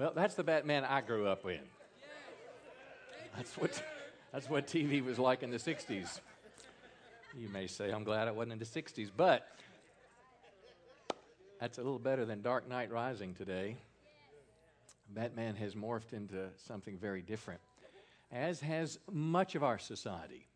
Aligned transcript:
Well, 0.00 0.12
that's 0.14 0.34
the 0.34 0.42
Batman 0.42 0.86
I 0.86 1.02
grew 1.02 1.28
up 1.28 1.44
in. 1.44 1.60
That's 3.36 3.54
what, 3.58 3.82
that's 4.32 4.48
what 4.48 4.66
TV 4.66 5.04
was 5.04 5.18
like 5.18 5.42
in 5.42 5.50
the 5.50 5.58
60s. 5.58 6.20
You 7.38 7.50
may 7.50 7.66
say, 7.66 7.90
I'm 7.90 8.02
glad 8.02 8.26
I 8.26 8.30
wasn't 8.30 8.54
in 8.54 8.58
the 8.60 8.64
60s, 8.64 9.10
but 9.14 9.46
that's 11.60 11.76
a 11.76 11.82
little 11.82 11.98
better 11.98 12.24
than 12.24 12.40
Dark 12.40 12.66
Knight 12.66 12.90
Rising 12.90 13.34
today. 13.34 13.76
Batman 15.10 15.54
has 15.56 15.74
morphed 15.74 16.14
into 16.14 16.48
something 16.66 16.96
very 16.96 17.20
different, 17.20 17.60
as 18.32 18.58
has 18.60 18.98
much 19.12 19.54
of 19.54 19.62
our 19.62 19.78
society. 19.78 20.48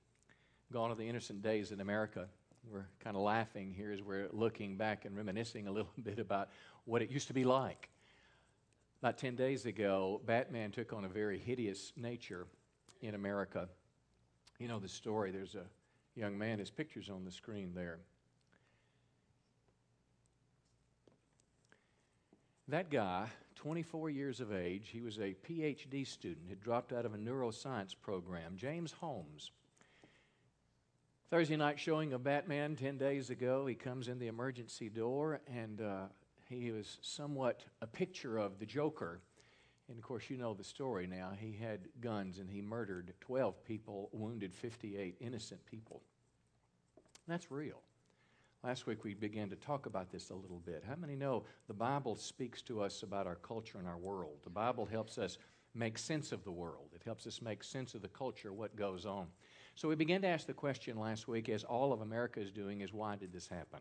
Gone 0.72 0.90
are 0.90 0.94
the 0.94 1.06
innocent 1.06 1.42
days 1.42 1.70
in 1.70 1.82
America. 1.82 2.28
We're 2.72 2.86
kind 3.00 3.14
of 3.14 3.20
laughing 3.20 3.74
here 3.76 3.92
as 3.92 4.00
we're 4.00 4.28
looking 4.32 4.78
back 4.78 5.04
and 5.04 5.14
reminiscing 5.14 5.66
a 5.66 5.70
little 5.70 5.92
bit 6.02 6.18
about 6.18 6.48
what 6.86 7.02
it 7.02 7.10
used 7.10 7.28
to 7.28 7.34
be 7.34 7.44
like. 7.44 7.90
About 9.04 9.18
10 9.18 9.36
days 9.36 9.66
ago, 9.66 10.22
Batman 10.24 10.70
took 10.70 10.94
on 10.94 11.04
a 11.04 11.08
very 11.08 11.38
hideous 11.38 11.92
nature 11.94 12.46
in 13.02 13.14
America. 13.14 13.68
You 14.58 14.66
know 14.66 14.78
the 14.78 14.88
story. 14.88 15.30
There's 15.30 15.56
a 15.56 15.66
young 16.18 16.38
man, 16.38 16.58
his 16.58 16.70
picture's 16.70 17.10
on 17.10 17.22
the 17.22 17.30
screen 17.30 17.72
there. 17.74 17.98
That 22.68 22.90
guy, 22.90 23.26
24 23.56 24.08
years 24.08 24.40
of 24.40 24.54
age, 24.54 24.88
he 24.90 25.02
was 25.02 25.18
a 25.18 25.36
PhD 25.46 26.06
student, 26.06 26.48
had 26.48 26.62
dropped 26.62 26.94
out 26.94 27.04
of 27.04 27.12
a 27.12 27.18
neuroscience 27.18 27.94
program, 28.00 28.54
James 28.56 28.92
Holmes. 28.92 29.50
Thursday 31.28 31.56
night 31.56 31.78
showing 31.78 32.14
of 32.14 32.24
Batman 32.24 32.74
10 32.74 32.96
days 32.96 33.28
ago, 33.28 33.66
he 33.66 33.74
comes 33.74 34.08
in 34.08 34.18
the 34.18 34.28
emergency 34.28 34.88
door 34.88 35.42
and 35.46 35.82
uh, 35.82 36.04
he 36.60 36.70
was 36.70 36.98
somewhat 37.02 37.64
a 37.80 37.86
picture 37.86 38.38
of 38.38 38.58
the 38.58 38.66
Joker. 38.66 39.20
And 39.88 39.98
of 39.98 40.04
course, 40.04 40.30
you 40.30 40.36
know 40.36 40.54
the 40.54 40.64
story 40.64 41.06
now. 41.06 41.32
He 41.38 41.52
had 41.52 41.88
guns 42.00 42.38
and 42.38 42.48
he 42.48 42.60
murdered 42.62 43.12
12 43.20 43.64
people, 43.64 44.08
wounded 44.12 44.54
58 44.54 45.16
innocent 45.20 45.64
people. 45.66 46.02
That's 47.26 47.50
real. 47.50 47.80
Last 48.62 48.86
week 48.86 49.04
we 49.04 49.12
began 49.12 49.50
to 49.50 49.56
talk 49.56 49.84
about 49.84 50.10
this 50.10 50.30
a 50.30 50.34
little 50.34 50.60
bit. 50.64 50.84
How 50.88 50.96
many 50.96 51.16
know 51.16 51.44
the 51.66 51.74
Bible 51.74 52.16
speaks 52.16 52.62
to 52.62 52.80
us 52.80 53.02
about 53.02 53.26
our 53.26 53.34
culture 53.36 53.78
and 53.78 53.86
our 53.86 53.98
world? 53.98 54.38
The 54.42 54.50
Bible 54.50 54.86
helps 54.86 55.18
us 55.18 55.36
make 55.74 55.98
sense 55.98 56.32
of 56.32 56.44
the 56.44 56.50
world, 56.50 56.90
it 56.94 57.02
helps 57.04 57.26
us 57.26 57.42
make 57.42 57.64
sense 57.64 57.94
of 57.94 58.00
the 58.00 58.08
culture, 58.08 58.52
what 58.52 58.76
goes 58.76 59.04
on. 59.04 59.26
So 59.74 59.88
we 59.88 59.96
began 59.96 60.22
to 60.22 60.28
ask 60.28 60.46
the 60.46 60.54
question 60.54 60.98
last 60.98 61.26
week, 61.26 61.48
as 61.48 61.64
all 61.64 61.92
of 61.92 62.00
America 62.00 62.40
is 62.40 62.52
doing, 62.52 62.80
is 62.80 62.92
why 62.92 63.16
did 63.16 63.32
this 63.32 63.48
happen? 63.48 63.80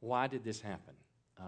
Why 0.00 0.26
did 0.26 0.44
this 0.44 0.60
happen? 0.60 0.94
Uh, 1.38 1.44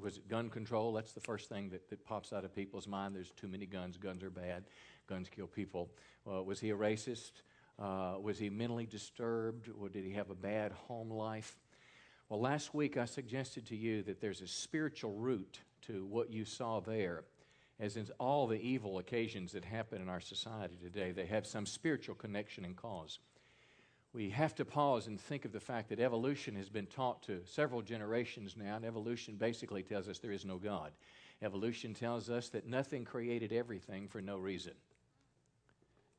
was 0.00 0.16
it 0.16 0.28
gun 0.28 0.50
control? 0.50 0.92
That's 0.92 1.12
the 1.12 1.20
first 1.20 1.48
thing 1.48 1.70
that, 1.70 1.88
that 1.90 2.04
pops 2.04 2.32
out 2.32 2.44
of 2.44 2.54
people's 2.54 2.88
mind. 2.88 3.14
There's 3.14 3.30
too 3.32 3.48
many 3.48 3.66
guns. 3.66 3.96
Guns 3.96 4.22
are 4.22 4.30
bad. 4.30 4.64
Guns 5.08 5.28
kill 5.28 5.46
people. 5.46 5.90
Uh, 6.30 6.42
was 6.42 6.60
he 6.60 6.70
a 6.70 6.76
racist? 6.76 7.32
Uh, 7.78 8.14
was 8.20 8.38
he 8.38 8.50
mentally 8.50 8.86
disturbed? 8.86 9.68
Or 9.80 9.88
did 9.88 10.04
he 10.04 10.12
have 10.12 10.30
a 10.30 10.34
bad 10.34 10.72
home 10.72 11.10
life? 11.10 11.56
Well, 12.28 12.40
last 12.40 12.74
week 12.74 12.96
I 12.96 13.04
suggested 13.04 13.66
to 13.66 13.76
you 13.76 14.02
that 14.04 14.20
there's 14.20 14.40
a 14.40 14.48
spiritual 14.48 15.12
root 15.12 15.60
to 15.82 16.04
what 16.06 16.32
you 16.32 16.44
saw 16.44 16.80
there. 16.80 17.24
As 17.78 17.96
in 17.96 18.08
all 18.18 18.46
the 18.46 18.60
evil 18.60 18.98
occasions 18.98 19.52
that 19.52 19.64
happen 19.64 20.00
in 20.00 20.08
our 20.08 20.20
society 20.20 20.78
today, 20.82 21.12
they 21.12 21.26
have 21.26 21.46
some 21.46 21.66
spiritual 21.66 22.14
connection 22.14 22.64
and 22.64 22.74
cause 22.74 23.18
we 24.16 24.30
have 24.30 24.54
to 24.54 24.64
pause 24.64 25.08
and 25.08 25.20
think 25.20 25.44
of 25.44 25.52
the 25.52 25.60
fact 25.60 25.90
that 25.90 26.00
evolution 26.00 26.56
has 26.56 26.70
been 26.70 26.86
taught 26.86 27.22
to 27.24 27.42
several 27.44 27.82
generations 27.82 28.56
now, 28.56 28.76
and 28.76 28.84
evolution 28.84 29.34
basically 29.34 29.82
tells 29.82 30.08
us 30.08 30.18
there 30.18 30.32
is 30.32 30.46
no 30.46 30.56
God. 30.56 30.92
Evolution 31.42 31.92
tells 31.92 32.30
us 32.30 32.48
that 32.48 32.66
nothing 32.66 33.04
created 33.04 33.52
everything 33.52 34.08
for 34.08 34.22
no 34.22 34.38
reason. 34.38 34.72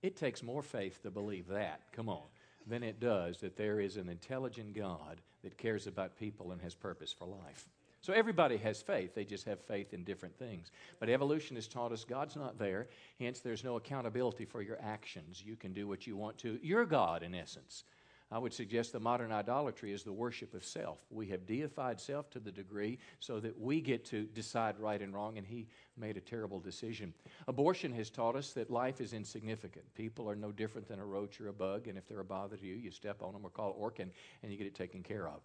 It 0.03 0.15
takes 0.15 0.43
more 0.43 0.61
faith 0.61 1.01
to 1.01 1.09
believe 1.09 1.47
that, 1.47 1.81
come 1.91 2.07
on, 2.07 2.27
than 2.67 2.83
it 2.83 2.99
does 2.99 3.39
that 3.39 3.57
there 3.57 3.79
is 3.79 3.97
an 3.97 4.09
intelligent 4.09 4.75
God 4.75 5.19
that 5.43 5.57
cares 5.57 5.87
about 5.87 6.19
people 6.19 6.51
and 6.51 6.61
has 6.61 6.75
purpose 6.75 7.11
for 7.11 7.25
life. 7.25 7.67
So 8.07 8.13
everybody 8.13 8.55
has 8.59 8.81
faith, 8.81 9.13
they 9.13 9.25
just 9.25 9.43
have 9.47 9.59
faith 9.59 9.93
in 9.93 10.05
different 10.05 10.39
things. 10.39 10.71
But 11.01 11.09
evolution 11.09 11.57
has 11.57 11.67
taught 11.67 11.91
us 11.91 12.05
God's 12.05 12.37
not 12.37 12.57
there, 12.57 12.87
hence, 13.19 13.41
there's 13.41 13.65
no 13.65 13.75
accountability 13.75 14.45
for 14.45 14.61
your 14.61 14.77
actions. 14.81 15.43
You 15.45 15.57
can 15.57 15.73
do 15.73 15.89
what 15.89 16.07
you 16.07 16.15
want 16.15 16.37
to. 16.37 16.57
You're 16.63 16.85
God, 16.85 17.21
in 17.21 17.35
essence. 17.35 17.83
I 18.31 18.39
would 18.39 18.53
suggest 18.53 18.93
the 18.93 19.01
modern 19.01 19.33
idolatry 19.33 19.91
is 19.91 20.03
the 20.03 20.13
worship 20.13 20.53
of 20.53 20.63
self. 20.63 20.99
We 21.09 21.27
have 21.27 21.45
deified 21.45 21.99
self 21.99 22.29
to 22.29 22.39
the 22.39 22.49
degree 22.49 22.97
so 23.19 23.41
that 23.41 23.59
we 23.59 23.81
get 23.81 24.05
to 24.05 24.23
decide 24.23 24.79
right 24.79 25.01
and 25.01 25.13
wrong, 25.13 25.37
and 25.37 25.45
he 25.45 25.67
made 25.97 26.15
a 26.15 26.21
terrible 26.21 26.61
decision. 26.61 27.13
Abortion 27.49 27.91
has 27.91 28.09
taught 28.09 28.37
us 28.37 28.53
that 28.53 28.71
life 28.71 29.01
is 29.01 29.11
insignificant. 29.11 29.83
People 29.95 30.29
are 30.29 30.35
no 30.37 30.53
different 30.53 30.87
than 30.87 30.99
a 30.99 31.05
roach 31.05 31.41
or 31.41 31.49
a 31.49 31.53
bug, 31.53 31.89
and 31.89 31.97
if 31.97 32.07
they're 32.07 32.21
a 32.21 32.23
bother 32.23 32.55
to 32.55 32.65
you, 32.65 32.75
you 32.75 32.89
step 32.89 33.21
on 33.21 33.33
them 33.33 33.45
or 33.45 33.49
call 33.49 33.77
Orkin, 33.77 34.11
and 34.43 34.49
you 34.49 34.57
get 34.57 34.67
it 34.67 34.75
taken 34.75 35.03
care 35.03 35.27
of. 35.27 35.41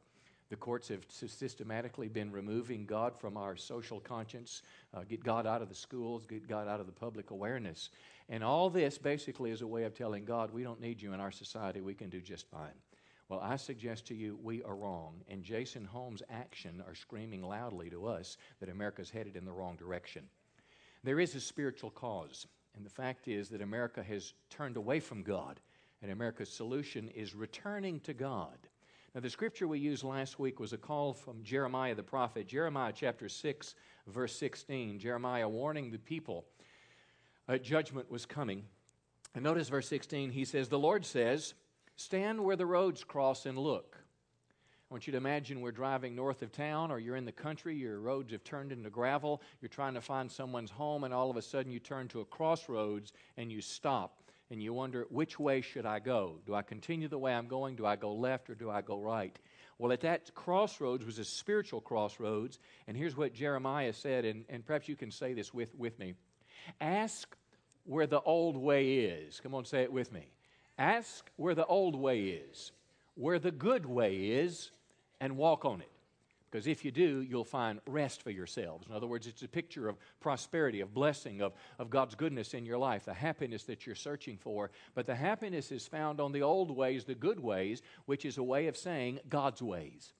The 0.53 0.57
courts 0.57 0.89
have 0.89 1.07
systematically 1.09 2.09
been 2.09 2.31
removing 2.31 2.85
God 2.85 3.17
from 3.17 3.39
our 3.39 3.57
social 3.57 4.01
conscience, 4.01 4.61
uh, 4.93 5.01
get 5.09 5.25
God 5.25 5.47
out 5.47 5.63
of 5.63 5.71
the 5.71 5.75
schools, 5.75 6.27
get 6.27 6.47
God 6.47 6.69
out 6.69 6.79
of 6.79 6.85
the 6.85 6.93
public 6.93 7.31
awareness. 7.31 7.89
And 8.29 8.45
all 8.45 8.69
this 8.69 8.99
basically 8.99 9.51
is 9.51 9.62
a 9.62 9.67
way 9.67 9.85
of 9.85 9.95
telling 9.95 10.27
God, 10.27 10.53
we 10.53 10.62
don't 10.62 10.79
need 10.79 11.01
you 11.01 11.15
in 11.15 11.21
our 11.21 11.31
society, 11.31 11.81
we 11.81 11.95
can 11.95 12.11
do 12.11 12.21
just 12.21 12.51
fine. 12.51 12.75
Well, 13.31 13.41
I 13.41 13.57
suggest 13.57 14.07
to 14.09 14.15
you 14.15 14.39
we 14.43 14.62
are 14.65 14.77
wrong, 14.77 15.23
and 15.27 15.43
Jason 15.43 15.87
Holmes' 15.87 16.23
action 16.29 16.85
are 16.87 16.95
screaming 16.95 17.43
loudly 17.43 17.89
to 17.89 18.05
us 18.05 18.37
that 18.61 18.69
America's 18.69 19.09
headed 19.09 19.37
in 19.37 19.47
the 19.47 19.53
wrong 19.53 19.77
direction. 19.77 20.25
There 21.03 21.19
is 21.19 21.35
a 21.35 21.41
spiritual 21.41 21.93
cause, 21.93 22.47
and 22.77 22.85
the 22.85 22.91
fact 22.91 23.27
is 23.27 23.49
that 23.49 23.62
America 23.62 24.03
has 24.03 24.35
turned 24.51 24.77
away 24.77 25.01
from 25.01 25.23
God, 25.23 25.61
and 26.03 26.12
America's 26.12 26.51
solution 26.51 27.09
is 27.09 27.35
returning 27.35 28.01
to 28.01 28.12
God. 28.12 28.59
Now, 29.15 29.21
the 29.21 29.28
scripture 29.28 29.69
we 29.69 29.78
used 29.78 30.05
last 30.05 30.39
week 30.39 30.59
was 30.59 30.73
a 30.73 30.78
call 30.78 31.12
from 31.12 31.43
Jeremiah 31.43 31.95
the 31.95 32.03
prophet, 32.03 32.47
Jeremiah 32.47 32.95
chapter 32.95 33.28
6, 33.28 33.75
verse 34.06 34.34
16. 34.34 34.99
Jeremiah 34.99 35.47
warning 35.47 35.91
the 35.91 35.99
people 35.99 36.47
uh, 37.47 37.59
judgment 37.59 38.11
was 38.11 38.25
coming. 38.25 38.65
And 39.34 39.45
notice 39.45 39.69
verse 39.69 39.87
16, 39.89 40.31
he 40.31 40.47
says, 40.47 40.69
The 40.69 40.78
Lord 40.78 41.05
says, 41.05 41.53
Stand 41.95 42.43
where 42.43 42.56
the 42.56 42.65
roads 42.65 43.05
cross 43.05 43.45
and 43.45 43.59
look. 43.59 43.99
I 44.91 44.95
want 44.95 45.06
you 45.06 45.11
to 45.11 45.19
imagine 45.19 45.61
we're 45.61 45.73
driving 45.73 46.17
north 46.17 46.41
of 46.41 46.50
town 46.50 46.91
or 46.91 46.99
you're 46.99 47.17
in 47.17 47.27
the 47.27 47.33
country, 47.33 47.77
your 47.77 48.00
roads 48.00 48.33
have 48.33 48.44
turned 48.44 48.73
into 48.73 48.89
gravel, 48.89 49.43
you're 49.61 49.69
trying 49.69 49.93
to 49.93 50.00
find 50.00 50.33
someone's 50.33 50.71
home, 50.71 51.05
and 51.05 51.12
all 51.12 51.29
of 51.29 51.37
a 51.37 51.43
sudden 51.43 51.71
you 51.71 51.81
turn 51.81 52.09
to 52.09 52.21
a 52.21 52.25
crossroads 52.25 53.12
and 53.37 53.53
you 53.53 53.61
stop 53.61 54.22
and 54.51 54.63
you 54.63 54.73
wonder, 54.75 55.07
which 55.09 55.39
way 55.39 55.61
should 55.61 55.87
I 55.87 55.99
go? 55.99 56.41
Do 56.47 56.55
I 56.55 56.63
continue 56.63 57.09
the 57.09 57.19
way 57.19 57.33
I'm 57.33 57.49
going? 57.49 57.77
Do 57.77 57.87
I 57.87 57.97
go 57.97 58.13
left 58.13 58.51
or 58.51 58.55
do 58.55 58.71
I 58.71 58.83
go 58.83 58.99
right? 59.01 59.39
Well, 59.79 59.93
at 59.93 60.03
that 60.03 60.35
crossroads 60.35 61.05
was 61.05 61.19
a 61.19 61.25
spiritual 61.25 61.81
crossroads, 61.81 62.59
and 62.87 62.97
here's 62.97 63.17
what 63.17 63.33
Jeremiah 63.33 63.93
said, 63.93 64.25
and, 64.25 64.45
and 64.49 64.65
perhaps 64.65 64.89
you 64.89 64.97
can 64.97 65.11
say 65.11 65.33
this 65.33 65.53
with, 65.53 65.75
with 65.75 65.99
me. 65.99 66.15
Ask 66.81 67.37
where 67.85 68.07
the 68.07 68.21
old 68.21 68.57
way 68.57 68.99
is. 68.99 69.41
Come 69.41 69.55
on, 69.55 69.65
say 69.65 69.83
it 69.83 69.93
with 69.93 70.13
me. 70.13 70.29
Ask 70.79 71.31
where 71.37 71.55
the 71.55 71.67
old 71.67 71.97
way 71.97 72.23
is, 72.25 72.73
where 73.15 73.39
the 73.39 73.51
good 73.51 73.87
way 73.87 74.17
is, 74.17 74.71
and 75.21 75.37
walk 75.37 75.65
on 75.65 75.81
it. 75.81 75.92
Because 76.53 76.67
if 76.67 76.85
you 76.85 76.91
do, 76.91 77.23
you'll 77.23 77.45
find 77.45 77.81
rest 77.87 78.21
for 78.21 78.29
yourselves. 78.29 78.87
In 78.87 78.95
other 78.95 79.07
words, 79.07 79.27
it's 79.27 79.43
a 79.43 79.49
picture 79.49 79.89
of 79.89 79.97
prosperity, 80.21 80.83
of 80.83 80.93
blessing, 80.93 81.41
of, 81.41 81.55
of 81.79 81.89
God's 81.89 82.15
goodness 82.15 82.53
in 82.53 82.67
your 82.67 82.77
life, 82.77 83.07
the 83.07 83.15
happiness 83.15 83.65
that 83.65 83.87
you're 83.87 83.95
searching 83.95 84.37
for. 84.37 84.71
But 84.95 85.07
the 85.07 85.15
happiness 85.15 85.73
is 85.73 85.87
found 85.87 86.21
on 86.21 86.31
the 86.31 86.43
old 86.43 86.71
ways, 86.71 87.05
the 87.05 87.15
good 87.15 87.41
ways, 87.41 87.81
which 88.05 88.27
is 88.27 88.37
a 88.37 88.43
way 88.43 88.67
of 88.67 88.77
saying 88.77 89.21
God's 89.31 89.62
ways. 89.62 90.12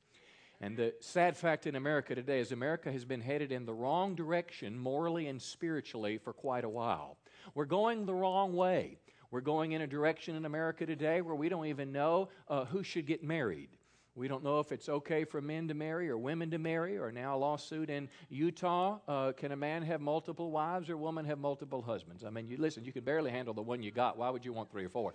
And 0.59 0.75
the 0.75 0.94
sad 1.00 1.37
fact 1.37 1.66
in 1.66 1.76
America 1.76 2.15
today 2.15 2.41
is 2.41 2.50
America 2.50 2.91
has 2.91 3.04
been 3.04 3.21
headed 3.21 3.53
in 3.53 3.66
the 3.66 3.75
wrong 3.75 4.15
direction, 4.15 4.78
morally 4.78 5.26
and 5.26 5.42
spiritually, 5.42 6.16
for 6.16 6.33
quite 6.33 6.65
a 6.65 6.68
while. 6.68 7.18
We're 7.54 7.66
going 7.66 8.06
the 8.06 8.15
wrong 8.15 8.54
way. 8.54 8.97
We're 9.30 9.42
going 9.42 9.72
in 9.72 9.83
a 9.83 9.86
direction 9.86 10.34
in 10.36 10.47
America 10.47 10.86
today 10.86 11.21
where 11.21 11.34
we 11.34 11.51
don't 11.51 11.66
even 11.66 11.92
know 11.92 12.30
uh, 12.48 12.65
who 12.65 12.83
should 12.83 13.06
get 13.06 13.22
married. 13.22 13.68
We 14.14 14.28
don't 14.28 14.44
know 14.44 14.60
if 14.60 14.72
it's 14.72 14.91
okay 14.91 15.24
for 15.24 15.41
men 15.41 15.68
to 15.68 15.74
marry 15.74 16.10
or 16.10 16.18
women 16.18 16.50
to 16.50 16.59
marry, 16.59 16.98
or 16.98 17.10
now 17.10 17.34
a 17.34 17.38
lawsuit 17.38 17.88
in 17.88 18.10
Utah. 18.28 18.98
Uh, 19.09 19.32
can 19.32 19.53
a 19.53 19.56
man 19.56 19.82
have 19.82 20.03
multiple 20.03 20.50
wives 20.50 20.91
or 20.91 20.94
a 20.94 20.98
woman 20.98 21.24
have 21.24 21.38
multiple 21.38 21.80
husbands? 21.80 22.22
I 22.22 22.28
mean, 22.28 22.47
you 22.47 22.59
listen, 22.59 22.84
you 22.84 22.92
can 22.92 23.04
barely 23.04 23.30
handle 23.30 23.54
the 23.54 23.62
one 23.62 23.82
you 23.82 23.91
got. 23.91 24.18
Why 24.18 24.28
would 24.28 24.44
you 24.44 24.53
want 24.53 24.70
three 24.70 24.84
or 24.84 24.91
four? 24.91 25.14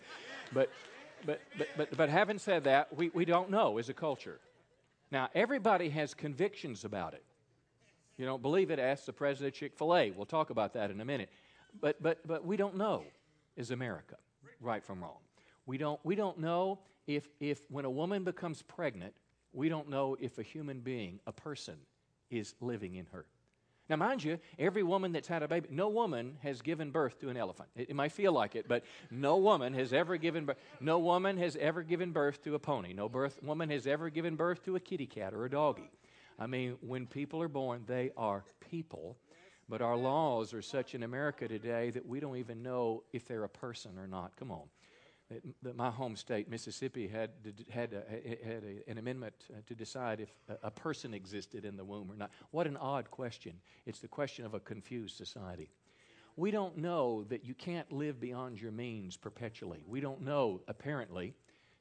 But, 0.52 0.72
but, 1.26 1.42
but, 1.58 1.68
but, 1.78 1.98
but 1.98 2.10
having 2.10 2.40
said 2.40 2.64
that, 2.64 2.96
we, 2.96 3.10
we 3.10 3.24
don't 3.24 3.52
know 3.52 3.78
as 3.78 3.90
a 3.90 3.94
culture. 3.94 4.40
Now, 5.12 5.30
everybody 5.36 5.90
has 5.90 6.16
convictions 6.16 6.84
about 6.84 7.14
it. 7.14 7.24
You 8.18 8.26
don't 8.26 8.42
believe 8.42 8.72
it? 8.72 8.80
Ask 8.80 9.06
the 9.06 9.14
president 9.14 9.54
of 9.54 9.60
Chick 9.60 9.78
fil 9.78 9.96
A. 9.96 10.10
We'll 10.10 10.26
talk 10.26 10.50
about 10.50 10.74
that 10.74 10.90
in 10.90 11.00
a 11.02 11.06
minute. 11.06 11.30
But, 11.80 12.02
but, 12.02 12.26
but 12.26 12.46
we 12.46 12.58
don't 12.58 12.76
know, 12.76 13.04
is 13.56 13.70
America, 13.70 14.16
right 14.60 14.84
from 14.84 15.02
wrong. 15.02 15.20
We 15.68 15.78
don't, 15.78 16.00
we 16.04 16.16
don't 16.16 16.40
know 16.40 16.80
if, 17.08 17.28
if 17.40 17.62
when 17.70 17.86
a 17.86 17.90
woman 17.90 18.24
becomes 18.24 18.62
pregnant, 18.62 19.14
we 19.54 19.70
don't 19.70 19.90
know 19.90 20.18
if 20.20 20.38
a 20.38 20.44
human 20.44 20.82
being, 20.82 21.20
a 21.26 21.32
person, 21.32 21.78
is 22.30 22.54
living 22.60 22.96
in 22.96 23.08
her. 23.08 23.26
Now, 23.90 23.96
mind 23.96 24.22
you, 24.22 24.38
every 24.60 24.84
woman 24.84 25.14
that's 25.14 25.30
had 25.30 25.44
a 25.44 25.48
baby, 25.48 25.70
no 25.72 25.88
woman 25.88 26.38
has 26.44 26.62
given 26.62 26.92
birth 26.92 27.20
to 27.22 27.30
an 27.30 27.38
elephant. 27.38 27.70
It, 27.74 27.90
it 27.90 27.96
might 27.96 28.12
feel 28.12 28.34
like 28.34 28.58
it, 28.58 28.68
but 28.68 28.84
no 29.10 29.38
woman 29.38 29.74
has 29.74 29.94
ever 29.94 30.18
given 30.18 30.46
birth. 30.46 30.58
No 30.82 31.00
woman 31.00 31.38
has 31.38 31.56
ever 31.56 31.84
given 31.84 32.12
birth 32.12 32.44
to 32.44 32.56
a 32.56 32.60
pony. 32.60 32.92
No 32.92 33.08
birth, 33.08 33.42
woman 33.42 33.70
has 33.70 33.88
ever 33.88 34.10
given 34.10 34.36
birth 34.36 34.66
to 34.66 34.76
a 34.76 34.80
kitty 34.82 35.06
cat 35.06 35.34
or 35.34 35.46
a 35.46 35.50
doggie. 35.50 35.90
I 36.38 36.48
mean, 36.48 36.76
when 36.82 37.08
people 37.08 37.42
are 37.42 37.48
born, 37.48 37.84
they 37.88 38.12
are 38.18 38.44
people. 38.70 39.18
But 39.70 39.82
our 39.82 39.96
laws 39.96 40.54
are 40.54 40.62
such 40.62 40.94
in 40.94 41.04
America 41.04 41.48
today 41.48 41.90
that 41.92 42.06
we 42.06 42.20
don't 42.20 42.38
even 42.38 42.62
know 42.62 43.04
if 43.14 43.26
they're 43.26 43.46
a 43.46 43.50
person 43.50 43.98
or 43.98 44.08
not. 44.08 44.36
Come 44.36 44.52
on 44.52 44.64
that 45.62 45.76
my 45.76 45.90
home 45.90 46.16
state, 46.16 46.50
Mississippi, 46.50 47.08
had, 47.08 47.32
had, 47.70 47.94
a, 47.94 48.46
had 48.46 48.64
a, 48.64 48.90
an 48.90 48.98
amendment 48.98 49.36
uh, 49.52 49.58
to 49.68 49.76
decide 49.76 50.22
if 50.22 50.30
a, 50.64 50.72
person 50.72 51.14
existed 51.14 51.66
in 51.66 51.76
the 51.76 51.84
womb 51.84 52.10
or 52.10 52.16
not. 52.16 52.32
What 52.52 52.68
an 52.68 52.78
odd 52.78 53.12
question. 53.12 53.54
It's 53.86 54.00
the 54.00 54.08
question 54.08 54.46
of 54.46 54.54
a 54.54 54.60
confused 54.60 55.18
society. 55.18 55.70
We 56.38 56.52
don't 56.52 56.78
know 56.78 57.26
that 57.26 57.44
you 57.44 57.54
can't 57.56 57.92
live 57.92 58.20
beyond 58.20 58.62
your 58.62 58.72
means 58.72 59.18
perpetually. 59.18 59.84
We 59.88 60.00
don't 60.00 60.22
know, 60.22 60.62
apparently, 60.68 61.34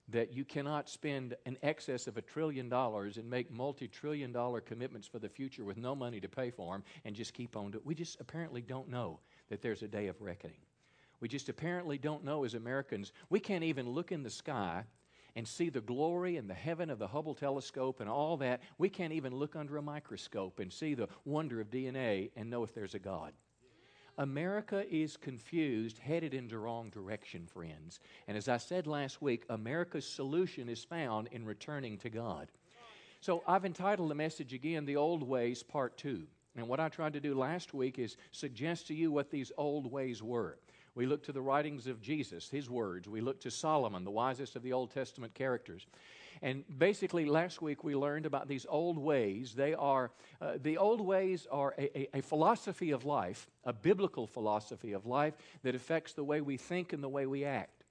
that 0.09 0.33
you 0.33 0.45
cannot 0.45 0.89
spend 0.89 1.35
an 1.47 1.59
excess 1.63 2.07
of 2.07 2.17
a 2.17 2.23
trillion 2.23 2.69
dollars 2.69 3.17
and 3.17 3.29
make 3.29 3.51
multi 3.51 3.87
trillion 3.87 4.33
dollar 4.33 4.61
commitments 4.61 5.07
for 5.07 5.19
the 5.19 5.29
future 5.29 5.65
with 5.65 5.77
no 5.77 5.95
money 5.95 6.21
to 6.21 6.29
pay 6.29 6.51
for 6.51 6.75
them 6.75 6.85
and 7.05 7.15
just 7.15 7.35
keep 7.35 7.57
on 7.57 7.71
doing 7.71 7.83
it. 7.83 7.87
We 7.87 7.95
just 7.95 8.21
apparently 8.21 8.63
don't 8.63 8.89
know 8.89 9.21
that 9.51 9.63
there's 9.63 9.83
a 9.83 9.89
day 9.89 10.07
of 10.07 10.21
reckoning. 10.21 10.59
We 11.21 11.29
just 11.29 11.49
apparently 11.49 11.99
don't 11.99 12.25
know 12.25 12.45
as 12.45 12.55
Americans. 12.55 13.13
We 13.31 13.41
can't 13.41 13.65
even 13.65 13.89
look 13.89 14.13
in 14.13 14.23
the 14.23 14.31
sky 14.31 14.85
and 15.35 15.47
see 15.47 15.69
the 15.69 15.81
glory 15.81 16.37
and 16.37 16.49
the 16.49 16.55
heaven 16.55 16.89
of 16.91 16.99
the 16.99 17.07
Hubble 17.07 17.35
telescope 17.35 18.01
and 18.01 18.09
all 18.09 18.39
that. 18.39 18.63
We 18.79 18.89
can't 18.89 19.13
even 19.13 19.35
look 19.35 19.55
under 19.55 19.77
a 19.77 19.83
microscope 19.83 20.61
and 20.61 20.73
see 20.73 20.95
the 20.95 21.09
wonder 21.25 21.61
of 21.61 21.71
DNA 21.71 22.31
and 22.37 22.49
know 22.49 22.63
if 22.63 22.75
there's 22.75 22.95
a 22.95 22.99
God. 22.99 23.33
America 24.19 24.83
is 24.91 25.19
confused, 25.19 25.99
headed 25.99 26.33
in 26.33 26.49
the 26.49 26.57
wrong 26.57 26.89
direction, 26.89 27.47
friends. 27.47 28.01
And 28.27 28.37
as 28.37 28.49
I 28.49 28.57
said 28.57 28.87
last 28.87 29.21
week, 29.21 29.45
America's 29.51 30.09
solution 30.09 30.71
is 30.71 30.83
found 30.83 31.29
in 31.33 31.45
returning 31.45 31.99
to 31.99 32.09
God. 32.09 32.49
So 33.21 33.43
I've 33.47 33.67
entitled 33.67 34.11
the 34.11 34.15
message 34.15 34.55
again, 34.55 34.87
The 34.87 34.97
Old 34.97 35.23
Ways, 35.23 35.63
Part 35.63 35.99
2. 35.99 36.27
And 36.57 36.69
what 36.69 36.81
I 36.81 36.89
tried 36.89 37.13
to 37.13 37.21
do 37.21 37.35
last 37.35 37.75
week 37.75 37.99
is 37.99 38.17
suggest 38.33 38.87
to 38.87 38.95
you 38.95 39.13
what 39.13 39.31
these 39.31 39.53
old 39.59 39.91
ways 39.91 40.23
were. 40.23 40.59
We 40.97 41.05
look 41.07 41.23
to 41.25 41.33
the 41.33 41.43
writings 41.43 41.87
of 41.87 42.01
Jesus, 42.01 42.49
his 42.49 42.71
words. 42.71 43.07
We 43.07 43.21
look 43.21 43.39
to 43.41 43.51
Solomon, 43.51 44.03
the 44.03 44.11
wisest 44.11 44.57
of 44.57 44.63
the 44.63 44.73
Old 44.73 44.91
Testament 44.91 45.35
characters. 45.35 45.87
And 46.41 46.65
basically, 46.79 47.27
last 47.27 47.61
week 47.61 47.85
we 47.85 47.95
learned 47.95 48.25
about 48.25 48.49
these 48.49 48.67
old 48.69 48.97
ways. 48.99 49.55
They 49.55 49.75
are, 49.75 50.11
uh, 50.41 50.55
the 50.61 50.79
old 50.79 51.03
ways 51.03 51.47
are 51.51 51.75
a, 51.79 51.99
a, 51.99 52.19
a, 52.19 52.23
philosophy 52.23 52.91
of 52.91 53.05
life, 53.05 53.47
a 53.65 53.75
biblical 53.75 54.27
philosophy 54.27 54.93
of 54.93 55.07
life 55.07 55.35
that 55.63 55.75
affects 55.75 56.15
the 56.15 56.25
way 56.25 56.41
we 56.41 56.57
think 56.57 56.95
and 56.95 57.03
the 57.03 57.09
way 57.09 57.27
we 57.27 57.45
act. 57.45 57.85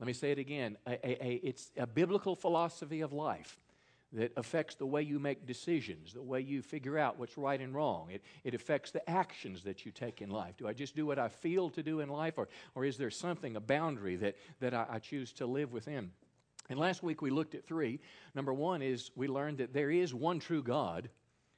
Let 0.00 0.08
me 0.08 0.12
say 0.12 0.32
it 0.32 0.38
again. 0.38 0.76
A, 0.86 1.46
it's 1.46 1.70
a 1.76 1.86
biblical 1.86 2.34
philosophy 2.34 3.00
of 3.00 3.12
life 3.12 3.58
that 4.12 4.32
affects 4.36 4.74
the 4.74 4.86
way 4.86 5.02
you 5.02 5.18
make 5.18 5.46
decisions, 5.46 6.12
the 6.12 6.22
way 6.22 6.40
you 6.40 6.62
figure 6.62 6.98
out 6.98 7.18
what's 7.18 7.38
right 7.38 7.60
and 7.60 7.74
wrong. 7.74 8.08
It, 8.10 8.22
it 8.42 8.54
affects 8.54 8.90
the 8.90 9.08
actions 9.08 9.62
that 9.64 9.86
you 9.86 9.92
take 9.92 10.20
in 10.20 10.30
life. 10.30 10.56
Do 10.56 10.66
I 10.66 10.72
just 10.72 10.96
do 10.96 11.06
what 11.06 11.18
I 11.18 11.28
feel 11.28 11.70
to 11.70 11.82
do 11.82 12.00
in 12.00 12.08
life, 12.08 12.34
or, 12.36 12.48
or 12.74 12.84
is 12.84 12.96
there 12.96 13.10
something, 13.10 13.56
a 13.56 13.60
boundary 13.60 14.16
that, 14.16 14.36
that 14.58 14.74
I, 14.74 14.86
I 14.90 14.98
choose 14.98 15.32
to 15.34 15.46
live 15.46 15.72
within? 15.72 16.10
And 16.68 16.78
last 16.78 17.02
week 17.02 17.22
we 17.22 17.30
looked 17.30 17.54
at 17.54 17.66
three. 17.66 18.00
Number 18.34 18.52
one 18.52 18.82
is 18.82 19.10
we 19.14 19.28
learned 19.28 19.58
that 19.58 19.72
there 19.72 19.90
is 19.90 20.14
one 20.14 20.38
true 20.38 20.62
God. 20.62 21.08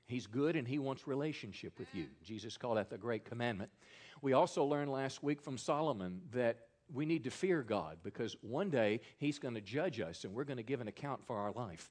He's 0.07 0.27
good 0.27 0.57
and 0.57 0.67
he 0.67 0.79
wants 0.79 1.07
relationship 1.07 1.79
with 1.79 1.89
you. 1.95 2.07
Jesus 2.23 2.57
called 2.57 2.77
that 2.77 2.91
the 2.91 2.99
great 2.99 3.25
commandment. 3.25 3.71
We 4.21 4.35
also 4.35 4.65
learned 4.65 4.91
last 4.91 5.23
week 5.23 5.43
from 5.43 5.59
Solomon 5.59 6.23
that 6.33 6.67
we 6.93 7.07
need 7.07 7.25
to 7.25 7.31
fear 7.31 7.63
God 7.63 7.99
because 8.03 8.37
one 8.43 8.71
day 8.71 9.01
he's 9.19 9.39
going 9.39 9.55
to 9.55 9.61
judge 9.61 10.01
us 10.01 10.25
and 10.25 10.35
we're 10.35 10.45
going 10.45 10.59
to 10.59 10.63
give 10.63 10.81
an 10.81 10.89
account 10.89 11.25
for 11.27 11.37
our 11.37 11.53
life. 11.53 11.91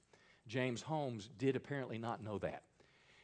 James 0.52 0.82
Holmes 0.82 1.30
did 1.38 1.56
apparently 1.56 1.98
not 1.98 2.22
know 2.22 2.38
that. 2.40 2.64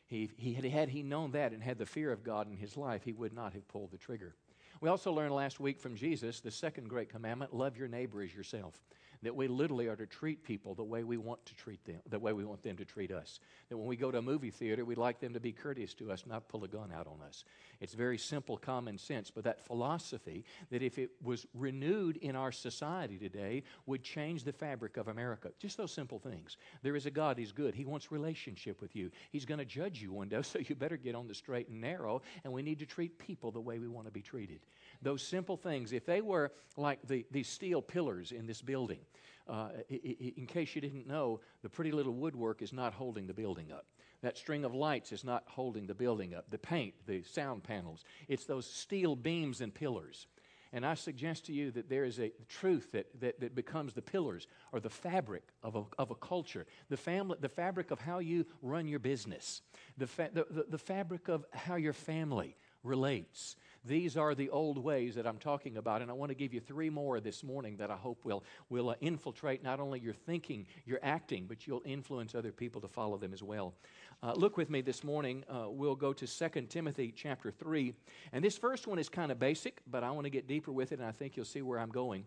He, 0.06 0.32
he 0.38 0.54
had, 0.54 0.64
had 0.64 0.88
he 0.88 1.04
known 1.04 1.32
that 1.32 1.52
and 1.52 1.62
had 1.62 1.78
the 1.78 1.86
fear 1.86 2.14
of 2.14 2.24
God 2.24 2.50
in 2.50 2.56
his 2.56 2.78
life, 2.78 3.04
he 3.04 3.12
would 3.12 3.34
not 3.34 3.52
have 3.52 3.68
pulled 3.68 3.92
the 3.92 3.98
trigger. 3.98 4.34
We 4.80 4.88
also 4.88 5.12
learned 5.12 5.34
last 5.34 5.60
week 5.60 5.78
from 5.78 5.98
Jesus 5.98 6.40
the 6.40 6.52
second 6.52 6.88
great 6.88 7.10
commandment 7.10 7.54
love 7.54 7.76
your 7.76 7.90
neighbor 7.90 8.22
as 8.22 8.34
yourself 8.34 8.82
that 9.24 9.36
we 9.36 9.48
literally 9.48 9.88
are 9.88 9.96
to 9.96 10.06
treat 10.06 10.44
people 10.44 10.76
the 10.76 10.84
way 10.84 11.04
we 11.04 11.18
want 11.18 11.46
to 11.46 11.56
treat 11.56 11.84
them, 11.86 12.00
the 12.10 12.20
way 12.20 12.34
we 12.34 12.46
want 12.46 12.64
them 12.64 12.78
to 12.78 12.86
treat 12.86 13.12
us. 13.12 13.40
That 13.70 13.78
when 13.78 13.88
we 13.88 13.96
go 13.96 14.12
to 14.12 14.18
a 14.18 14.22
movie 14.22 14.52
theater, 14.52 14.86
we'd 14.86 14.98
like 14.98 15.20
them 15.20 15.34
to 15.34 15.40
be 15.40 15.52
courteous 15.52 15.94
to 15.96 16.12
us, 16.12 16.26
not 16.26 16.48
pull 16.48 16.64
a 16.64 16.68
gun 16.68 16.92
out 16.92 17.08
on 17.08 17.26
us. 17.26 17.44
It's 17.80 17.94
very 17.94 18.18
simple 18.18 18.58
common 18.58 18.98
sense, 18.98 19.32
but 19.32 19.44
that 19.44 19.66
philosophy 19.66 20.46
that 20.72 20.82
if 20.82 20.98
it 20.98 21.12
was 21.24 21.46
renewed 21.54 22.18
in 22.18 22.36
our 22.36 22.52
society 22.52 23.18
today 23.18 23.64
would 23.86 24.04
change 24.04 24.44
the 24.44 24.54
fabric 24.54 24.98
of 24.98 25.08
America. 25.08 25.50
Just 25.60 25.78
those 25.78 25.92
simple 25.92 26.20
things. 26.20 26.58
There 26.84 26.96
is 26.96 27.06
a 27.06 27.12
God, 27.12 27.38
He's 27.38 27.52
good. 27.52 27.76
He 27.76 27.86
wants 27.86 28.12
relationship 28.12 28.82
with 28.82 28.96
you. 28.96 29.12
He's 29.32 29.46
going 29.46 29.60
to 29.60 29.66
judge 29.66 30.02
you 30.02 30.12
one 30.12 30.30
day, 30.30 30.42
so 30.44 30.60
you 30.60 30.76
better 30.76 30.98
get 30.98 31.16
on 31.16 31.28
the 31.28 31.34
straight 31.34 31.70
and 31.70 31.82
narrow, 31.82 32.22
and 32.44 32.54
we 32.54 32.62
need 32.62 32.80
to 32.80 32.86
treat 32.86 33.18
people 33.18 33.52
the 33.52 33.62
way 33.62 33.80
we 33.80 33.88
want 33.88 34.08
to 34.08 34.12
be 34.12 34.22
treated. 34.22 34.60
Those 35.02 35.22
simple 35.22 35.58
things, 35.58 35.94
if 35.94 36.06
they 36.06 36.22
were 36.22 36.52
like 36.76 37.00
the, 37.08 37.26
these 37.32 37.48
steel 37.48 37.82
pillars 37.82 38.32
in 38.32 38.48
this 38.48 38.62
building, 38.62 39.00
uh, 39.48 39.70
in 39.90 40.46
case 40.48 40.76
you 40.76 40.82
didn't 40.82 41.08
know, 41.08 41.40
the 41.62 41.70
pretty 41.70 41.92
little 41.92 42.14
woodwork 42.14 42.62
is 42.62 42.74
not 42.74 42.94
holding 42.94 43.28
the 43.28 43.34
building 43.34 43.72
up. 43.72 43.86
That 44.22 44.38
string 44.38 44.66
of 44.66 44.74
lights 44.74 45.12
is 45.12 45.24
not 45.24 45.44
holding 45.48 45.86
the 45.86 45.94
building 45.94 46.34
up. 46.34 46.50
The 46.50 46.58
paint, 46.58 46.96
the 47.06 47.22
sound 47.22 47.64
panels, 47.64 48.04
it's 48.28 48.46
those 48.46 48.66
steel 48.66 49.16
beams 49.16 49.62
and 49.62 49.74
pillars. 49.74 50.28
And 50.74 50.86
I 50.86 50.96
suggest 50.96 51.46
to 51.46 51.54
you 51.54 51.72
that 51.72 51.90
there 51.90 52.04
is 52.04 52.20
a 52.20 52.32
truth 52.50 52.92
that, 52.92 53.08
that, 53.22 53.40
that 53.40 53.56
becomes 53.56 53.94
the 53.94 54.02
pillars 54.02 54.48
or 54.74 54.80
the 54.80 54.90
fabric 54.90 55.44
of 55.64 55.76
a, 55.76 55.84
of 55.98 56.12
a 56.12 56.16
culture, 56.16 56.66
the, 56.90 56.98
family, 56.98 57.38
the 57.40 57.50
fabric 57.50 57.92
of 57.92 58.00
how 58.00 58.20
you 58.20 58.46
run 58.62 58.88
your 58.88 59.00
business, 59.00 59.62
the, 59.98 60.08
fa- 60.08 60.30
the, 60.34 60.46
the, 60.50 60.66
the 60.72 60.78
fabric 60.78 61.30
of 61.30 61.46
how 61.54 61.76
your 61.76 61.94
family 61.94 62.58
relates. 62.88 63.56
These 63.86 64.18
are 64.18 64.36
the 64.36 64.50
old 64.50 64.78
ways 64.78 65.16
that 65.16 65.26
I'm 65.26 65.38
talking 65.38 65.78
about, 65.78 66.02
and 66.02 66.12
I 66.12 66.14
want 66.14 66.30
to 66.30 66.36
give 66.36 66.54
you 66.54 66.60
three 66.60 66.90
more 66.90 67.20
this 67.20 67.44
morning 67.44 67.78
that 67.78 67.90
I 67.90 67.96
hope 67.96 68.26
will, 68.26 68.44
will 68.70 68.90
uh, 68.90 68.96
infiltrate 69.00 69.64
not 69.64 69.80
only 69.80 70.00
your 70.00 70.14
thinking, 70.14 70.66
your 70.86 71.00
acting, 71.04 71.46
but 71.48 71.66
you'll 71.66 71.84
influence 71.86 72.36
other 72.36 72.52
people 72.52 72.82
to 72.82 72.88
follow 72.88 73.18
them 73.18 73.34
as 73.34 73.42
well. 73.42 73.74
Uh, 74.22 74.34
look 74.34 74.58
with 74.58 74.70
me 74.70 74.82
this 74.82 75.04
morning. 75.04 75.44
Uh, 75.50 75.70
we'll 75.70 75.96
go 75.96 76.12
to 76.12 76.28
2 76.28 76.62
Timothy 76.64 77.14
chapter 77.16 77.50
3. 77.50 77.94
And 78.34 78.44
this 78.44 78.58
first 78.58 78.88
one 78.88 79.00
is 79.00 79.08
kind 79.08 79.32
of 79.32 79.40
basic, 79.40 79.80
but 79.90 80.04
I 80.04 80.12
want 80.12 80.26
to 80.26 80.32
get 80.32 80.48
deeper 80.48 80.72
with 80.72 80.92
it, 80.92 81.00
and 81.00 81.08
I 81.08 81.12
think 81.12 81.38
you'll 81.38 81.46
see 81.46 81.62
where 81.62 81.80
I'm 81.80 81.92
going. 81.92 82.26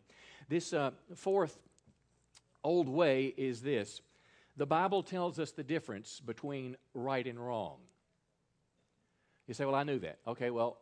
This 0.49 0.73
uh, 0.73 0.93
fourth 1.14 1.59
old 2.64 2.88
way 2.88 3.35
is 3.37 3.61
this 3.61 4.00
the 4.57 4.67
Bible 4.67 5.02
tells 5.02 5.38
us 5.38 5.52
the 5.52 5.62
difference 5.62 6.21
between 6.21 6.76
right 6.95 7.26
and 7.26 7.38
wrong. 7.38 7.79
You 9.50 9.54
say, 9.54 9.64
Well, 9.64 9.75
I 9.75 9.83
knew 9.83 9.99
that. 9.99 10.21
Okay, 10.28 10.50
well, 10.50 10.78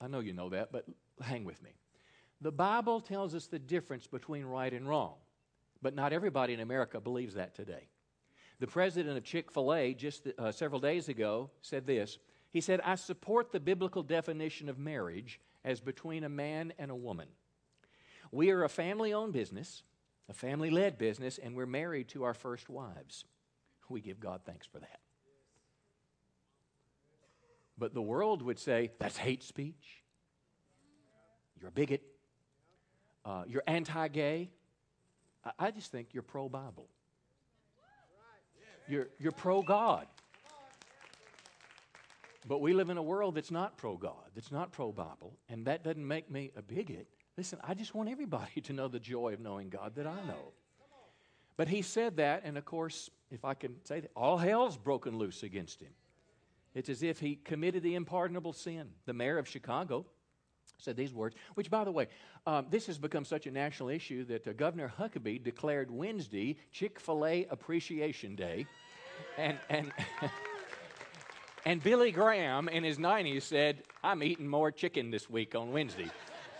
I 0.00 0.06
know 0.06 0.20
you 0.20 0.32
know 0.32 0.48
that, 0.50 0.70
but 0.70 0.86
hang 1.20 1.42
with 1.42 1.60
me. 1.60 1.70
The 2.40 2.52
Bible 2.52 3.00
tells 3.00 3.34
us 3.34 3.48
the 3.48 3.58
difference 3.58 4.06
between 4.06 4.44
right 4.44 4.72
and 4.72 4.88
wrong, 4.88 5.14
but 5.82 5.92
not 5.92 6.12
everybody 6.12 6.54
in 6.54 6.60
America 6.60 7.00
believes 7.00 7.34
that 7.34 7.56
today. 7.56 7.88
The 8.60 8.68
president 8.68 9.18
of 9.18 9.24
Chick 9.24 9.50
fil 9.50 9.74
A 9.74 9.92
just 9.92 10.28
uh, 10.38 10.52
several 10.52 10.78
days 10.78 11.08
ago 11.08 11.50
said 11.62 11.84
this 11.84 12.18
He 12.52 12.60
said, 12.60 12.80
I 12.84 12.94
support 12.94 13.50
the 13.50 13.58
biblical 13.58 14.04
definition 14.04 14.68
of 14.68 14.78
marriage 14.78 15.40
as 15.64 15.80
between 15.80 16.22
a 16.22 16.28
man 16.28 16.72
and 16.78 16.92
a 16.92 16.94
woman. 16.94 17.26
We 18.30 18.52
are 18.52 18.62
a 18.62 18.68
family 18.68 19.14
owned 19.14 19.32
business, 19.32 19.82
a 20.28 20.32
family 20.32 20.70
led 20.70 20.96
business, 20.96 21.38
and 21.38 21.56
we're 21.56 21.66
married 21.66 22.06
to 22.10 22.22
our 22.22 22.34
first 22.34 22.68
wives. 22.68 23.24
We 23.88 24.00
give 24.00 24.20
God 24.20 24.42
thanks 24.46 24.64
for 24.64 24.78
that. 24.78 25.00
But 27.78 27.94
the 27.94 28.02
world 28.02 28.42
would 28.42 28.58
say 28.58 28.90
that's 28.98 29.16
hate 29.16 29.42
speech. 29.42 30.02
You're 31.60 31.68
a 31.68 31.72
bigot. 31.72 32.02
Uh, 33.24 33.44
you're 33.46 33.62
anti 33.66 34.08
gay. 34.08 34.50
I, 35.44 35.50
I 35.58 35.70
just 35.70 35.90
think 35.90 36.08
you're 36.12 36.22
pro 36.22 36.48
Bible. 36.48 36.88
You're, 38.88 39.08
you're 39.18 39.32
pro 39.32 39.62
God. 39.62 40.06
But 42.48 42.60
we 42.60 42.72
live 42.72 42.90
in 42.90 42.96
a 42.96 43.02
world 43.02 43.34
that's 43.34 43.50
not 43.50 43.76
pro 43.76 43.96
God, 43.96 44.30
that's 44.34 44.52
not 44.52 44.70
pro 44.70 44.92
Bible, 44.92 45.36
and 45.48 45.66
that 45.66 45.82
doesn't 45.82 46.06
make 46.06 46.30
me 46.30 46.52
a 46.56 46.62
bigot. 46.62 47.08
Listen, 47.36 47.58
I 47.64 47.74
just 47.74 47.94
want 47.94 48.08
everybody 48.08 48.60
to 48.62 48.72
know 48.72 48.88
the 48.88 49.00
joy 49.00 49.32
of 49.32 49.40
knowing 49.40 49.68
God 49.68 49.96
that 49.96 50.06
I 50.06 50.24
know. 50.26 50.52
But 51.56 51.68
he 51.68 51.82
said 51.82 52.18
that, 52.18 52.42
and 52.44 52.58
of 52.58 52.64
course, 52.64 53.10
if 53.30 53.44
I 53.44 53.54
can 53.54 53.76
say 53.84 54.00
that, 54.00 54.10
all 54.14 54.36
hell's 54.36 54.76
broken 54.76 55.18
loose 55.18 55.42
against 55.42 55.80
him. 55.80 55.90
It's 56.76 56.88
as 56.88 57.02
if 57.02 57.18
he 57.18 57.36
committed 57.36 57.82
the 57.82 57.94
unpardonable 57.94 58.52
sin. 58.52 58.90
The 59.06 59.14
mayor 59.14 59.38
of 59.38 59.48
Chicago 59.48 60.04
said 60.78 60.94
these 60.94 61.12
words, 61.12 61.34
which, 61.54 61.70
by 61.70 61.84
the 61.84 61.90
way, 61.90 62.06
um, 62.46 62.66
this 62.70 62.86
has 62.86 62.98
become 62.98 63.24
such 63.24 63.46
a 63.46 63.50
national 63.50 63.88
issue 63.88 64.24
that 64.26 64.46
uh, 64.46 64.52
Governor 64.52 64.92
Huckabee 64.98 65.42
declared 65.42 65.90
Wednesday 65.90 66.58
Chick 66.70 67.00
fil 67.00 67.24
A 67.24 67.46
Appreciation 67.50 68.36
Day. 68.36 68.66
And, 69.38 69.58
and 69.70 69.92
And 71.66 71.82
Billy 71.82 72.12
Graham 72.12 72.68
in 72.68 72.84
his 72.84 72.96
90s 72.96 73.42
said, 73.42 73.82
I'm 74.04 74.22
eating 74.22 74.46
more 74.46 74.70
chicken 74.70 75.10
this 75.10 75.28
week 75.28 75.56
on 75.56 75.72
Wednesday. 75.72 76.08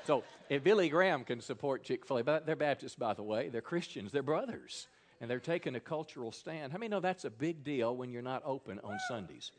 So 0.05 0.25
if 0.49 0.65
Billy 0.65 0.89
Graham 0.89 1.23
can 1.23 1.41
support 1.41 1.85
Chick 1.85 2.05
fil 2.05 2.19
A, 2.19 2.25
but 2.25 2.45
they're 2.45 2.57
Baptists, 2.57 2.97
by 2.97 3.15
the 3.15 3.23
way, 3.23 3.49
they're 3.49 3.61
Christians, 3.61 4.11
they're 4.11 4.25
brothers, 4.25 4.89
and 5.21 5.31
they're 5.31 5.39
taking 5.39 5.77
a 5.77 5.81
cultural 5.81 6.33
stand. 6.33 6.73
How 6.73 6.79
many 6.79 6.89
know 6.89 6.99
that's 6.99 7.25
a 7.25 7.31
big 7.31 7.63
deal 7.63 7.95
when 7.95 8.11
you're 8.11 8.21
not 8.21 8.43
open 8.45 8.81
on 8.83 8.99
Sundays? 9.07 9.53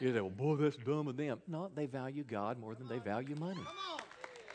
You 0.00 0.12
say, 0.12 0.20
well, 0.20 0.30
boy, 0.30 0.56
that's 0.56 0.76
dumb 0.76 1.08
of 1.08 1.16
them. 1.16 1.40
No, 1.48 1.70
they 1.74 1.86
value 1.86 2.22
God 2.22 2.58
more 2.60 2.74
than 2.74 2.86
they 2.88 2.98
value 2.98 3.34
money. 3.36 3.60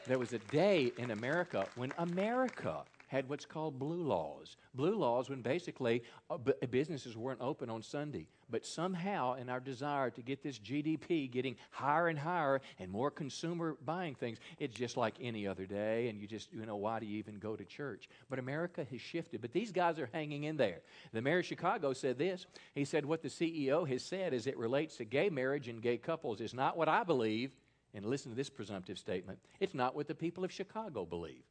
There 0.08 0.18
was 0.18 0.34
a 0.34 0.40
day 0.40 0.92
in 0.98 1.12
America 1.12 1.68
when 1.76 1.92
America 1.98 2.84
had 3.14 3.30
what's 3.30 3.46
called 3.46 3.78
blue 3.78 4.02
laws. 4.02 4.58
Blue 4.74 4.96
laws 4.96 5.30
when 5.30 5.44
basically 5.44 6.02
uh, 6.32 6.38
b- 6.38 6.54
businesses 6.72 7.16
weren't 7.16 7.42
open 7.42 7.70
on 7.70 7.84
Sunday. 7.84 8.28
But 8.50 8.66
somehow, 8.66 9.36
in 9.36 9.50
our 9.50 9.60
desire 9.60 10.10
to 10.10 10.22
get 10.24 10.42
this 10.42 10.58
GDP 10.58 11.30
getting 11.30 11.56
higher 11.70 12.08
and 12.08 12.18
higher 12.18 12.60
and 12.80 12.92
more 12.92 13.12
consumer 13.12 13.78
buying 13.86 14.16
things, 14.16 14.40
it's 14.58 14.74
just 14.74 14.98
like 14.98 15.14
any 15.22 15.46
other 15.46 15.68
day. 15.68 16.08
And 16.10 16.20
you 16.20 16.26
just, 16.26 16.52
you 16.52 16.66
know, 16.66 16.76
why 16.76 17.00
do 17.00 17.06
you 17.06 17.20
even 17.20 17.38
go 17.38 17.56
to 17.56 17.64
church? 17.64 18.10
But 18.32 18.40
America 18.40 18.84
has 18.90 19.00
shifted. 19.00 19.42
But 19.42 19.54
these 19.54 19.72
guys 19.72 20.00
are 20.00 20.10
hanging 20.12 20.46
in 20.46 20.58
there. 20.58 20.80
The 21.12 21.22
mayor 21.22 21.40
of 21.40 21.46
Chicago 21.46 21.94
said 21.94 22.18
this. 22.18 22.48
He 22.74 22.84
said, 22.84 23.06
What 23.06 23.22
the 23.22 23.30
CEO 23.30 23.88
has 23.88 24.04
said 24.04 24.34
as 24.34 24.48
it 24.48 24.58
relates 24.58 24.98
to 24.98 25.06
gay 25.06 25.30
marriage 25.30 25.68
and 25.68 25.84
gay 25.84 25.98
couples 25.98 26.42
is 26.42 26.56
not 26.56 26.78
what 26.78 26.90
I 26.90 27.04
believe. 27.04 27.52
And 27.94 28.08
listen 28.08 28.32
to 28.32 28.36
this 28.36 28.50
presumptive 28.50 28.98
statement 28.98 29.38
it's 29.60 29.76
not 29.76 29.96
what 29.96 30.08
the 30.08 30.16
people 30.16 30.44
of 30.44 30.52
Chicago 30.52 31.06
believe. 31.06 31.44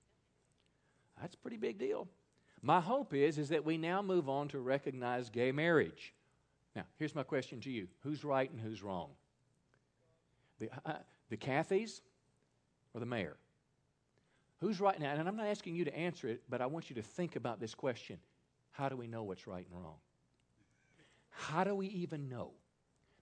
That's 1.23 1.37
a 1.37 1.39
pretty 1.39 1.57
big 1.57 1.79
deal. 1.79 2.09
My 2.63 2.81
hope 2.81 3.15
is, 3.15 3.39
is 3.39 3.49
that 3.51 3.65
we 3.65 3.79
now 3.79 4.03
move 4.03 4.29
on 4.29 4.49
to 4.49 4.59
recognize 4.59 5.31
gay 5.31 5.53
marriage. 5.53 6.13
Now, 6.75 6.83
here's 6.99 7.15
my 7.15 7.23
question 7.23 7.61
to 7.61 7.71
you 7.71 7.87
who's 8.03 8.25
right 8.25 8.51
and 8.51 8.61
who's 8.61 8.83
wrong? 8.83 9.11
The, 10.59 10.69
uh, 10.85 10.95
the 11.31 11.37
Cathys 11.37 12.01
or 12.93 13.01
the 13.01 13.07
mayor? 13.07 13.37
Who's 14.61 14.81
right 14.81 14.99
now? 14.99 15.13
And 15.13 15.29
I'm 15.29 15.37
not 15.37 15.47
asking 15.47 15.77
you 15.77 15.85
to 15.85 15.97
answer 15.97 16.29
it, 16.29 16.43
but 16.49 16.61
I 16.61 16.67
want 16.67 16.91
you 16.91 16.97
to 16.97 17.03
think 17.03 17.37
about 17.37 17.61
this 17.61 17.75
question 17.75 18.19
How 18.73 18.89
do 18.89 18.97
we 18.97 19.07
know 19.07 19.23
what's 19.23 19.47
right 19.47 19.67
and 19.71 19.83
wrong? 19.83 19.97
How 21.31 21.63
do 21.65 21.75
we 21.75 21.87
even 21.87 22.29
know? 22.29 22.51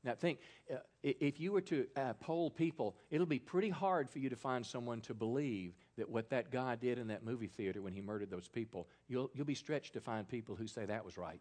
Now, 0.03 0.15
think 0.15 0.39
uh, 0.73 0.77
if 1.03 1.39
you 1.39 1.53
were 1.53 1.61
to 1.63 1.87
uh, 1.95 2.15
poll 2.15 2.51
people, 2.51 2.97
it'll 3.11 3.27
be 3.27 3.39
pretty 3.39 3.69
hard 3.69 4.09
for 4.09 4.19
you 4.19 4.31
to 4.31 4.37
find 4.37 4.65
someone 4.65 5.03
to 5.03 5.15
believe 5.15 5.75
that 6.01 6.11
what 6.11 6.31
that 6.31 6.51
guy 6.51 6.75
did 6.77 6.99
in 6.99 7.09
that 7.09 7.25
movie 7.25 7.47
theater 7.47 7.81
when 7.81 7.93
he 7.93 8.01
murdered 8.01 8.31
those 8.31 8.49
people, 8.49 8.89
you'll, 9.07 9.31
you'll 9.35 9.47
be 9.47 9.55
stretched 9.55 9.93
to 9.93 10.01
find 10.01 10.29
people 10.29 10.57
who 10.57 10.67
say 10.67 10.85
that 10.87 11.05
was 11.05 11.17
right. 11.17 11.41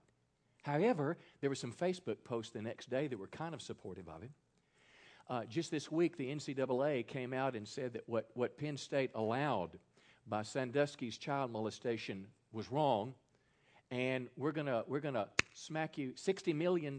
However, 0.63 1.17
there 1.41 1.49
were 1.49 1.55
some 1.55 1.71
Facebook 1.71 2.17
posts 2.23 2.51
the 2.51 2.61
next 2.61 2.89
day 2.89 3.07
that 3.07 3.17
were 3.17 3.27
kind 3.27 3.53
of 3.53 3.61
supportive 3.61 4.07
of 4.09 4.21
him. 4.21 4.29
Uh, 5.29 5.45
just 5.45 5.71
this 5.71 5.91
week, 5.91 6.17
the 6.17 6.27
NCAA 6.27 7.07
came 7.07 7.33
out 7.33 7.55
and 7.55 7.67
said 7.67 7.93
that 7.93 8.03
what, 8.07 8.29
what 8.33 8.57
Penn 8.57 8.75
State 8.75 9.11
allowed 9.15 9.71
by 10.27 10.43
Sandusky's 10.43 11.17
child 11.17 11.51
molestation 11.51 12.27
was 12.51 12.71
wrong, 12.71 13.13
and 13.91 14.27
we're 14.35 14.51
going 14.51 14.67
we're 14.87 14.99
gonna 14.99 15.27
smack 15.53 15.97
you 15.97 16.11
$60 16.11 16.53
million 16.53 16.97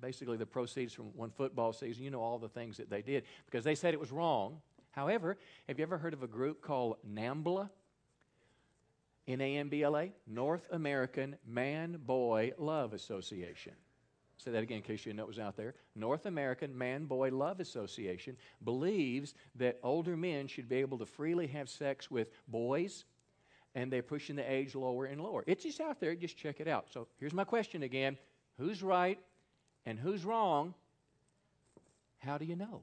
basically 0.00 0.36
the 0.36 0.46
proceeds 0.46 0.94
from 0.94 1.06
one 1.16 1.30
football 1.30 1.72
season. 1.72 2.04
You 2.04 2.10
know 2.10 2.22
all 2.22 2.38
the 2.38 2.48
things 2.48 2.76
that 2.78 2.90
they 2.90 3.02
did 3.02 3.24
because 3.46 3.64
they 3.64 3.74
said 3.74 3.94
it 3.94 4.00
was 4.00 4.12
wrong. 4.12 4.60
However, 5.00 5.38
have 5.66 5.78
you 5.78 5.82
ever 5.82 5.96
heard 5.96 6.12
of 6.12 6.22
a 6.22 6.26
group 6.26 6.60
called 6.60 6.98
NAMBLA? 7.10 7.70
N 9.26 9.40
A 9.40 9.56
M 9.56 9.70
B 9.70 9.82
L 9.82 9.96
A? 9.96 10.12
North 10.26 10.68
American 10.72 11.36
Man 11.46 11.98
Boy 12.04 12.52
Love 12.58 12.92
Association. 12.92 13.72
Say 14.36 14.50
that 14.50 14.62
again 14.62 14.76
in 14.76 14.82
case 14.82 15.06
you 15.06 15.12
didn't 15.12 15.16
know 15.16 15.22
it 15.22 15.28
was 15.28 15.38
out 15.38 15.56
there. 15.56 15.74
North 15.96 16.26
American 16.26 16.76
Man 16.76 17.06
Boy 17.06 17.30
Love 17.30 17.60
Association 17.60 18.36
believes 18.62 19.32
that 19.54 19.78
older 19.82 20.18
men 20.18 20.46
should 20.46 20.68
be 20.68 20.76
able 20.76 20.98
to 20.98 21.06
freely 21.06 21.46
have 21.46 21.70
sex 21.70 22.10
with 22.10 22.28
boys, 22.46 23.06
and 23.74 23.90
they're 23.90 24.02
pushing 24.02 24.36
the 24.36 24.52
age 24.52 24.74
lower 24.74 25.06
and 25.06 25.22
lower. 25.22 25.44
It's 25.46 25.64
just 25.64 25.80
out 25.80 25.98
there. 25.98 26.14
Just 26.14 26.36
check 26.36 26.60
it 26.60 26.68
out. 26.68 26.88
So 26.92 27.08
here's 27.18 27.32
my 27.32 27.44
question 27.44 27.84
again 27.84 28.18
Who's 28.58 28.82
right 28.82 29.18
and 29.86 29.98
who's 29.98 30.26
wrong? 30.26 30.74
How 32.18 32.36
do 32.36 32.44
you 32.44 32.54
know? 32.54 32.82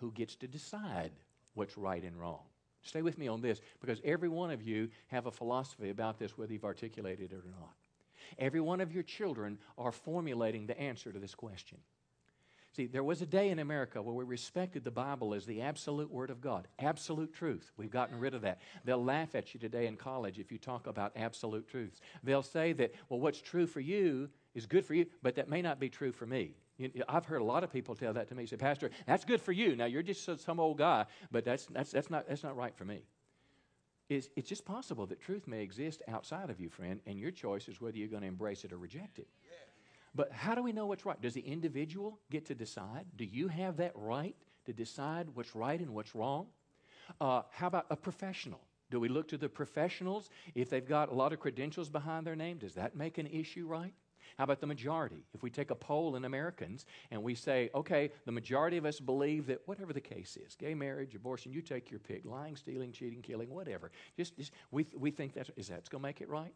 Who 0.00 0.12
gets 0.12 0.36
to 0.36 0.48
decide 0.48 1.12
what's 1.54 1.76
right 1.76 2.02
and 2.02 2.18
wrong. 2.18 2.42
Stay 2.82 3.02
with 3.02 3.18
me 3.18 3.28
on 3.28 3.40
this 3.40 3.60
because 3.80 4.00
every 4.04 4.28
one 4.28 4.50
of 4.50 4.62
you 4.62 4.88
have 5.08 5.26
a 5.26 5.30
philosophy 5.30 5.90
about 5.90 6.18
this, 6.18 6.38
whether 6.38 6.52
you've 6.52 6.64
articulated 6.64 7.32
it 7.32 7.36
or 7.36 7.50
not. 7.50 7.74
Every 8.38 8.60
one 8.60 8.80
of 8.80 8.92
your 8.92 9.02
children 9.02 9.58
are 9.76 9.92
formulating 9.92 10.66
the 10.66 10.78
answer 10.78 11.12
to 11.12 11.18
this 11.18 11.34
question. 11.34 11.78
See, 12.72 12.86
there 12.86 13.02
was 13.02 13.22
a 13.22 13.26
day 13.26 13.48
in 13.48 13.58
America 13.58 14.00
where 14.00 14.14
we 14.14 14.24
respected 14.24 14.84
the 14.84 14.90
Bible 14.90 15.34
as 15.34 15.46
the 15.46 15.62
absolute 15.62 16.10
Word 16.10 16.30
of 16.30 16.40
God, 16.40 16.68
absolute 16.78 17.32
truth. 17.32 17.72
We've 17.76 17.90
gotten 17.90 18.20
rid 18.20 18.34
of 18.34 18.42
that. 18.42 18.60
They'll 18.84 19.02
laugh 19.02 19.34
at 19.34 19.52
you 19.52 19.58
today 19.58 19.86
in 19.86 19.96
college 19.96 20.38
if 20.38 20.52
you 20.52 20.58
talk 20.58 20.86
about 20.86 21.12
absolute 21.16 21.66
truths. 21.66 22.00
They'll 22.22 22.42
say 22.42 22.72
that, 22.74 22.94
well, 23.08 23.20
what's 23.20 23.40
true 23.40 23.66
for 23.66 23.80
you 23.80 24.28
is 24.54 24.66
good 24.66 24.84
for 24.84 24.94
you, 24.94 25.06
but 25.22 25.34
that 25.36 25.48
may 25.48 25.62
not 25.62 25.80
be 25.80 25.88
true 25.88 26.12
for 26.12 26.26
me. 26.26 26.54
You, 26.78 26.90
I've 27.08 27.26
heard 27.26 27.40
a 27.40 27.44
lot 27.44 27.64
of 27.64 27.72
people 27.72 27.94
tell 27.94 28.12
that 28.14 28.28
to 28.28 28.34
me. 28.34 28.46
Say, 28.46 28.56
Pastor, 28.56 28.90
that's 29.06 29.24
good 29.24 29.42
for 29.42 29.52
you. 29.52 29.76
Now 29.76 29.86
you're 29.86 30.02
just 30.02 30.40
some 30.40 30.60
old 30.60 30.78
guy, 30.78 31.06
but 31.30 31.44
that's 31.44 31.66
that's 31.66 31.90
that's 31.90 32.08
not 32.08 32.28
that's 32.28 32.44
not 32.44 32.56
right 32.56 32.74
for 32.74 32.84
me. 32.84 33.02
It's, 34.08 34.30
it's 34.36 34.48
just 34.48 34.64
possible 34.64 35.04
that 35.06 35.20
truth 35.20 35.46
may 35.46 35.62
exist 35.62 36.02
outside 36.08 36.48
of 36.48 36.60
you, 36.60 36.70
friend, 36.70 37.00
and 37.06 37.18
your 37.18 37.30
choice 37.30 37.68
is 37.68 37.78
whether 37.78 37.98
you're 37.98 38.08
going 38.08 38.22
to 38.22 38.28
embrace 38.28 38.64
it 38.64 38.72
or 38.72 38.78
reject 38.78 39.18
it. 39.18 39.28
But 40.14 40.32
how 40.32 40.54
do 40.54 40.62
we 40.62 40.72
know 40.72 40.86
what's 40.86 41.04
right? 41.04 41.20
Does 41.20 41.34
the 41.34 41.42
individual 41.42 42.18
get 42.30 42.46
to 42.46 42.54
decide? 42.54 43.04
Do 43.16 43.26
you 43.26 43.48
have 43.48 43.76
that 43.76 43.92
right 43.94 44.34
to 44.64 44.72
decide 44.72 45.28
what's 45.34 45.54
right 45.54 45.78
and 45.78 45.90
what's 45.90 46.14
wrong? 46.14 46.46
Uh, 47.20 47.42
how 47.50 47.66
about 47.66 47.86
a 47.90 47.96
professional? 47.96 48.60
Do 48.90 48.98
we 48.98 49.08
look 49.08 49.28
to 49.28 49.36
the 49.36 49.48
professionals? 49.48 50.30
If 50.54 50.70
they've 50.70 50.88
got 50.88 51.10
a 51.10 51.14
lot 51.14 51.34
of 51.34 51.40
credentials 51.40 51.90
behind 51.90 52.26
their 52.26 52.36
name, 52.36 52.56
does 52.56 52.74
that 52.74 52.96
make 52.96 53.18
an 53.18 53.26
issue 53.26 53.66
right? 53.66 53.92
How 54.36 54.44
about 54.44 54.60
the 54.60 54.66
majority? 54.66 55.24
If 55.32 55.42
we 55.42 55.50
take 55.50 55.70
a 55.70 55.74
poll 55.74 56.16
in 56.16 56.24
Americans 56.24 56.84
and 57.10 57.22
we 57.22 57.34
say, 57.34 57.70
okay, 57.74 58.10
the 58.26 58.32
majority 58.32 58.76
of 58.76 58.84
us 58.84 59.00
believe 59.00 59.46
that 59.46 59.60
whatever 59.66 59.92
the 59.92 60.00
case 60.00 60.36
is, 60.36 60.54
gay 60.54 60.74
marriage, 60.74 61.14
abortion, 61.14 61.52
you 61.52 61.62
take 61.62 61.90
your 61.90 62.00
pick, 62.00 62.24
lying, 62.24 62.56
stealing, 62.56 62.92
cheating, 62.92 63.22
killing, 63.22 63.50
whatever, 63.50 63.90
just, 64.16 64.36
just 64.36 64.52
we, 64.70 64.86
we 64.96 65.10
think 65.10 65.34
that's, 65.34 65.50
is 65.56 65.68
that's 65.68 65.88
going 65.88 66.02
to 66.02 66.08
make 66.08 66.20
it 66.20 66.28
right? 66.28 66.52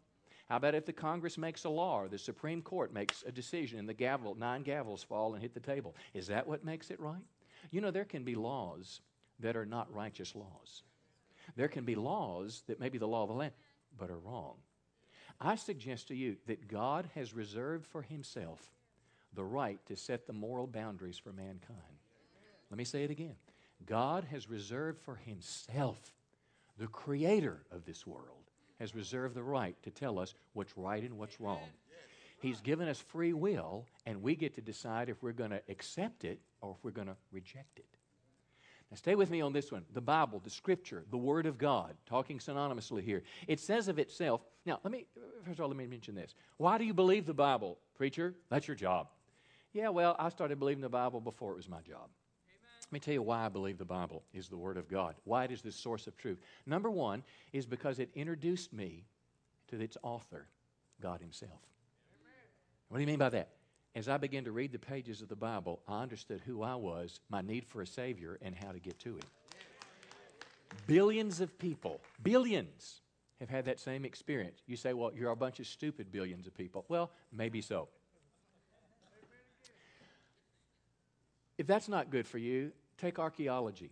How 0.49 0.57
about 0.57 0.75
if 0.75 0.85
the 0.85 0.93
Congress 0.93 1.37
makes 1.37 1.63
a 1.63 1.69
law 1.69 2.01
or 2.01 2.09
the 2.09 2.17
Supreme 2.17 2.61
Court 2.61 2.93
makes 2.93 3.23
a 3.25 3.31
decision 3.31 3.79
and 3.79 3.87
the 3.87 3.93
gavel, 3.93 4.35
nine 4.35 4.63
gavels 4.63 5.05
fall 5.05 5.33
and 5.33 5.41
hit 5.41 5.53
the 5.53 5.59
table? 5.59 5.95
Is 6.13 6.27
that 6.27 6.45
what 6.45 6.65
makes 6.65 6.91
it 6.91 6.99
right? 6.99 7.23
You 7.71 7.81
know, 7.81 7.91
there 7.91 8.05
can 8.05 8.23
be 8.23 8.35
laws 8.35 9.01
that 9.39 9.55
are 9.55 9.65
not 9.65 9.93
righteous 9.93 10.35
laws. 10.35 10.83
There 11.55 11.67
can 11.67 11.85
be 11.85 11.95
laws 11.95 12.63
that 12.67 12.79
may 12.79 12.89
be 12.89 12.97
the 12.97 13.07
law 13.07 13.23
of 13.23 13.29
the 13.29 13.35
land, 13.35 13.53
but 13.97 14.09
are 14.09 14.19
wrong. 14.19 14.55
I 15.39 15.55
suggest 15.55 16.07
to 16.07 16.15
you 16.15 16.37
that 16.47 16.67
God 16.67 17.09
has 17.15 17.33
reserved 17.33 17.85
for 17.85 18.01
himself 18.01 18.71
the 19.33 19.43
right 19.43 19.83
to 19.87 19.95
set 19.95 20.27
the 20.27 20.33
moral 20.33 20.67
boundaries 20.67 21.17
for 21.17 21.33
mankind. 21.33 21.79
Let 22.69 22.77
me 22.77 22.83
say 22.83 23.03
it 23.03 23.11
again. 23.11 23.35
God 23.85 24.25
has 24.31 24.49
reserved 24.49 25.01
for 25.01 25.15
himself, 25.15 26.13
the 26.77 26.87
creator 26.87 27.65
of 27.71 27.85
this 27.85 28.07
world, 28.07 28.51
has 28.79 28.95
reserved 28.95 29.35
the 29.35 29.43
right 29.43 29.75
to 29.83 29.91
tell 29.91 30.19
us 30.19 30.33
what's 30.53 30.77
right 30.77 31.03
and 31.03 31.17
what's 31.17 31.39
wrong. 31.39 31.69
He's 32.39 32.61
given 32.61 32.87
us 32.87 32.99
free 32.99 33.33
will, 33.33 33.85
and 34.05 34.21
we 34.21 34.35
get 34.35 34.55
to 34.55 34.61
decide 34.61 35.09
if 35.09 35.23
we're 35.23 35.31
going 35.31 35.51
to 35.51 35.61
accept 35.69 36.25
it 36.25 36.39
or 36.61 36.75
if 36.77 36.83
we're 36.83 36.91
going 36.91 37.07
to 37.07 37.15
reject 37.31 37.79
it. 37.79 37.85
Now, 38.93 38.97
stay 38.97 39.15
with 39.15 39.31
me 39.31 39.41
on 39.41 39.53
this 39.53 39.71
one. 39.71 39.83
The 39.95 40.01
Bible, 40.01 40.39
the 40.43 40.51
Scripture, 40.51 41.03
the 41.09 41.17
Word 41.17 41.47
of 41.47 41.57
God, 41.57 41.95
talking 42.05 42.37
synonymously 42.37 43.01
here. 43.01 43.23
It 43.47 43.59
says 43.59 43.87
of 43.87 43.97
itself, 43.97 44.41
now, 44.67 44.79
let 44.83 44.91
me, 44.91 45.07
first 45.43 45.57
of 45.57 45.63
all, 45.63 45.69
let 45.69 45.77
me 45.77 45.87
mention 45.87 46.13
this. 46.13 46.35
Why 46.57 46.77
do 46.77 46.83
you 46.83 46.93
believe 46.93 47.25
the 47.25 47.33
Bible, 47.33 47.79
preacher? 47.95 48.35
That's 48.51 48.67
your 48.67 48.75
job. 48.75 49.07
Yeah, 49.73 49.89
well, 49.89 50.15
I 50.19 50.29
started 50.29 50.59
believing 50.59 50.83
the 50.83 50.89
Bible 50.89 51.19
before 51.21 51.53
it 51.53 51.55
was 51.55 51.67
my 51.67 51.81
job. 51.81 52.07
Let 52.83 52.91
me 52.91 52.99
tell 52.99 53.15
you 53.15 53.23
why 53.23 53.43
I 53.43 53.49
believe 53.49 53.79
the 53.79 53.83
Bible 53.83 54.21
is 54.31 54.47
the 54.47 54.57
Word 54.57 54.77
of 54.77 54.87
God, 54.87 55.15
why 55.23 55.45
it 55.45 55.49
is 55.49 55.63
the 55.63 55.71
source 55.71 56.05
of 56.05 56.15
truth. 56.15 56.37
Number 56.67 56.91
one 56.91 57.23
is 57.51 57.65
because 57.65 57.97
it 57.97 58.11
introduced 58.13 58.73
me 58.73 59.05
to 59.69 59.81
its 59.81 59.97
author, 60.03 60.45
God 61.01 61.19
Himself. 61.19 61.61
What 62.89 62.99
do 62.99 63.01
you 63.01 63.07
mean 63.07 63.17
by 63.17 63.29
that? 63.29 63.49
As 63.95 64.09
I 64.09 64.17
began 64.17 64.45
to 64.45 64.51
read 64.51 64.71
the 64.71 64.79
pages 64.79 65.21
of 65.21 65.29
the 65.29 65.35
Bible, 65.35 65.81
I 65.87 66.01
understood 66.01 66.41
who 66.45 66.63
I 66.63 66.75
was, 66.75 67.19
my 67.29 67.41
need 67.41 67.65
for 67.65 67.81
a 67.81 67.87
Savior, 67.87 68.39
and 68.41 68.55
how 68.55 68.71
to 68.71 68.79
get 68.79 68.99
to 68.99 69.15
Him. 69.15 69.23
Billions 70.87 71.39
of 71.39 71.57
people, 71.59 72.01
billions, 72.21 73.01
have 73.39 73.49
had 73.49 73.65
that 73.65 73.79
same 73.79 74.05
experience. 74.05 74.61
You 74.65 74.75
say, 74.75 74.93
well, 74.93 75.11
you're 75.13 75.31
a 75.31 75.35
bunch 75.35 75.59
of 75.59 75.67
stupid 75.67 76.11
billions 76.11 76.47
of 76.47 76.55
people. 76.55 76.85
Well, 76.87 77.11
maybe 77.31 77.61
so. 77.61 77.89
If 81.57 81.67
that's 81.67 81.87
not 81.87 82.09
good 82.09 82.27
for 82.27 82.39
you, 82.39 82.71
take 82.97 83.19
archaeology 83.19 83.91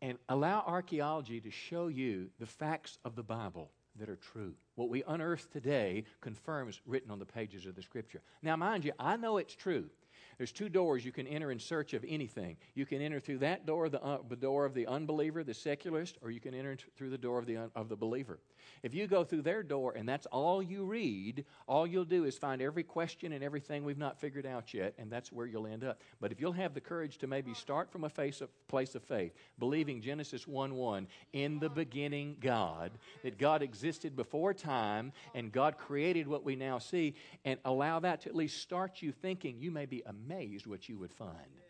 and 0.00 0.18
allow 0.28 0.64
archaeology 0.66 1.40
to 1.40 1.50
show 1.50 1.88
you 1.88 2.28
the 2.40 2.46
facts 2.46 2.98
of 3.04 3.14
the 3.14 3.22
Bible 3.22 3.70
that 3.98 4.08
are 4.08 4.16
true. 4.16 4.54
What 4.74 4.88
we 4.88 5.02
unearth 5.06 5.50
today 5.50 6.04
confirms 6.20 6.80
written 6.86 7.10
on 7.10 7.18
the 7.18 7.26
pages 7.26 7.66
of 7.66 7.74
the 7.74 7.82
Scripture. 7.82 8.22
Now, 8.42 8.56
mind 8.56 8.84
you, 8.84 8.92
I 8.98 9.16
know 9.16 9.36
it's 9.36 9.54
true 9.54 9.90
There's 10.38 10.52
two 10.52 10.68
doors 10.68 11.04
you 11.04 11.12
can 11.12 11.26
enter 11.26 11.50
in 11.50 11.58
search 11.58 11.94
of 11.94 12.04
anything. 12.08 12.56
You 12.74 12.86
can 12.86 13.00
enter 13.00 13.20
through 13.20 13.38
that 13.38 13.66
door, 13.66 13.88
the, 13.88 14.02
uh, 14.02 14.18
the 14.28 14.36
door 14.36 14.64
of 14.64 14.74
the 14.74 14.86
unbeliever, 14.86 15.44
the 15.44 15.54
secularist, 15.54 16.18
or 16.22 16.30
you 16.30 16.40
can 16.40 16.54
enter 16.54 16.76
through 16.96 17.10
the 17.10 17.18
door 17.18 17.38
of 17.38 17.46
the, 17.46 17.70
of 17.74 17.88
the 17.88 17.96
believer. 17.96 18.38
If 18.82 18.94
you 18.94 19.06
go 19.06 19.24
through 19.24 19.42
their 19.42 19.62
door 19.62 19.92
and 19.96 20.08
that's 20.08 20.26
all 20.26 20.62
you 20.62 20.84
read, 20.84 21.44
all 21.68 21.86
you'll 21.86 22.04
do 22.04 22.24
is 22.24 22.38
find 22.38 22.62
every 22.62 22.82
question 22.82 23.32
and 23.32 23.42
everything 23.42 23.84
we've 23.84 23.98
not 23.98 24.20
figured 24.20 24.46
out 24.46 24.72
yet, 24.72 24.94
and 24.98 25.10
that's 25.10 25.32
where 25.32 25.46
you'll 25.46 25.66
end 25.66 25.84
up. 25.84 26.00
But 26.20 26.32
if 26.32 26.40
you'll 26.40 26.52
have 26.52 26.74
the 26.74 26.80
courage 26.80 27.18
to 27.18 27.26
maybe 27.26 27.54
start 27.54 27.90
from 27.90 28.04
a 28.04 28.10
of, 28.40 28.68
place 28.68 28.94
of 28.94 29.02
faith, 29.02 29.32
believing 29.58 30.00
Genesis 30.00 30.46
1 30.46 30.74
1, 30.74 31.06
in 31.32 31.58
the 31.58 31.68
beginning, 31.68 32.36
God, 32.40 32.92
that 33.22 33.38
God 33.38 33.62
existed 33.62 34.16
before 34.16 34.54
time 34.54 35.12
and 35.34 35.52
God 35.52 35.76
created 35.76 36.28
what 36.28 36.44
we 36.44 36.56
now 36.56 36.78
see, 36.78 37.14
and 37.44 37.58
allow 37.64 38.00
that 38.00 38.22
to 38.22 38.28
at 38.28 38.36
least 38.36 38.60
start 38.60 39.02
you 39.02 39.12
thinking, 39.12 39.56
you 39.58 39.70
may 39.70 39.86
be 39.86 40.02
amazed 40.06 40.21
what 40.66 40.88
you 40.88 40.98
would 40.98 41.12
find. 41.12 41.62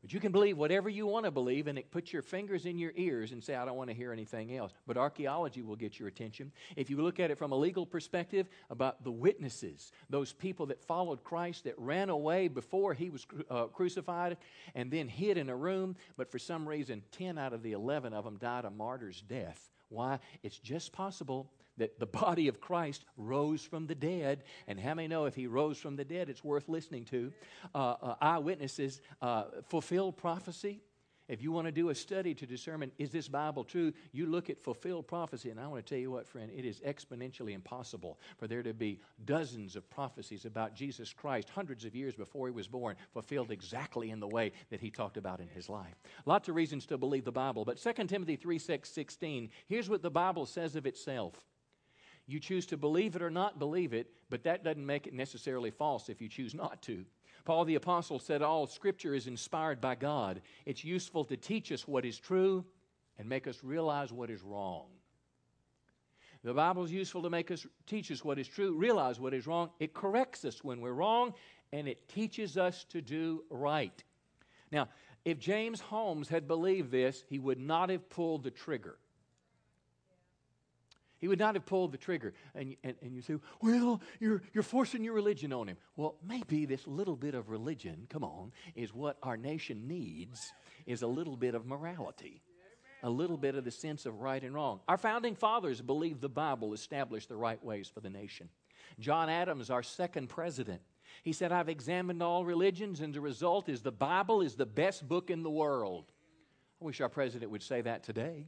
But 0.00 0.12
you 0.12 0.20
can 0.20 0.30
believe 0.30 0.56
whatever 0.56 0.88
you 0.88 1.06
want 1.06 1.24
to 1.24 1.32
believe 1.32 1.66
and 1.66 1.76
it 1.76 1.90
put 1.90 2.12
your 2.12 2.22
fingers 2.22 2.66
in 2.66 2.78
your 2.78 2.92
ears 2.94 3.32
and 3.32 3.42
say, 3.42 3.56
I 3.56 3.64
don't 3.64 3.76
want 3.76 3.90
to 3.90 3.96
hear 3.96 4.12
anything 4.12 4.56
else. 4.56 4.72
But 4.86 4.96
archaeology 4.96 5.60
will 5.60 5.74
get 5.74 5.98
your 5.98 6.06
attention. 6.06 6.52
If 6.76 6.88
you 6.88 6.98
look 6.98 7.18
at 7.18 7.32
it 7.32 7.38
from 7.38 7.50
a 7.50 7.56
legal 7.56 7.84
perspective 7.84 8.48
about 8.70 9.02
the 9.02 9.10
witnesses, 9.10 9.90
those 10.08 10.32
people 10.32 10.66
that 10.66 10.80
followed 10.84 11.24
Christ 11.24 11.64
that 11.64 11.74
ran 11.78 12.10
away 12.10 12.46
before 12.46 12.94
he 12.94 13.10
was 13.10 13.26
uh, 13.50 13.64
crucified 13.64 14.36
and 14.76 14.88
then 14.88 15.08
hid 15.08 15.36
in 15.36 15.48
a 15.48 15.56
room, 15.56 15.96
but 16.16 16.30
for 16.30 16.38
some 16.38 16.68
reason, 16.68 17.02
10 17.12 17.36
out 17.36 17.52
of 17.52 17.64
the 17.64 17.72
11 17.72 18.12
of 18.12 18.24
them 18.24 18.36
died 18.36 18.64
a 18.64 18.70
martyr's 18.70 19.20
death. 19.22 19.68
Why? 19.88 20.20
It's 20.44 20.58
just 20.58 20.92
possible 20.92 21.50
that 21.78 21.98
the 21.98 22.06
body 22.06 22.48
of 22.48 22.60
Christ 22.60 23.04
rose 23.16 23.62
from 23.62 23.86
the 23.86 23.94
dead. 23.94 24.44
And 24.66 24.78
how 24.78 24.94
many 24.94 25.08
know 25.08 25.24
if 25.24 25.34
he 25.34 25.46
rose 25.46 25.78
from 25.78 25.96
the 25.96 26.04
dead, 26.04 26.28
it's 26.28 26.44
worth 26.44 26.68
listening 26.68 27.04
to? 27.06 27.32
Uh, 27.74 27.94
uh, 28.02 28.14
eyewitnesses 28.20 29.00
uh, 29.22 29.44
fulfilled 29.68 30.16
prophecy. 30.16 30.80
If 31.28 31.42
you 31.42 31.52
want 31.52 31.66
to 31.66 31.72
do 31.72 31.90
a 31.90 31.94
study 31.94 32.34
to 32.34 32.46
determine 32.46 32.90
is 32.96 33.10
this 33.10 33.28
Bible 33.28 33.62
true, 33.62 33.92
you 34.12 34.24
look 34.24 34.48
at 34.48 34.58
fulfilled 34.58 35.06
prophecy. 35.06 35.50
And 35.50 35.60
I 35.60 35.66
want 35.66 35.84
to 35.84 35.88
tell 35.88 36.00
you 36.00 36.10
what, 36.10 36.26
friend, 36.26 36.50
it 36.54 36.64
is 36.64 36.80
exponentially 36.80 37.52
impossible 37.52 38.18
for 38.38 38.46
there 38.46 38.62
to 38.62 38.72
be 38.72 39.00
dozens 39.26 39.76
of 39.76 39.88
prophecies 39.90 40.46
about 40.46 40.74
Jesus 40.74 41.12
Christ 41.12 41.50
hundreds 41.50 41.84
of 41.84 41.94
years 41.94 42.14
before 42.14 42.48
he 42.48 42.52
was 42.52 42.66
born, 42.66 42.96
fulfilled 43.12 43.50
exactly 43.50 44.10
in 44.10 44.20
the 44.20 44.26
way 44.26 44.52
that 44.70 44.80
he 44.80 44.90
talked 44.90 45.18
about 45.18 45.40
in 45.40 45.48
his 45.48 45.68
life. 45.68 45.94
Lots 46.24 46.48
of 46.48 46.54
reasons 46.54 46.86
to 46.86 46.96
believe 46.96 47.24
the 47.24 47.32
Bible. 47.32 47.66
But 47.66 47.76
2 47.76 47.92
Timothy 48.04 48.36
3 48.36 48.58
6, 48.58 48.88
16, 48.88 49.50
here's 49.66 49.90
what 49.90 50.02
the 50.02 50.10
Bible 50.10 50.46
says 50.46 50.76
of 50.76 50.86
itself. 50.86 51.34
You 52.28 52.38
choose 52.38 52.66
to 52.66 52.76
believe 52.76 53.16
it 53.16 53.22
or 53.22 53.30
not 53.30 53.58
believe 53.58 53.94
it, 53.94 54.12
but 54.28 54.44
that 54.44 54.62
doesn't 54.62 54.84
make 54.84 55.06
it 55.06 55.14
necessarily 55.14 55.70
false 55.70 56.10
if 56.10 56.20
you 56.20 56.28
choose 56.28 56.54
not 56.54 56.82
to. 56.82 57.06
Paul 57.46 57.64
the 57.64 57.76
Apostle 57.76 58.18
said, 58.18 58.42
All 58.42 58.66
Scripture 58.66 59.14
is 59.14 59.26
inspired 59.26 59.80
by 59.80 59.94
God. 59.94 60.42
It's 60.66 60.84
useful 60.84 61.24
to 61.24 61.38
teach 61.38 61.72
us 61.72 61.88
what 61.88 62.04
is 62.04 62.18
true 62.18 62.66
and 63.18 63.26
make 63.26 63.46
us 63.46 63.64
realize 63.64 64.12
what 64.12 64.28
is 64.28 64.42
wrong. 64.42 64.84
The 66.44 66.52
Bible 66.52 66.84
is 66.84 66.92
useful 66.92 67.22
to 67.22 67.30
make 67.30 67.50
us 67.50 67.66
teach 67.86 68.12
us 68.12 68.22
what 68.22 68.38
is 68.38 68.46
true, 68.46 68.76
realize 68.76 69.18
what 69.18 69.32
is 69.32 69.46
wrong. 69.46 69.70
It 69.80 69.94
corrects 69.94 70.44
us 70.44 70.62
when 70.62 70.82
we're 70.82 70.92
wrong, 70.92 71.32
and 71.72 71.88
it 71.88 72.10
teaches 72.10 72.58
us 72.58 72.84
to 72.90 73.00
do 73.00 73.42
right. 73.48 74.04
Now, 74.70 74.90
if 75.24 75.38
James 75.38 75.80
Holmes 75.80 76.28
had 76.28 76.46
believed 76.46 76.90
this, 76.90 77.24
he 77.26 77.38
would 77.38 77.58
not 77.58 77.88
have 77.88 78.08
pulled 78.10 78.44
the 78.44 78.50
trigger. 78.50 78.98
He 81.18 81.28
would 81.28 81.38
not 81.38 81.54
have 81.54 81.66
pulled 81.66 81.92
the 81.92 81.98
trigger. 81.98 82.32
And, 82.54 82.76
and, 82.84 82.94
and 83.02 83.14
you 83.14 83.22
say, 83.22 83.34
well, 83.60 84.00
you're, 84.20 84.42
you're 84.52 84.62
forcing 84.62 85.04
your 85.04 85.14
religion 85.14 85.52
on 85.52 85.68
him. 85.68 85.76
Well, 85.96 86.16
maybe 86.26 86.64
this 86.64 86.86
little 86.86 87.16
bit 87.16 87.34
of 87.34 87.48
religion, 87.48 88.06
come 88.08 88.24
on, 88.24 88.52
is 88.74 88.94
what 88.94 89.16
our 89.22 89.36
nation 89.36 89.88
needs, 89.88 90.52
is 90.86 91.02
a 91.02 91.06
little 91.06 91.36
bit 91.36 91.54
of 91.54 91.66
morality. 91.66 92.42
A 93.02 93.10
little 93.10 93.36
bit 93.36 93.54
of 93.54 93.64
the 93.64 93.70
sense 93.70 94.06
of 94.06 94.20
right 94.20 94.42
and 94.42 94.54
wrong. 94.54 94.80
Our 94.88 94.98
founding 94.98 95.36
fathers 95.36 95.80
believed 95.80 96.20
the 96.20 96.28
Bible 96.28 96.72
established 96.72 97.28
the 97.28 97.36
right 97.36 97.62
ways 97.64 97.88
for 97.88 98.00
the 98.00 98.10
nation. 98.10 98.48
John 98.98 99.28
Adams, 99.28 99.70
our 99.70 99.84
second 99.84 100.28
president, 100.28 100.80
he 101.22 101.32
said, 101.32 101.52
I've 101.52 101.68
examined 101.68 102.22
all 102.22 102.44
religions, 102.44 103.00
and 103.00 103.14
the 103.14 103.20
result 103.20 103.68
is 103.68 103.82
the 103.82 103.92
Bible 103.92 104.40
is 104.40 104.56
the 104.56 104.66
best 104.66 105.06
book 105.06 105.30
in 105.30 105.42
the 105.42 105.50
world. 105.50 106.06
I 106.80 106.84
wish 106.84 107.00
our 107.00 107.08
president 107.08 107.50
would 107.50 107.62
say 107.62 107.80
that 107.82 108.02
today. 108.02 108.46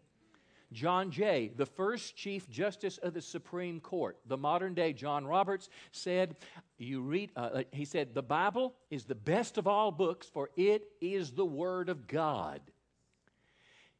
John 0.72 1.10
Jay, 1.10 1.50
the 1.56 1.66
first 1.66 2.16
Chief 2.16 2.48
Justice 2.48 2.98
of 2.98 3.12
the 3.12 3.20
Supreme 3.20 3.80
Court, 3.80 4.18
the 4.26 4.36
modern 4.36 4.74
day 4.74 4.92
John 4.92 5.26
Roberts, 5.26 5.68
said, 5.90 6.36
you 6.78 7.00
read, 7.00 7.30
uh, 7.36 7.40
uh, 7.40 7.62
he 7.72 7.84
said, 7.84 8.14
the 8.14 8.22
Bible 8.22 8.74
is 8.88 9.04
the 9.04 9.14
best 9.14 9.58
of 9.58 9.66
all 9.66 9.90
books, 9.90 10.28
for 10.28 10.50
it 10.56 10.84
is 11.00 11.32
the 11.32 11.44
Word 11.44 11.88
of 11.88 12.06
God. 12.06 12.60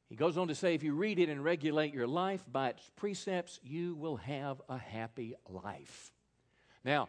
He 0.09 0.17
goes 0.17 0.39
on 0.39 0.49
to 0.49 0.55
say, 0.55 0.75
if 0.75 0.83
you 0.83 0.95
read 0.95 1.19
it 1.19 1.29
and 1.29 1.43
regulate 1.43 1.93
your 1.93 2.07
life 2.07 2.45
by 2.51 2.71
its 2.71 2.91
precepts, 2.97 3.61
you 3.63 3.95
will 3.95 4.17
have 4.17 4.61
a 4.69 4.79
happy 4.79 5.35
life. 5.49 6.13
Now, 6.85 7.09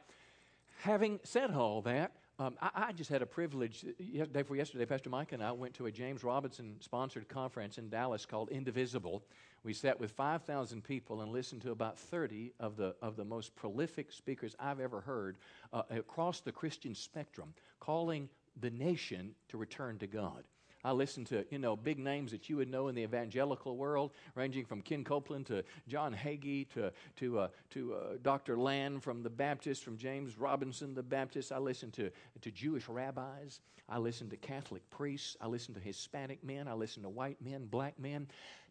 having 0.82 1.19
said 1.24 1.52
all 1.52 1.82
that, 1.84 2.13
um, 2.41 2.58
I, 2.60 2.86
I, 2.88 2.91
just 2.91 3.12
had 3.12 3.21
a 3.21 3.25
privilege. 3.27 3.82
Day 3.99 4.25
before 4.34 4.56
yesterday, 4.56 4.86
Pastor 4.86 5.12
Mike 5.12 5.32
and 5.32 5.43
I 5.43 5.51
went 5.51 5.75
to 5.75 5.86
a 5.86 5.91
James 5.91 6.23
Robison 6.23 6.75
sponsored 6.80 7.27
conference 7.27 7.77
in 7.77 7.88
Dallas 7.89 8.25
called 8.25 8.49
Indivisible. 8.49 9.23
We 9.63 9.73
sat 9.73 9.99
with 9.99 10.10
5,000 10.12 10.84
people 10.84 11.21
and 11.21 11.32
listened 11.32 11.62
to 11.62 11.71
about 11.71 11.99
30 11.99 12.54
of 12.60 12.77
the, 12.77 12.95
of 12.99 13.15
the 13.15 13.25
most 13.25 13.56
prolific 13.56 14.12
speakers 14.12 14.56
I've 14.60 14.80
ever 14.80 15.01
heard 15.01 15.38
uh, 15.71 15.84
across 15.91 16.39
the 16.41 16.51
Christian 16.51 16.95
spectrum, 16.95 17.54
calling 17.80 18.27
the 18.60 18.71
nation 18.71 19.36
to 19.49 19.58
return 19.58 19.99
to 19.99 20.08
God. 20.08 20.43
I 20.84 20.91
listened 20.91 21.28
to, 21.28 21.46
you 21.50 21.60
know, 21.60 21.76
big 21.76 22.00
names 22.00 22.32
that 22.32 22.50
you 22.50 22.58
would 22.58 22.70
know 22.70 22.88
in 22.88 22.96
the 22.96 23.04
evangelical 23.04 23.78
world, 23.78 24.12
ranging 24.36 24.65
from 24.65 24.82
Ken 24.82 25.04
Copeland 25.04 25.46
to 25.48 25.63
John 25.88 26.13
Hagee 26.13 26.67
to, 26.74 26.91
to, 27.17 27.39
uh, 27.39 27.48
to 27.72 27.94
uh, 27.94 27.98
Dr. 28.22 28.58
Land 28.58 29.04
from 29.04 29.24
the 29.24 29.30
Baptist, 29.30 29.84
from 29.84 29.98
James 29.98 30.38
Robison 30.38 30.94
the 30.94 31.04
Baptist. 31.04 31.52
I 31.52 31.58
listened 31.58 31.94
to, 31.94 32.12
to 32.41 32.52
Jewish 32.52 32.88
rabbis. 32.88 33.60
I 33.88 33.98
listened 33.98 34.30
to 34.32 34.38
Catholic 34.38 34.89
priests. 34.89 35.36
I 35.41 35.48
listened 35.48 35.76
to 35.76 35.82
Hispanic 35.82 36.44
men. 36.44 36.67
I 36.67 36.74
listened 36.74 37.04
to 37.04 37.10
white 37.10 37.41
men, 37.41 37.65
black 37.65 38.00
men 38.00 38.28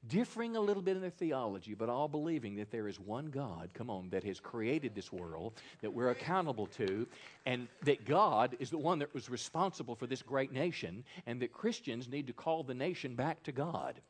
differing 0.08 0.56
a 0.56 0.60
little 0.60 0.82
bit 0.82 0.96
in 0.96 1.02
their 1.02 1.10
theology, 1.10 1.74
but 1.74 1.88
all 1.88 2.08
believing 2.08 2.56
that 2.56 2.70
there 2.70 2.88
is 2.88 2.98
one 2.98 3.26
God, 3.26 3.70
come 3.74 3.90
on, 3.90 4.08
that 4.10 4.24
has 4.24 4.40
created 4.40 4.94
this 4.94 5.12
world, 5.12 5.54
that 5.82 5.92
we're 5.92 6.10
accountable 6.10 6.66
to, 6.66 7.06
and 7.46 7.68
that 7.82 8.04
God 8.04 8.56
is 8.58 8.70
the 8.70 8.78
one 8.78 8.98
that 9.00 9.12
was 9.14 9.28
responsible 9.28 9.94
for 9.94 10.06
this 10.06 10.22
great 10.22 10.52
nation, 10.52 11.04
and 11.26 11.40
that 11.42 11.52
Christians 11.52 12.08
need 12.08 12.26
to 12.26 12.32
call 12.32 12.62
the 12.62 12.74
nation 12.74 13.14
back 13.14 13.42
to 13.44 13.52
God. 13.52 14.00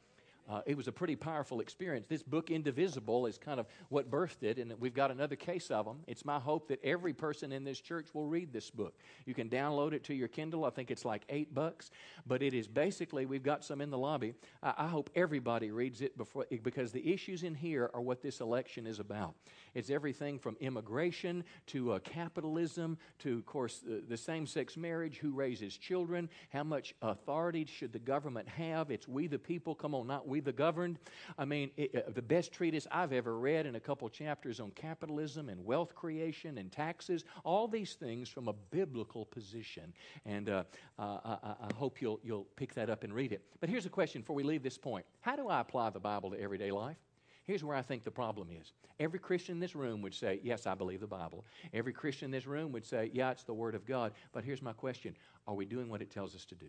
Uh, 0.51 0.63
it 0.67 0.77
was 0.77 0.89
a 0.89 0.93
pretty 0.93 1.15
powerful 1.15 1.61
experience. 1.61 2.07
This 2.09 2.25
book, 2.25 2.51
Indivisible, 2.51 3.27
is 3.27 3.39
kind 3.39 3.61
of 3.61 3.67
what 3.89 4.11
birthed 4.11 4.43
it, 4.43 4.59
and 4.59 4.75
we've 4.81 4.95
got 4.95 5.13
another 5.13 5.37
case 5.37 5.71
of 5.71 5.85
them. 5.85 6.01
It's 6.09 6.25
my 6.25 6.41
hope 6.41 6.67
that 6.69 6.85
every 6.85 7.13
person 7.13 7.53
in 7.53 7.63
this 7.63 7.81
church 7.81 8.09
will 8.13 8.27
read 8.27 8.53
this 8.53 8.69
book. 8.69 8.99
You 9.27 9.35
can 9.35 9.49
download 9.49 9.93
it 9.93 10.03
to 10.05 10.15
your 10.15 10.27
Kindle. 10.27 10.65
I 10.65 10.71
think 10.71 10.91
it's 10.91 11.05
like 11.05 11.23
eight 11.29 11.55
bucks, 11.55 11.93
but 12.27 12.43
it 12.43 12.53
is 12.53 12.67
basically, 12.67 13.27
we've 13.27 13.45
got 13.45 13.65
some 13.65 13.81
in 13.81 13.91
the 13.91 13.99
lobby. 13.99 14.35
I, 14.61 14.75
I 14.79 14.87
hope 14.89 15.09
everybody 15.15 15.71
reads 15.71 16.01
it 16.01 16.19
before, 16.19 16.47
because 16.65 16.91
the 16.91 17.13
issues 17.13 17.45
in 17.45 17.55
here 17.55 17.89
are 17.95 18.01
what 18.01 18.21
this 18.21 18.41
election 18.41 18.89
is 18.89 18.99
about. 18.99 19.35
It's 19.75 19.89
everything 19.89 20.41
from 20.41 20.57
immigration 20.59 21.45
to 21.69 21.93
uh, 21.93 21.99
capitalism 22.01 22.99
to, 23.21 23.39
of 23.39 23.47
course, 23.47 23.79
the, 23.79 24.03
the 24.09 24.17
same 24.17 24.49
sex 24.49 24.77
marriage, 24.77 25.19
who 25.19 25.31
raises 25.31 25.77
children, 25.77 26.29
how 26.53 26.65
much 26.65 26.93
authority 27.03 27.67
should 27.67 27.93
the 27.93 28.01
government 28.01 28.49
have. 28.49 28.91
It's 28.91 29.07
we 29.07 29.29
the 29.29 29.39
people, 29.39 29.77
come 29.77 29.95
on, 29.95 30.09
not 30.09 30.27
we 30.27 30.40
the 30.41 30.53
governed. 30.53 30.99
I 31.39 31.45
mean, 31.45 31.71
it, 31.77 31.95
uh, 31.95 32.11
the 32.11 32.23
best 32.23 32.53
treatise 32.53 32.87
I've 32.91 33.13
ever 33.13 33.39
read 33.39 33.67
in 33.67 33.77
a 33.77 33.81
couple 33.81 34.09
chapters 34.09 34.61
on 34.61 34.71
capitalism 34.73 35.49
and 35.49 35.65
wealth 35.65 35.95
creation 35.95 36.59
and 36.59 36.71
taxes, 36.71 37.25
all 37.45 37.69
these 37.69 37.95
things 37.95 38.29
from 38.29 38.49
a 38.49 38.53
biblical 38.53 39.25
position. 39.25 39.93
And 40.25 40.49
uh, 40.49 40.65
uh, 40.99 41.19
I, 41.25 41.55
I, 41.69 41.75
hope 41.75 42.01
you'll, 42.01 42.21
you'll 42.23 42.47
pick 42.57 42.75
that 42.75 42.91
up 42.91 43.05
and 43.05 43.15
read 43.15 43.33
it. 43.33 43.43
But 43.61 43.69
here's 43.69 43.87
a 43.87 43.91
question 43.91 44.23
before 44.23 44.37
we 44.37 44.43
leave 44.43 44.63
this 44.63 44.79
point 44.79 45.07
How 45.21 45.37
do 45.37 45.49
I 45.49 45.61
apply 45.61 45.91
the 45.91 46.01
Bible 46.01 46.31
to 46.31 46.41
everyday 46.41 46.71
life? 46.71 46.97
Here's 47.45 47.65
where 47.65 47.77
I 47.77 47.83
think 47.83 48.05
the 48.05 48.11
problem 48.13 48.49
is. 48.51 48.73
Every 49.01 49.19
Christian 49.19 49.55
in 49.55 49.61
this 49.61 49.75
room 49.75 50.03
would 50.03 50.15
say, 50.15 50.41
Yes, 50.43 50.67
I 50.67 50.75
believe 50.75 51.01
the 51.01 51.07
Bible. 51.07 51.45
Every 51.73 51.93
Christian 51.93 52.27
in 52.27 52.31
this 52.31 52.47
room 52.47 52.71
would 52.73 52.85
say, 52.85 53.11
Yeah, 53.13 53.31
it's 53.31 53.43
the 53.45 53.55
Word 53.55 53.75
of 53.75 53.85
God. 53.85 54.13
But 54.33 54.45
here's 54.45 54.63
my 54.63 54.73
question 54.73 55.17
Are 55.49 55.55
we 55.55 55.65
doing 55.65 55.89
what 55.89 56.03
it 56.03 56.11
tells 56.11 56.35
us 56.35 56.45
to 56.47 56.55
do? 56.55 56.69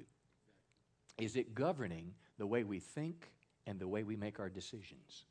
Is 1.19 1.35
it 1.35 1.53
governing 1.53 2.13
the 2.39 2.47
way 2.47 2.63
we 2.63 2.79
think 2.79 3.31
and 3.67 3.79
the 3.79 3.87
way 3.87 4.03
we 4.03 4.15
make 4.15 4.39
our 4.39 4.49
decisions. 4.49 5.25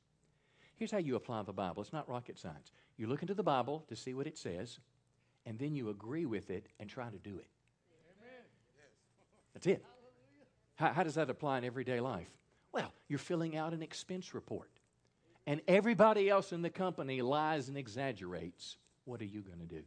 Here's 0.76 0.90
how 0.90 0.98
you 0.98 1.16
apply 1.16 1.42
the 1.42 1.52
Bible 1.52 1.82
it's 1.82 1.92
not 1.92 2.08
rocket 2.08 2.38
science. 2.38 2.72
You 2.96 3.06
look 3.06 3.22
into 3.22 3.34
the 3.34 3.42
Bible 3.42 3.84
to 3.88 3.96
see 3.96 4.14
what 4.14 4.26
it 4.26 4.38
says, 4.38 4.78
and 5.46 5.58
then 5.58 5.74
you 5.74 5.90
agree 5.90 6.26
with 6.26 6.50
it 6.50 6.66
and 6.78 6.88
try 6.88 7.08
to 7.08 7.18
do 7.18 7.38
it. 7.38 7.48
That's 9.54 9.66
it. 9.66 9.84
How, 10.76 10.92
how 10.92 11.02
does 11.02 11.16
that 11.16 11.28
apply 11.28 11.58
in 11.58 11.64
everyday 11.64 12.00
life? 12.00 12.30
Well, 12.72 12.92
you're 13.08 13.18
filling 13.18 13.56
out 13.56 13.72
an 13.72 13.82
expense 13.82 14.32
report, 14.32 14.70
and 15.46 15.60
everybody 15.66 16.30
else 16.30 16.52
in 16.52 16.62
the 16.62 16.70
company 16.70 17.20
lies 17.20 17.68
and 17.68 17.76
exaggerates. 17.76 18.76
What 19.04 19.20
are 19.20 19.26
you 19.26 19.40
going 19.42 19.58
to 19.58 19.66
do? 19.66 19.82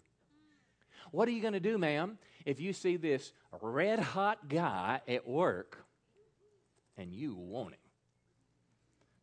What 1.11 1.27
are 1.27 1.31
you 1.31 1.41
going 1.41 1.53
to 1.53 1.59
do, 1.59 1.77
ma'am, 1.77 2.17
if 2.45 2.59
you 2.59 2.73
see 2.73 2.97
this 2.97 3.33
red 3.61 3.99
hot 3.99 4.47
guy 4.49 5.01
at 5.07 5.27
work 5.27 5.83
and 6.97 7.13
you 7.13 7.35
want 7.35 7.73
him? 7.73 7.79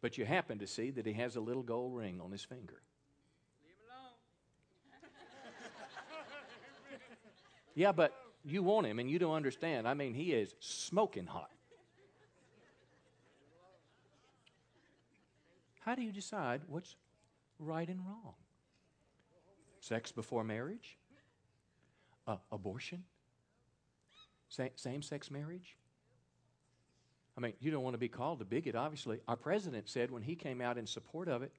But 0.01 0.17
you 0.17 0.25
happen 0.25 0.59
to 0.61 0.67
see 0.67 0.91
that 0.91 1.05
he 1.05 1.13
has 1.15 1.37
a 1.37 1.41
little 1.41 1.63
gold 1.63 1.95
ring 1.95 2.21
on 2.23 2.31
his 2.31 2.43
finger. 2.43 2.81
yeah, 7.75 7.93
but 7.93 8.15
you 8.45 8.63
want 8.63 8.87
him 8.87 8.99
and 8.99 9.11
you 9.11 9.19
don't 9.19 9.35
understand. 9.35 9.87
I 9.87 9.95
mean, 9.95 10.15
he 10.15 10.33
is 10.33 10.55
smoking 10.61 11.27
hot. 11.27 11.51
How 15.81 15.95
do 15.95 16.03
you 16.03 16.13
decide 16.13 16.63
what's 16.69 16.97
right 17.59 17.89
and 17.89 18.01
wrong? 18.07 18.35
Sex 19.81 20.13
before 20.13 20.45
marriage? 20.45 20.99
Uh, 22.27 22.37
abortion? 22.53 23.05
Same 24.49 25.03
sex 25.03 25.31
marriage? 25.31 25.77
I 27.41 27.43
mean, 27.43 27.55
you 27.59 27.71
don't 27.71 27.83
want 27.83 27.95
to 27.95 27.99
be 27.99 28.09
called 28.09 28.43
a 28.43 28.45
bigot, 28.45 28.77
obviously. 28.77 29.21
Our 29.27 29.37
president 29.37 29.89
said 29.89 30.11
when 30.11 30.23
he 30.23 30.35
came 30.35 30.61
out 30.61 30.77
in 30.77 30.87
support 30.87 31.27
of 31.27 31.43
it, 31.43 31.53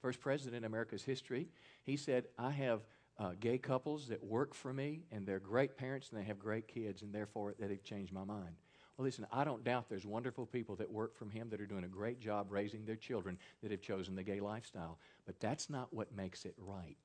first 0.00 0.20
president 0.20 0.54
in 0.54 0.64
America's 0.64 1.02
history, 1.02 1.48
he 1.82 1.96
said, 1.96 2.26
I 2.38 2.52
have 2.52 2.82
uh, 3.18 3.32
gay 3.40 3.58
couples 3.58 4.06
that 4.08 4.22
work 4.22 4.54
for 4.54 4.72
me, 4.72 5.02
and 5.10 5.26
they're 5.26 5.40
great 5.40 5.76
parents, 5.76 6.10
and 6.10 6.20
they 6.20 6.24
have 6.24 6.38
great 6.38 6.68
kids, 6.68 7.02
and 7.02 7.12
therefore 7.12 7.56
that 7.58 7.70
have 7.70 7.82
changed 7.82 8.12
my 8.12 8.22
mind. 8.22 8.54
Well, 8.96 9.04
listen, 9.04 9.26
I 9.32 9.42
don't 9.42 9.64
doubt 9.64 9.88
there's 9.88 10.06
wonderful 10.06 10.46
people 10.46 10.76
that 10.76 10.90
work 10.90 11.16
from 11.16 11.30
him 11.30 11.50
that 11.50 11.60
are 11.60 11.66
doing 11.66 11.84
a 11.84 11.88
great 11.88 12.20
job 12.20 12.46
raising 12.50 12.84
their 12.84 12.94
children 12.94 13.36
that 13.62 13.72
have 13.72 13.82
chosen 13.82 14.14
the 14.14 14.22
gay 14.22 14.38
lifestyle. 14.38 15.00
But 15.26 15.40
that's 15.40 15.68
not 15.68 15.92
what 15.92 16.14
makes 16.14 16.44
it 16.44 16.54
right. 16.56 16.96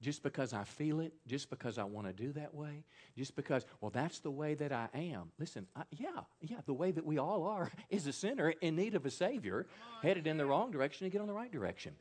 Just 0.00 0.22
because 0.22 0.52
I 0.52 0.64
feel 0.64 1.00
it, 1.00 1.12
just 1.26 1.50
because 1.50 1.76
I 1.78 1.84
want 1.84 2.06
to 2.06 2.12
do 2.12 2.32
that 2.32 2.54
way, 2.54 2.84
just 3.16 3.36
because, 3.36 3.66
well, 3.80 3.90
that's 3.90 4.20
the 4.20 4.30
way 4.30 4.54
that 4.54 4.72
I 4.72 4.88
am. 4.94 5.30
Listen, 5.38 5.66
I, 5.76 5.82
yeah, 5.90 6.22
yeah, 6.40 6.58
the 6.64 6.72
way 6.72 6.90
that 6.90 7.04
we 7.04 7.18
all 7.18 7.44
are 7.44 7.70
is 7.90 8.06
a 8.06 8.12
sinner 8.12 8.54
in 8.60 8.76
need 8.76 8.94
of 8.94 9.04
a 9.04 9.10
Savior, 9.10 9.66
headed 10.02 10.26
in 10.26 10.38
the 10.38 10.46
wrong 10.46 10.70
direction 10.70 11.06
to 11.06 11.10
get 11.10 11.20
on 11.20 11.26
the 11.26 11.34
right 11.34 11.52
direction. 11.52 11.94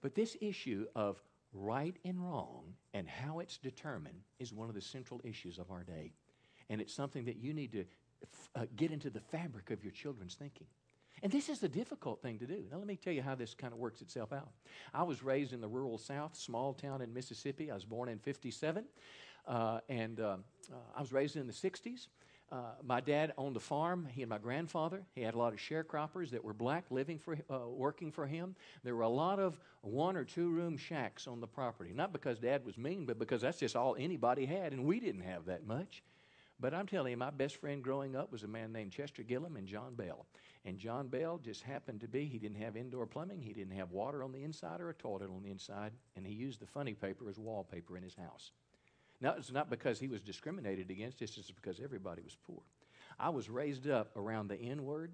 But 0.00 0.14
this 0.14 0.36
issue 0.40 0.86
of 0.94 1.20
right 1.52 1.96
and 2.04 2.18
wrong 2.20 2.74
and 2.94 3.08
how 3.08 3.40
it's 3.40 3.58
determined 3.58 4.20
is 4.38 4.52
one 4.52 4.68
of 4.68 4.74
the 4.74 4.80
central 4.80 5.20
issues 5.24 5.58
of 5.58 5.70
our 5.70 5.82
day. 5.82 6.12
And 6.68 6.80
it's 6.80 6.94
something 6.94 7.26
that 7.26 7.36
you 7.36 7.52
need 7.52 7.72
to 7.72 7.84
uh, 8.54 8.66
get 8.74 8.90
into 8.90 9.10
the 9.10 9.20
fabric 9.20 9.70
of 9.70 9.82
your 9.82 9.92
children's 9.92 10.34
thinking. 10.34 10.66
And 11.22 11.32
this 11.32 11.48
is 11.48 11.62
a 11.62 11.68
difficult 11.68 12.20
thing 12.20 12.38
to 12.38 12.46
do. 12.46 12.64
Now, 12.70 12.78
let 12.78 12.86
me 12.86 12.96
tell 12.96 13.12
you 13.12 13.22
how 13.22 13.34
this 13.34 13.54
kind 13.54 13.72
of 13.72 13.78
works 13.78 14.02
itself 14.02 14.32
out. 14.32 14.50
I 14.92 15.02
was 15.02 15.22
raised 15.22 15.52
in 15.52 15.60
the 15.60 15.68
rural 15.68 15.98
South, 15.98 16.36
small 16.36 16.74
town 16.74 17.00
in 17.00 17.12
Mississippi. 17.14 17.70
I 17.70 17.74
was 17.74 17.84
born 17.84 18.08
in 18.08 18.18
57, 18.18 18.84
uh, 19.46 19.80
and 19.88 20.20
uh, 20.20 20.36
uh, 20.70 20.76
I 20.94 21.00
was 21.00 21.12
raised 21.12 21.36
in 21.36 21.46
the 21.46 21.52
60s. 21.52 22.08
Uh, 22.52 22.56
my 22.84 23.00
dad 23.00 23.32
owned 23.36 23.56
a 23.56 23.60
farm. 23.60 24.06
He 24.12 24.22
and 24.22 24.28
my 24.28 24.38
grandfather. 24.38 25.02
He 25.14 25.22
had 25.22 25.34
a 25.34 25.38
lot 25.38 25.52
of 25.52 25.58
sharecroppers 25.58 26.30
that 26.30 26.44
were 26.44 26.52
black 26.52 26.84
living 26.90 27.18
for, 27.18 27.36
uh, 27.50 27.66
working 27.66 28.12
for 28.12 28.26
him. 28.26 28.54
There 28.84 28.94
were 28.94 29.02
a 29.02 29.08
lot 29.08 29.40
of 29.40 29.58
one 29.80 30.16
or 30.16 30.24
two 30.24 30.50
room 30.50 30.76
shacks 30.76 31.26
on 31.26 31.40
the 31.40 31.48
property. 31.48 31.92
Not 31.92 32.12
because 32.12 32.38
dad 32.38 32.64
was 32.64 32.78
mean, 32.78 33.04
but 33.04 33.18
because 33.18 33.40
that's 33.40 33.58
just 33.58 33.74
all 33.74 33.96
anybody 33.98 34.46
had, 34.46 34.72
and 34.72 34.84
we 34.84 35.00
didn't 35.00 35.22
have 35.22 35.46
that 35.46 35.66
much. 35.66 36.02
But 36.58 36.72
I'm 36.72 36.86
telling 36.86 37.10
you, 37.10 37.16
my 37.18 37.30
best 37.30 37.56
friend 37.56 37.82
growing 37.82 38.16
up 38.16 38.32
was 38.32 38.42
a 38.42 38.48
man 38.48 38.72
named 38.72 38.92
Chester 38.92 39.22
Gillum 39.22 39.56
and 39.56 39.66
John 39.66 39.94
Bell. 39.94 40.26
And 40.64 40.78
John 40.78 41.08
Bell 41.08 41.38
just 41.38 41.62
happened 41.62 42.00
to 42.00 42.08
be, 42.08 42.24
he 42.24 42.38
didn't 42.38 42.62
have 42.62 42.76
indoor 42.76 43.06
plumbing, 43.06 43.42
he 43.42 43.52
didn't 43.52 43.76
have 43.76 43.90
water 43.90 44.24
on 44.24 44.32
the 44.32 44.42
inside 44.42 44.80
or 44.80 44.88
a 44.88 44.94
toilet 44.94 45.30
on 45.30 45.42
the 45.42 45.50
inside, 45.50 45.92
and 46.16 46.26
he 46.26 46.32
used 46.32 46.60
the 46.60 46.66
funny 46.66 46.94
paper 46.94 47.28
as 47.28 47.38
wallpaper 47.38 47.96
in 47.96 48.02
his 48.02 48.14
house. 48.14 48.52
Now, 49.20 49.34
it's 49.36 49.52
not 49.52 49.70
because 49.70 50.00
he 50.00 50.08
was 50.08 50.20
discriminated 50.20 50.90
against, 50.90 51.22
it's 51.22 51.34
just 51.34 51.54
because 51.54 51.80
everybody 51.82 52.22
was 52.22 52.36
poor. 52.46 52.62
I 53.18 53.28
was 53.28 53.48
raised 53.48 53.88
up 53.88 54.16
around 54.16 54.48
the 54.48 54.56
N 54.56 54.84
word. 54.84 55.12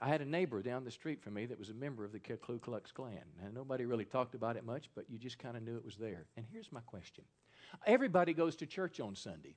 I 0.00 0.08
had 0.08 0.20
a 0.20 0.26
neighbor 0.26 0.62
down 0.62 0.84
the 0.84 0.90
street 0.90 1.22
from 1.22 1.34
me 1.34 1.46
that 1.46 1.58
was 1.58 1.70
a 1.70 1.74
member 1.74 2.04
of 2.04 2.12
the 2.12 2.18
Ku 2.18 2.58
Klux 2.58 2.92
Klan. 2.92 3.24
And 3.44 3.54
nobody 3.54 3.84
really 3.84 4.04
talked 4.04 4.34
about 4.34 4.56
it 4.56 4.64
much, 4.64 4.88
but 4.94 5.04
you 5.08 5.18
just 5.18 5.38
kind 5.38 5.56
of 5.56 5.62
knew 5.62 5.76
it 5.76 5.84
was 5.84 5.96
there. 5.96 6.26
And 6.36 6.46
here's 6.50 6.72
my 6.72 6.80
question 6.80 7.24
Everybody 7.86 8.32
goes 8.32 8.56
to 8.56 8.66
church 8.66 9.00
on 9.00 9.14
Sunday. 9.14 9.56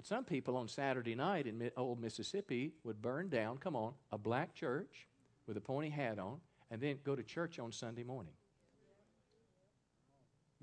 But 0.00 0.06
some 0.06 0.24
people 0.24 0.56
on 0.56 0.66
Saturday 0.66 1.14
night 1.14 1.46
in 1.46 1.70
old 1.76 2.00
Mississippi 2.00 2.72
would 2.84 3.02
burn 3.02 3.28
down, 3.28 3.58
come 3.58 3.76
on, 3.76 3.92
a 4.10 4.16
black 4.16 4.54
church 4.54 5.06
with 5.46 5.58
a 5.58 5.60
pointy 5.60 5.90
hat 5.90 6.18
on, 6.18 6.38
and 6.70 6.80
then 6.80 6.96
go 7.04 7.14
to 7.14 7.22
church 7.22 7.58
on 7.58 7.70
Sunday 7.70 8.02
morning. 8.02 8.32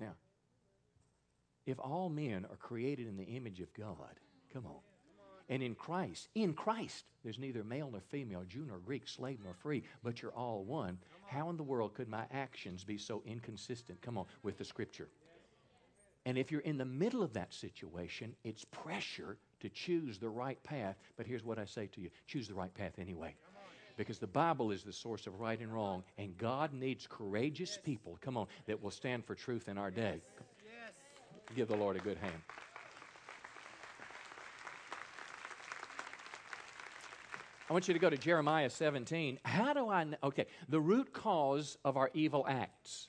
Now, 0.00 0.14
if 1.66 1.78
all 1.78 2.08
men 2.08 2.46
are 2.50 2.56
created 2.56 3.06
in 3.06 3.16
the 3.16 3.36
image 3.36 3.60
of 3.60 3.72
God, 3.74 4.18
come 4.52 4.66
on. 4.66 4.80
And 5.48 5.62
in 5.62 5.76
Christ, 5.76 6.30
in 6.34 6.52
Christ, 6.52 7.04
there's 7.22 7.38
neither 7.38 7.62
male 7.62 7.90
nor 7.92 8.00
female, 8.00 8.42
Jew 8.42 8.64
nor 8.66 8.78
Greek, 8.78 9.06
slave 9.06 9.38
nor 9.44 9.54
free, 9.54 9.84
but 10.02 10.20
you're 10.20 10.32
all 10.32 10.64
one. 10.64 10.98
How 11.26 11.48
in 11.48 11.56
the 11.56 11.62
world 11.62 11.94
could 11.94 12.08
my 12.08 12.24
actions 12.32 12.82
be 12.82 12.98
so 12.98 13.22
inconsistent, 13.24 14.02
come 14.02 14.18
on, 14.18 14.26
with 14.42 14.58
the 14.58 14.64
Scripture? 14.64 15.06
And 16.28 16.36
if 16.36 16.52
you're 16.52 16.60
in 16.60 16.76
the 16.76 16.84
middle 16.84 17.22
of 17.22 17.32
that 17.32 17.54
situation, 17.54 18.36
it's 18.44 18.62
pressure 18.66 19.38
to 19.60 19.70
choose 19.70 20.18
the 20.18 20.28
right 20.28 20.62
path. 20.62 20.96
But 21.16 21.26
here's 21.26 21.42
what 21.42 21.58
I 21.58 21.64
say 21.64 21.86
to 21.86 22.02
you 22.02 22.10
choose 22.26 22.48
the 22.48 22.52
right 22.52 22.72
path 22.74 22.98
anyway. 22.98 23.34
Because 23.96 24.18
the 24.18 24.26
Bible 24.26 24.70
is 24.70 24.82
the 24.82 24.92
source 24.92 25.26
of 25.26 25.40
right 25.40 25.58
and 25.58 25.72
wrong, 25.72 26.04
and 26.18 26.36
God 26.36 26.74
needs 26.74 27.06
courageous 27.08 27.78
people, 27.82 28.18
come 28.20 28.36
on, 28.36 28.46
that 28.66 28.82
will 28.82 28.90
stand 28.90 29.24
for 29.24 29.34
truth 29.34 29.70
in 29.70 29.78
our 29.78 29.90
day. 29.90 30.20
Give 31.56 31.66
the 31.66 31.76
Lord 31.76 31.96
a 31.96 32.00
good 32.00 32.18
hand. 32.18 32.42
I 37.70 37.72
want 37.72 37.88
you 37.88 37.94
to 37.94 38.00
go 38.00 38.10
to 38.10 38.18
Jeremiah 38.18 38.68
17. 38.68 39.38
How 39.46 39.72
do 39.72 39.88
I 39.88 40.04
know? 40.04 40.18
Okay, 40.22 40.44
the 40.68 40.78
root 40.78 41.14
cause 41.14 41.78
of 41.86 41.96
our 41.96 42.10
evil 42.12 42.44
acts. 42.46 43.08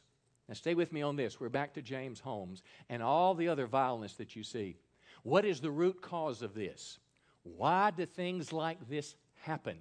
Now, 0.49 0.55
stay 0.55 0.73
with 0.73 0.91
me 0.91 1.03
on 1.03 1.15
this. 1.15 1.39
We're 1.39 1.47
back 1.47 1.75
to 1.75 1.81
James 1.83 2.19
Holmes 2.19 2.63
and 2.89 3.03
all 3.03 3.35
the 3.35 3.49
other 3.49 3.67
vileness 3.67 4.13
that 4.15 4.35
you 4.35 4.41
see. 4.41 4.77
What 5.21 5.45
is 5.45 5.61
the 5.61 5.69
root 5.69 6.01
cause 6.01 6.41
of 6.41 6.55
this? 6.55 6.97
Why 7.43 7.91
do 7.91 8.07
things 8.07 8.51
like 8.51 8.89
this 8.89 9.13
happen? 9.43 9.77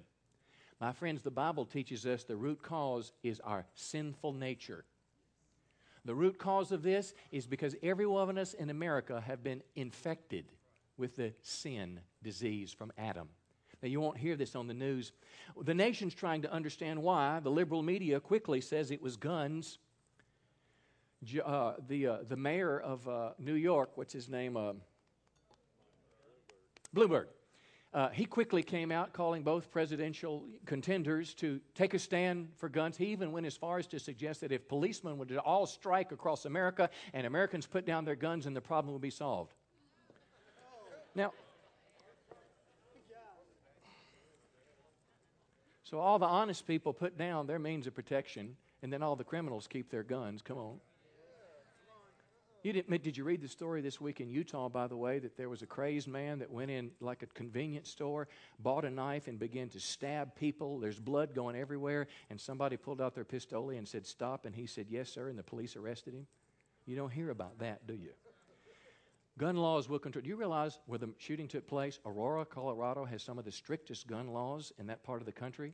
My 0.79 0.91
friends, 0.91 1.23
the 1.23 1.31
Bible 1.31 1.65
teaches 1.65 2.05
us 2.05 2.23
the 2.23 2.35
root 2.35 2.61
cause 2.61 3.13
is 3.23 3.39
our 3.39 3.65
sinful 3.73 4.33
nature. 4.33 4.85
The 6.05 6.13
root 6.13 6.37
cause 6.37 6.71
of 6.71 6.83
this 6.83 7.15
is 7.31 7.47
because 7.47 7.75
every 7.81 8.05
one 8.05 8.29
of 8.29 8.37
us 8.37 8.53
in 8.53 8.69
America 8.69 9.23
have 9.25 9.43
been 9.43 9.63
infected 9.75 10.45
with 10.97 11.15
the 11.15 11.33
sin 11.41 11.99
disease 12.21 12.71
from 12.71 12.93
Adam. 12.95 13.27
Now, 13.81 13.89
you 13.89 14.01
won't 14.01 14.17
hear 14.17 14.35
this 14.35 14.55
on 14.55 14.67
the 14.67 14.75
news. 14.75 15.13
The 15.59 15.73
nation's 15.73 16.13
trying 16.13 16.43
to 16.43 16.51
understand 16.51 17.01
why. 17.01 17.39
The 17.39 17.49
liberal 17.49 17.81
media 17.81 18.19
quickly 18.19 18.61
says 18.61 18.91
it 18.91 19.01
was 19.01 19.17
guns 19.17 19.79
uh, 21.43 21.73
the, 21.87 22.07
uh, 22.07 22.17
the 22.27 22.37
mayor 22.37 22.79
of 22.79 23.07
uh, 23.07 23.31
New 23.39 23.53
York, 23.53 23.91
what's 23.95 24.13
his 24.13 24.29
name? 24.29 24.55
Uh, 24.55 24.73
Bloomberg. 26.95 27.25
Uh, 27.91 28.09
he 28.09 28.23
quickly 28.23 28.61
came 28.61 28.91
out 28.91 29.13
calling 29.13 29.41
both 29.41 29.71
presidential 29.71 30.45
contenders 30.67 31.33
to 31.33 31.59
take 31.73 31.95
a 31.95 31.99
stand 31.99 32.47
for 32.55 32.69
guns. 32.69 32.95
He 32.95 33.07
even 33.07 33.31
went 33.31 33.47
as 33.47 33.57
far 33.57 33.79
as 33.79 33.87
to 33.87 33.99
suggest 33.99 34.41
that 34.41 34.51
if 34.51 34.67
policemen 34.67 35.17
would 35.17 35.35
all 35.37 35.65
strike 35.65 36.11
across 36.11 36.45
America 36.45 36.91
and 37.13 37.25
Americans 37.25 37.65
put 37.65 37.87
down 37.87 38.05
their 38.05 38.15
guns, 38.15 38.45
and 38.45 38.55
the 38.55 38.61
problem 38.61 38.93
would 38.93 39.01
be 39.01 39.09
solved. 39.09 39.53
Now, 41.15 41.33
so 45.83 45.99
all 45.99 46.19
the 46.19 46.27
honest 46.27 46.67
people 46.67 46.93
put 46.93 47.17
down 47.17 47.47
their 47.47 47.57
means 47.57 47.87
of 47.87 47.95
protection, 47.95 48.55
and 48.83 48.93
then 48.93 49.01
all 49.01 49.15
the 49.15 49.23
criminals 49.23 49.65
keep 49.65 49.89
their 49.89 50.03
guns. 50.03 50.43
Come 50.43 50.59
on. 50.59 50.79
You 52.61 52.73
didn't, 52.73 53.03
did 53.03 53.15
you 53.15 53.23
read 53.23 53.41
the 53.41 53.47
story 53.47 53.81
this 53.81 54.01
week 54.01 54.19
in 54.19 54.29
Utah, 54.29 54.67
by 54.67 54.87
the 54.87 54.97
way, 54.97 55.19
that 55.19 55.37
there 55.37 55.47
was 55.47 55.61
a 55.61 55.65
crazed 55.65 56.09
man 56.09 56.39
that 56.39 56.51
went 56.51 56.69
in 56.69 56.91
like 56.99 57.23
a 57.23 57.25
convenience 57.27 57.89
store, 57.89 58.27
bought 58.59 58.83
a 58.83 58.89
knife, 58.89 59.27
and 59.27 59.39
began 59.39 59.69
to 59.69 59.79
stab 59.79 60.35
people? 60.35 60.77
There's 60.77 60.99
blood 60.99 61.33
going 61.33 61.55
everywhere, 61.55 62.07
and 62.29 62.39
somebody 62.39 62.75
pulled 62.75 62.99
out 62.99 63.15
their 63.15 63.23
pistol 63.23 63.69
and 63.69 63.87
said, 63.87 64.05
Stop, 64.05 64.45
and 64.45 64.53
he 64.53 64.65
said, 64.65 64.87
Yes, 64.89 65.09
sir, 65.09 65.29
and 65.29 65.39
the 65.39 65.43
police 65.43 65.77
arrested 65.77 66.13
him. 66.13 66.27
You 66.85 66.97
don't 66.97 67.13
hear 67.13 67.29
about 67.29 67.59
that, 67.59 67.87
do 67.87 67.93
you? 67.93 68.09
Gun 69.37 69.55
laws 69.55 69.87
will 69.87 69.99
control. 69.99 70.21
Do 70.21 70.29
you 70.29 70.35
realize 70.35 70.79
where 70.85 70.99
the 70.99 71.09
shooting 71.17 71.47
took 71.47 71.65
place? 71.65 71.99
Aurora, 72.05 72.43
Colorado 72.43 73.05
has 73.05 73.23
some 73.23 73.39
of 73.39 73.45
the 73.45 73.53
strictest 73.53 74.05
gun 74.05 74.27
laws 74.27 74.73
in 74.77 74.87
that 74.87 75.01
part 75.03 75.21
of 75.21 75.25
the 75.25 75.31
country. 75.31 75.73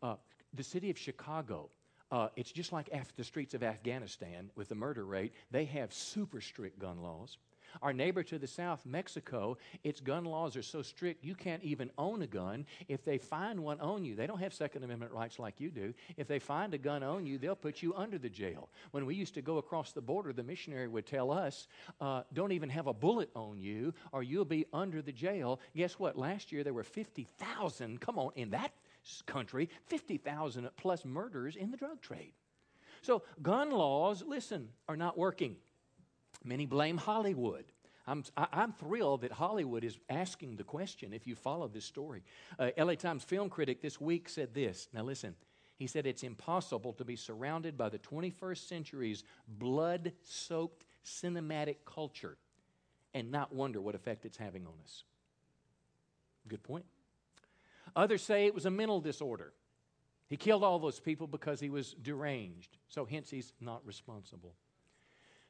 Uh, 0.00 0.14
the 0.54 0.62
city 0.62 0.90
of 0.90 0.98
Chicago 0.98 1.70
uh, 2.10 2.28
it's 2.36 2.52
just 2.52 2.72
like 2.72 2.88
Af- 2.92 3.14
the 3.16 3.24
streets 3.24 3.54
of 3.54 3.62
Afghanistan 3.62 4.50
with 4.56 4.68
the 4.68 4.74
murder 4.74 5.04
rate. 5.04 5.32
They 5.50 5.64
have 5.66 5.92
super 5.92 6.40
strict 6.40 6.78
gun 6.78 7.02
laws. 7.02 7.38
Our 7.82 7.92
neighbor 7.92 8.22
to 8.24 8.38
the 8.38 8.46
south, 8.46 8.84
Mexico, 8.84 9.56
its 9.84 10.00
gun 10.00 10.24
laws 10.24 10.56
are 10.56 10.62
so 10.62 10.82
strict 10.82 11.24
you 11.24 11.34
can't 11.34 11.62
even 11.62 11.90
own 11.98 12.22
a 12.22 12.26
gun. 12.26 12.66
If 12.88 13.04
they 13.04 13.18
find 13.18 13.60
one 13.60 13.80
on 13.80 14.04
you, 14.04 14.14
they 14.14 14.26
don't 14.26 14.40
have 14.40 14.52
Second 14.52 14.84
Amendment 14.84 15.12
rights 15.12 15.38
like 15.38 15.60
you 15.60 15.70
do. 15.70 15.94
If 16.16 16.26
they 16.26 16.38
find 16.38 16.74
a 16.74 16.78
gun 16.78 17.02
on 17.02 17.26
you, 17.26 17.38
they'll 17.38 17.54
put 17.54 17.82
you 17.82 17.94
under 17.94 18.18
the 18.18 18.28
jail. 18.28 18.68
When 18.90 19.06
we 19.06 19.14
used 19.14 19.34
to 19.34 19.42
go 19.42 19.58
across 19.58 19.92
the 19.92 20.00
border, 20.00 20.32
the 20.32 20.42
missionary 20.42 20.88
would 20.88 21.06
tell 21.06 21.30
us, 21.30 21.68
uh, 22.00 22.22
don't 22.32 22.52
even 22.52 22.70
have 22.70 22.86
a 22.86 22.94
bullet 22.94 23.30
on 23.34 23.60
you 23.60 23.94
or 24.12 24.22
you'll 24.22 24.44
be 24.44 24.66
under 24.72 25.02
the 25.02 25.12
jail. 25.12 25.60
Guess 25.76 25.98
what? 25.98 26.18
Last 26.18 26.52
year 26.52 26.64
there 26.64 26.74
were 26.74 26.84
50,000, 26.84 28.00
come 28.00 28.18
on, 28.18 28.32
in 28.34 28.50
that 28.50 28.72
country, 29.26 29.68
50,000 29.86 30.70
plus 30.76 31.04
murders 31.04 31.56
in 31.56 31.70
the 31.70 31.76
drug 31.76 32.00
trade. 32.00 32.32
So, 33.02 33.22
gun 33.42 33.70
laws, 33.70 34.22
listen, 34.26 34.68
are 34.88 34.96
not 34.96 35.16
working. 35.16 35.56
Many 36.44 36.66
blame 36.66 36.98
Hollywood. 36.98 37.64
I'm, 38.06 38.24
I'm 38.36 38.72
thrilled 38.72 39.22
that 39.22 39.32
Hollywood 39.32 39.84
is 39.84 39.98
asking 40.08 40.56
the 40.56 40.64
question 40.64 41.12
if 41.12 41.26
you 41.26 41.34
follow 41.34 41.68
this 41.68 41.84
story. 41.84 42.22
Uh, 42.58 42.70
LA 42.76 42.94
Times 42.94 43.24
film 43.24 43.48
critic 43.48 43.80
this 43.80 44.00
week 44.00 44.28
said 44.28 44.54
this. 44.54 44.88
Now, 44.92 45.02
listen. 45.02 45.34
He 45.80 45.86
said 45.86 46.06
it's 46.06 46.24
impossible 46.24 46.92
to 46.92 47.06
be 47.06 47.16
surrounded 47.16 47.78
by 47.78 47.88
the 47.88 47.98
21st 47.98 48.68
century's 48.68 49.24
blood 49.48 50.12
soaked 50.24 50.84
cinematic 51.06 51.76
culture 51.86 52.36
and 53.14 53.30
not 53.30 53.54
wonder 53.54 53.80
what 53.80 53.94
effect 53.94 54.26
it's 54.26 54.36
having 54.36 54.66
on 54.66 54.74
us. 54.84 55.04
Good 56.48 56.62
point. 56.62 56.84
Others 57.96 58.22
say 58.22 58.46
it 58.46 58.54
was 58.54 58.66
a 58.66 58.70
mental 58.70 59.00
disorder. 59.00 59.52
He 60.28 60.36
killed 60.36 60.62
all 60.62 60.78
those 60.78 61.00
people 61.00 61.26
because 61.26 61.58
he 61.58 61.70
was 61.70 61.94
deranged, 61.94 62.78
so 62.88 63.04
hence 63.04 63.30
he's 63.30 63.52
not 63.60 63.84
responsible. 63.84 64.54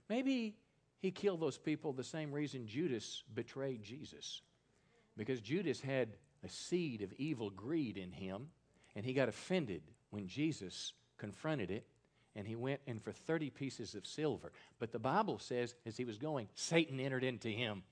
Maybe 0.09 0.57
he 1.01 1.11
killed 1.11 1.41
those 1.41 1.59
people 1.59 1.93
the 1.93 2.03
same 2.03 2.33
reason 2.33 2.67
Judas 2.67 3.23
betrayed 3.35 3.83
Jesus, 3.83 4.43
because 5.17 5.41
Judas 5.41 5.81
had 5.81 6.17
a 6.43 6.49
seed 6.49 7.03
of 7.03 7.13
evil 7.15 7.51
greed 7.51 7.99
in 7.99 8.11
him, 8.11 8.49
and 8.97 9.05
he 9.05 9.13
got 9.13 9.29
offended 9.29 9.83
when 10.11 10.27
Jesus 10.27 10.95
confronted 11.19 11.71
it, 11.71 11.87
and 12.35 12.47
he 12.47 12.57
went 12.57 12.81
in 12.87 12.99
for 12.99 13.13
30 13.13 13.51
pieces 13.51 13.95
of 13.95 14.07
silver. 14.07 14.53
But 14.79 14.93
the 14.93 14.99
Bible 14.99 15.39
says, 15.39 15.75
as 15.85 15.97
he 15.97 16.05
was 16.05 16.17
going, 16.17 16.49
Satan 16.55 17.01
entered 17.01 17.25
into 17.25 17.49
him. 17.49 17.83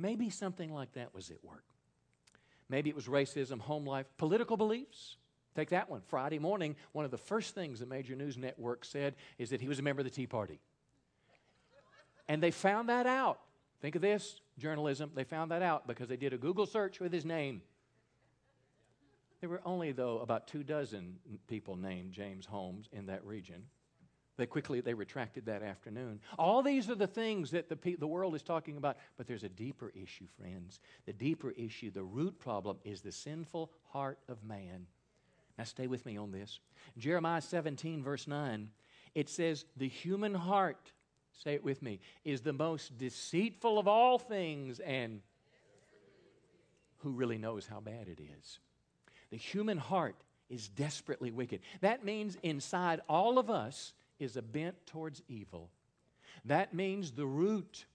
Maybe 0.00 0.30
something 0.30 0.72
like 0.72 0.92
that 0.94 1.14
was 1.14 1.30
at 1.30 1.44
work. 1.44 1.64
Maybe 2.68 2.88
it 2.88 2.96
was 2.96 3.06
racism, 3.06 3.60
home 3.60 3.84
life, 3.84 4.06
political 4.16 4.56
beliefs. 4.56 5.16
Take 5.54 5.70
that 5.70 5.90
one. 5.90 6.00
Friday 6.06 6.38
morning, 6.38 6.76
one 6.92 7.04
of 7.04 7.10
the 7.10 7.18
first 7.18 7.54
things 7.54 7.80
the 7.80 7.86
major 7.86 8.14
news 8.14 8.38
network 8.38 8.84
said 8.84 9.14
is 9.38 9.50
that 9.50 9.60
he 9.60 9.68
was 9.68 9.78
a 9.78 9.82
member 9.82 10.00
of 10.00 10.04
the 10.04 10.10
Tea 10.10 10.26
Party. 10.26 10.60
And 12.28 12.42
they 12.42 12.52
found 12.52 12.88
that 12.88 13.06
out. 13.06 13.40
Think 13.82 13.96
of 13.96 14.02
this 14.02 14.40
journalism. 14.58 15.10
They 15.14 15.24
found 15.24 15.50
that 15.50 15.62
out 15.62 15.86
because 15.86 16.08
they 16.08 16.16
did 16.16 16.32
a 16.32 16.38
Google 16.38 16.66
search 16.66 17.00
with 17.00 17.12
his 17.12 17.24
name. 17.24 17.62
There 19.40 19.48
were 19.48 19.62
only, 19.64 19.92
though, 19.92 20.18
about 20.20 20.46
two 20.46 20.62
dozen 20.62 21.16
people 21.48 21.76
named 21.76 22.12
James 22.12 22.46
Holmes 22.46 22.88
in 22.92 23.06
that 23.06 23.24
region. 23.24 23.64
They 24.40 24.46
quickly 24.46 24.80
they 24.80 24.94
retracted 24.94 25.44
that 25.44 25.62
afternoon. 25.62 26.18
All 26.38 26.62
these 26.62 26.88
are 26.88 26.94
the 26.94 27.06
things 27.06 27.50
that 27.50 27.68
the, 27.68 27.96
the 27.96 28.06
world 28.06 28.34
is 28.34 28.42
talking 28.42 28.78
about, 28.78 28.96
but 29.18 29.26
there's 29.26 29.44
a 29.44 29.50
deeper 29.50 29.92
issue, 29.94 30.24
friends. 30.38 30.80
The 31.04 31.12
deeper 31.12 31.50
issue, 31.50 31.90
the 31.90 32.02
root 32.02 32.38
problem, 32.38 32.78
is 32.82 33.02
the 33.02 33.12
sinful 33.12 33.70
heart 33.92 34.18
of 34.30 34.42
man. 34.42 34.86
Now, 35.58 35.64
stay 35.64 35.88
with 35.88 36.06
me 36.06 36.16
on 36.16 36.32
this. 36.32 36.58
Jeremiah 36.96 37.42
17, 37.42 38.02
verse 38.02 38.26
9, 38.26 38.70
it 39.14 39.28
says, 39.28 39.66
The 39.76 39.88
human 39.88 40.34
heart, 40.34 40.90
say 41.44 41.52
it 41.52 41.62
with 41.62 41.82
me, 41.82 42.00
is 42.24 42.40
the 42.40 42.54
most 42.54 42.96
deceitful 42.96 43.78
of 43.78 43.86
all 43.86 44.18
things, 44.18 44.80
and 44.80 45.20
who 47.00 47.10
really 47.10 47.36
knows 47.36 47.66
how 47.66 47.80
bad 47.80 48.08
it 48.08 48.20
is? 48.40 48.58
The 49.30 49.36
human 49.36 49.76
heart 49.76 50.16
is 50.48 50.66
desperately 50.66 51.30
wicked. 51.30 51.60
That 51.82 52.06
means 52.06 52.38
inside 52.42 53.02
all 53.06 53.38
of 53.38 53.50
us 53.50 53.92
is 54.20 54.36
a 54.36 54.42
bent 54.42 54.86
towards 54.86 55.22
evil. 55.28 55.70
That 56.44 56.74
means 56.74 57.10
the 57.10 57.26
root 57.26 57.86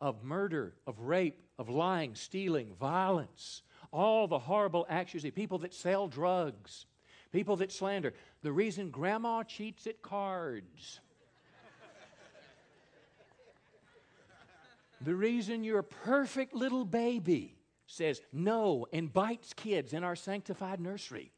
of 0.00 0.24
murder, 0.24 0.74
of 0.86 1.00
rape, 1.00 1.42
of 1.58 1.68
lying, 1.68 2.14
stealing, 2.14 2.74
violence, 2.80 3.62
all 3.92 4.26
the 4.26 4.38
horrible 4.38 4.86
actions 4.88 5.24
people 5.34 5.58
that 5.58 5.74
sell 5.74 6.08
drugs, 6.08 6.86
people 7.32 7.56
that 7.56 7.72
slander. 7.72 8.14
The 8.42 8.52
reason 8.52 8.90
grandma 8.90 9.42
cheats 9.42 9.86
at 9.86 10.00
cards. 10.00 11.00
the 15.02 15.14
reason 15.14 15.64
your 15.64 15.82
perfect 15.82 16.54
little 16.54 16.84
baby 16.84 17.56
says 17.86 18.22
no 18.32 18.86
and 18.92 19.12
bites 19.12 19.52
kids 19.52 19.92
in 19.92 20.04
our 20.04 20.16
sanctified 20.16 20.80
nursery 20.80 21.32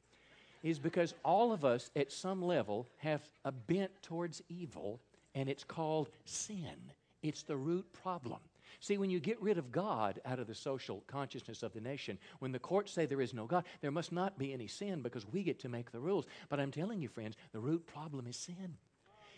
is 0.62 0.79
because 0.79 1.14
all 1.25 1.53
of 1.53 1.64
us 1.64 1.90
at 1.96 2.12
some 2.12 2.42
level 2.42 2.88
have 2.98 3.22
a 3.44 3.53
bent 3.53 3.90
towards 4.03 4.42
evil, 4.48 5.01
and 5.35 5.48
it's 5.48 5.64
called 5.64 6.09
sin. 6.25 6.92
It's 7.22 7.42
the 7.42 7.57
root 7.57 7.87
problem. 7.92 8.40
See, 8.81 8.98
when 8.98 9.11
you 9.11 9.20
get 9.20 9.40
rid 9.40 9.59
of 9.59 9.70
God 9.70 10.20
out 10.25 10.40
of 10.40 10.48
the 10.48 10.55
social 10.55 11.05
consciousness 11.07 11.62
of 11.62 11.72
the 11.72 11.81
nation, 11.81 12.18
when 12.40 12.51
the 12.51 12.59
courts 12.59 12.92
say 12.92 13.07
there 13.07 13.20
is 13.20 13.35
no 13.35 13.46
God, 13.46 13.64
there 13.81 13.92
must 13.92 14.11
not 14.11 14.38
be 14.38 14.53
any 14.53 14.66
sin 14.66 15.03
because 15.03 15.27
we 15.27 15.42
get 15.42 15.61
to 15.61 15.68
make 15.68 15.92
the 15.92 16.01
rules. 16.01 16.27
But 16.48 16.59
I'm 16.59 16.72
telling 16.72 17.01
you, 17.01 17.09
friends, 17.09 17.37
the 17.53 17.61
root 17.61 17.87
problem 17.87 18.27
is 18.27 18.37
sin. 18.37 18.75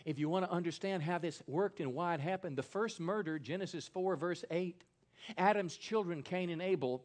If 0.03 0.19
you 0.19 0.29
want 0.29 0.45
to 0.45 0.51
understand 0.51 1.03
how 1.03 1.17
this 1.17 1.41
worked 1.47 1.79
and 1.79 1.93
why 1.93 2.13
it 2.13 2.19
happened, 2.19 2.57
the 2.57 2.63
first 2.63 2.99
murder, 2.99 3.39
Genesis 3.39 3.87
4, 3.87 4.15
verse 4.15 4.43
8, 4.49 4.83
Adam's 5.37 5.77
children, 5.77 6.21
Cain 6.21 6.49
and 6.49 6.61
Abel, 6.61 7.03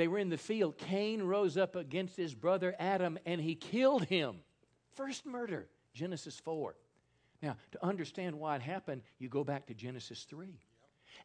they 0.00 0.08
were 0.08 0.18
in 0.18 0.30
the 0.30 0.38
field. 0.38 0.78
Cain 0.78 1.22
rose 1.22 1.56
up 1.56 1.76
against 1.76 2.16
his 2.16 2.34
brother 2.34 2.74
Adam 2.78 3.18
and 3.26 3.40
he 3.40 3.54
killed 3.54 4.04
him. 4.04 4.36
First 4.94 5.26
murder, 5.26 5.68
Genesis 5.92 6.40
4. 6.40 6.74
Now, 7.42 7.56
to 7.72 7.84
understand 7.84 8.38
why 8.38 8.56
it 8.56 8.62
happened, 8.62 9.02
you 9.18 9.28
go 9.28 9.44
back 9.44 9.66
to 9.66 9.74
Genesis 9.74 10.24
3. 10.24 10.58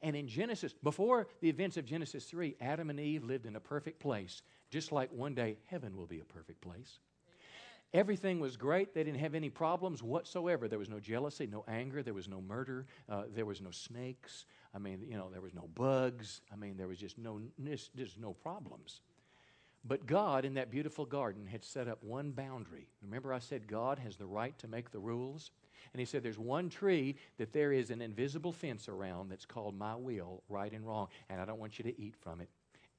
And 0.02 0.16
in 0.16 0.28
Genesis, 0.28 0.74
before 0.84 1.28
the 1.42 1.50
events 1.50 1.78
of 1.78 1.86
Genesis 1.86 2.26
3, 2.26 2.58
Adam 2.60 2.90
and 2.90 3.00
Eve 3.00 3.24
lived 3.24 3.46
in 3.46 3.56
a 3.56 3.60
perfect 3.60 4.00
place, 4.00 4.42
just 4.70 4.92
like 4.92 5.12
one 5.12 5.34
day 5.34 5.58
heaven 5.66 5.96
will 5.96 6.08
be 6.08 6.20
a 6.20 6.26
perfect 6.26 6.62
place. 6.62 7.00
Everything 7.96 8.42
was 8.42 8.58
great. 8.58 8.94
They 8.94 9.06
didn't 9.06 9.22
have 9.22 9.36
any 9.36 9.50
problems 9.50 10.04
whatsoever. 10.04 10.68
There 10.68 10.78
was 10.78 10.90
no 10.90 11.00
jealousy, 11.00 11.48
no 11.48 11.64
anger, 11.66 12.04
there 12.04 12.14
was 12.14 12.28
no 12.28 12.42
murder, 12.42 12.88
uh, 13.08 13.24
there 13.34 13.46
was 13.46 13.62
no 13.62 13.72
snakes. 13.72 14.44
I 14.74 14.80
mean, 14.80 15.06
you 15.10 15.16
know, 15.16 15.30
there 15.32 15.40
was 15.40 15.54
no 15.54 15.70
bugs. 15.76 16.42
I 16.52 16.58
mean, 16.58 16.76
there 16.76 16.90
was 16.90 16.98
just 16.98 17.18
no, 17.18 17.40
just 17.96 18.20
no 18.20 18.34
problems. 18.34 19.00
But 19.86 20.08
God, 20.08 20.44
in 20.44 20.56
that 20.56 20.72
beautiful 20.72 21.06
garden, 21.06 21.48
had 21.48 21.64
set 21.64 21.88
up 21.88 22.04
one 22.04 22.32
boundary. 22.32 22.90
Remember, 23.02 23.34
I 23.34 23.40
said 23.40 23.66
God 23.66 23.98
has 24.00 24.18
the 24.18 24.26
right 24.26 24.58
to 24.60 24.68
make 24.68 24.92
the 24.92 25.00
rules? 25.00 25.52
And 25.94 26.00
He 26.02 26.06
said 26.06 26.22
there's 26.22 26.38
one 26.38 26.68
tree 26.68 27.16
that 27.38 27.54
there 27.54 27.72
is 27.72 27.92
an 27.92 28.02
invisible 28.02 28.52
fence 28.52 28.90
around 28.90 29.30
that's 29.30 29.46
called 29.46 29.80
my 29.80 29.96
will, 29.96 30.44
right 30.50 30.74
and 30.74 30.86
wrong, 30.86 31.08
and 31.30 31.40
I 31.40 31.46
don't 31.46 31.60
want 31.60 31.80
you 31.80 31.84
to 31.84 31.98
eat 31.98 32.16
from 32.20 32.42
it 32.42 32.50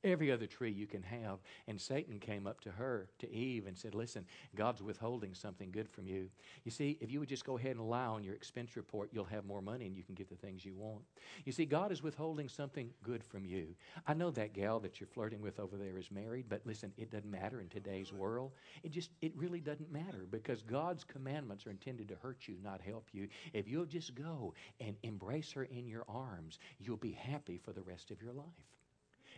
every 0.07 0.31
other 0.31 0.47
tree 0.47 0.71
you 0.71 0.87
can 0.87 1.03
have. 1.03 1.39
And 1.67 1.81
Satan 1.81 2.19
came 2.19 2.47
up 2.47 2.61
to 2.63 2.71
her, 2.71 3.09
to 3.19 3.31
Eve, 3.31 3.67
and 3.67 3.77
said, 3.77 3.95
Listen, 3.95 4.25
God's 4.55 4.83
withholding 4.83 5.35
something 5.35 5.71
good 5.71 5.89
from 5.89 6.07
you. 6.07 6.29
You 6.65 6.71
see, 6.71 6.99
if 7.01 7.11
you 7.11 7.21
would 7.21 7.29
just 7.29 7.45
go 7.45 7.59
ahead 7.59 7.77
and 7.77 7.89
lie 7.89 8.07
on 8.07 8.25
your 8.25 8.35
expense 8.35 8.77
report, 8.77 9.11
you'll 9.13 9.25
have 9.25 9.45
more 9.45 9.63
money 9.63 9.87
and 9.87 9.97
you 9.97 10.03
can 10.03 10.15
get 10.15 10.29
the 10.29 10.37
things 10.37 10.65
you 10.65 10.75
want. 10.75 11.03
You 11.45 11.53
see, 11.53 11.65
God 11.65 11.93
is 11.93 12.03
withholding 12.03 12.49
something 12.49 12.91
good 13.03 13.23
from 13.23 13.45
you. 13.45 13.75
I 14.07 14.15
know 14.15 14.31
that 14.33 14.53
gal 14.53 14.81
that 14.81 15.01
you're 15.01 15.07
flirting 15.07 15.41
with 15.41 15.59
over 15.61 15.77
there 15.77 15.99
is 15.99 16.11
married, 16.11 16.47
but 16.49 16.63
listen, 16.65 16.93
it 16.97 17.11
doesn't 17.11 17.31
matter 17.31 17.61
in 17.61 17.69
today's 17.69 18.13
world. 18.13 18.53
It 18.83 18.93
just, 18.93 19.11
it 19.21 19.33
really 19.37 19.61
doesn't 19.61 19.93
matter 19.93 20.27
because 20.31 20.63
God's 20.63 21.05
commandments 21.05 21.67
are 21.67 21.71
intended 21.71 22.09
to 22.09 22.17
hurt 22.17 22.47
you, 22.47 22.57
not 22.63 22.81
help 22.81 23.09
you. 23.13 23.29
If 23.53 23.69
you'll 23.69 23.87
just 23.87 24.15
go 24.15 24.55
and 24.81 24.97
embrace 25.03 25.53
her 25.53 25.65
in 25.65 25.87
your 25.87 26.05
arms, 26.09 26.59
you'll 26.79 26.97
be 26.97 27.13
happy 27.13 27.59
for 27.59 27.73
the 27.73 27.83
rest 27.83 28.11
of 28.11 28.23
your 28.23 28.33
life. 28.33 28.76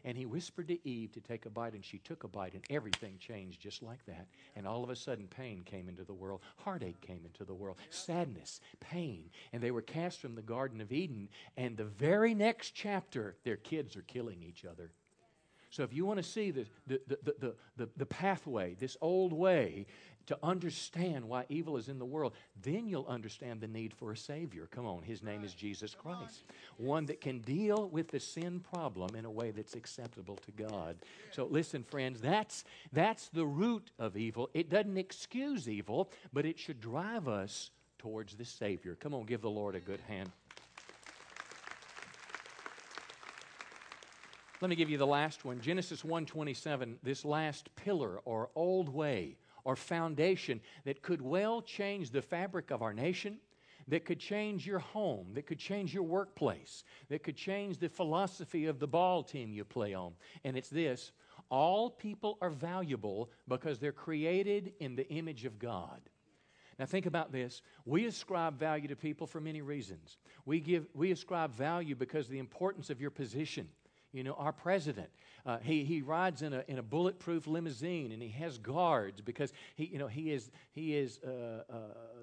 And 0.05 0.17
he 0.17 0.27
whispered 0.27 0.69
to 0.69 0.89
Eve 0.89 1.13
to 1.13 1.21
take 1.21 1.47
a 1.47 1.51
bite, 1.51 1.75
and 1.75 1.85
she 1.85 1.99
took 1.99 2.25
a 2.25 2.29
bite, 2.29 2.55
and 2.55 2.65
everything 2.71 3.19
changed 3.19 3.61
just 3.61 3.83
like 3.83 4.05
that. 4.07 4.27
And 4.57 4.67
all 4.67 4.85
of 4.85 4.91
a 4.91 4.97
sudden, 4.97 5.27
pain 5.29 5.63
came 5.65 5.89
into 5.89 6.05
the 6.05 6.15
world, 6.15 6.41
heartache 6.57 7.01
came 7.01 7.23
into 7.25 7.45
the 7.45 7.55
world, 7.55 7.77
sadness, 7.91 8.61
pain. 8.81 9.31
And 9.53 9.63
they 9.63 9.71
were 9.71 9.83
cast 9.83 10.21
from 10.21 10.35
the 10.35 10.43
Garden 10.43 10.81
of 10.81 10.93
Eden, 10.93 11.29
and 11.57 11.77
the 11.77 11.85
very 11.85 12.35
next 12.35 12.73
chapter, 12.75 13.37
their 13.45 13.57
kids 13.57 13.97
are 13.97 14.03
killing 14.03 14.43
each 14.43 14.65
other. 14.65 14.93
So 15.71 15.83
if 15.83 15.93
you 15.93 16.07
want 16.07 16.19
to 16.19 16.23
see 16.23 16.51
the, 16.51 16.67
the, 16.87 17.01
the, 17.07 17.55
the, 17.77 17.89
the, 17.97 18.07
pathway, 18.07 18.75
this 18.75 18.97
old 19.03 19.33
way, 19.35 19.87
to 20.29 20.39
understand 20.43 21.25
why 21.25 21.47
evil 21.49 21.79
is 21.79 21.89
in 21.89 21.99
the 21.99 22.05
world, 22.05 22.35
then 22.63 22.87
you'll 22.87 23.07
understand 23.07 23.63
the 23.63 23.67
need 23.67 23.95
for 23.95 24.13
a 24.13 24.17
Savior. 24.17 24.69
Come 24.71 24.85
on, 24.85 25.03
His 25.03 25.23
name 25.23 25.43
is 25.43 25.55
Jesus 25.55 25.95
Christ. 25.95 26.43
One 26.77 27.07
that 27.07 27.23
can 27.23 27.39
deal 27.39 27.89
with 27.89 28.09
the 28.09 28.21
sin 28.21 28.61
problem 28.61 29.17
in 29.17 29.25
a 29.25 29.31
way 29.31 29.53
that's 29.53 29.75
acceptable 29.75 30.37
to 30.37 30.53
God. 30.53 30.97
So 31.31 31.47
listen, 31.47 31.83
friends, 31.83 32.21
that's, 32.21 32.65
that's 32.93 33.29
the 33.31 33.47
root 33.47 33.91
of 33.99 34.19
evil. 34.19 34.51
It 34.53 34.69
doesn't 34.69 34.99
excuse 34.99 35.67
evil, 35.67 36.11
but 36.31 36.45
it 36.45 36.59
should 36.59 36.79
drive 36.79 37.27
us 37.27 37.71
towards 37.99 38.35
the 38.35 38.45
Savior. 38.45 38.97
Come 39.01 39.15
on, 39.15 39.25
give 39.25 39.41
the 39.41 39.49
Lord 39.49 39.77
a 39.77 39.81
good 39.81 40.01
hand. 40.07 40.31
Let 44.61 44.69
me 44.69 44.77
give 44.77 44.91
you 44.91 44.99
the 44.99 45.07
last 45.07 45.47
one. 45.47 45.61
Genesis 45.63 46.03
1:27, 46.03 46.97
this 47.03 47.25
last 47.25 47.75
pillar 47.77 48.21
or 48.27 48.51
old 48.55 48.91
way 48.91 49.37
or 49.69 49.77
foundation 49.77 50.63
that 50.87 51.03
could 51.03 51.21
well 51.21 51.61
change 51.61 52.11
the 52.11 52.23
fabric 52.23 52.71
of 52.71 52.81
our 52.81 52.95
nation, 52.95 53.37
that 53.87 54.07
could 54.07 54.19
change 54.19 54.67
your 54.67 54.79
home, 54.79 55.27
that 55.35 55.47
could 55.47 55.59
change 55.59 55.93
your 55.93 56.05
workplace, 56.05 56.85
that 57.11 57.23
could 57.23 57.37
change 57.37 57.77
the 57.77 57.91
philosophy 57.91 58.65
of 58.65 58.79
the 58.79 58.87
ball 58.87 59.23
team 59.23 59.53
you 59.53 59.67
play 59.67 59.93
on. 59.93 60.15
And 60.43 60.57
it's 60.57 60.71
this 60.71 61.13
all 61.51 61.91
people 61.91 62.39
are 62.41 62.49
valuable 62.49 63.31
because 63.47 63.79
they're 63.79 63.93
created 63.93 64.73
in 64.81 64.97
the 64.97 65.07
image 65.11 65.45
of 65.45 65.59
God. 65.59 66.01
Now, 66.79 66.87
think 66.87 67.05
about 67.05 67.31
this. 67.31 67.61
We 67.85 68.07
ascribe 68.07 68.59
value 68.59 68.89
to 68.89 68.97
people 68.97 69.27
for 69.27 69.41
many 69.41 69.61
reasons. 69.61 70.17
We, 70.47 70.61
give, 70.61 70.87
we 70.95 71.11
ascribe 71.11 71.53
value 71.53 71.95
because 71.95 72.25
of 72.25 72.33
the 72.33 72.39
importance 72.39 72.89
of 72.89 73.03
your 73.03 73.11
position. 73.11 73.69
You 74.13 74.25
know, 74.25 74.33
our 74.35 74.53
president, 74.53 75.11
uh, 75.45 75.59
he, 75.59 75.85
he 75.85 76.01
rides 76.01 76.41
in 76.43 76.55
a, 76.55 76.65
in 76.67 76.79
a 76.79 76.83
bulletproof 76.83 77.47
limousine 77.47 78.11
and 78.11 78.23
he 78.23 78.31
has 78.31 78.57
guards 78.57 79.21
because 79.21 79.53
he, 79.75 79.85
you 79.85 79.99
know, 79.99 80.07
he 80.07 80.33
is, 80.33 80.51
he 80.73 80.97
is 80.97 81.21
uh, 81.27 81.65
uh, 81.71 81.77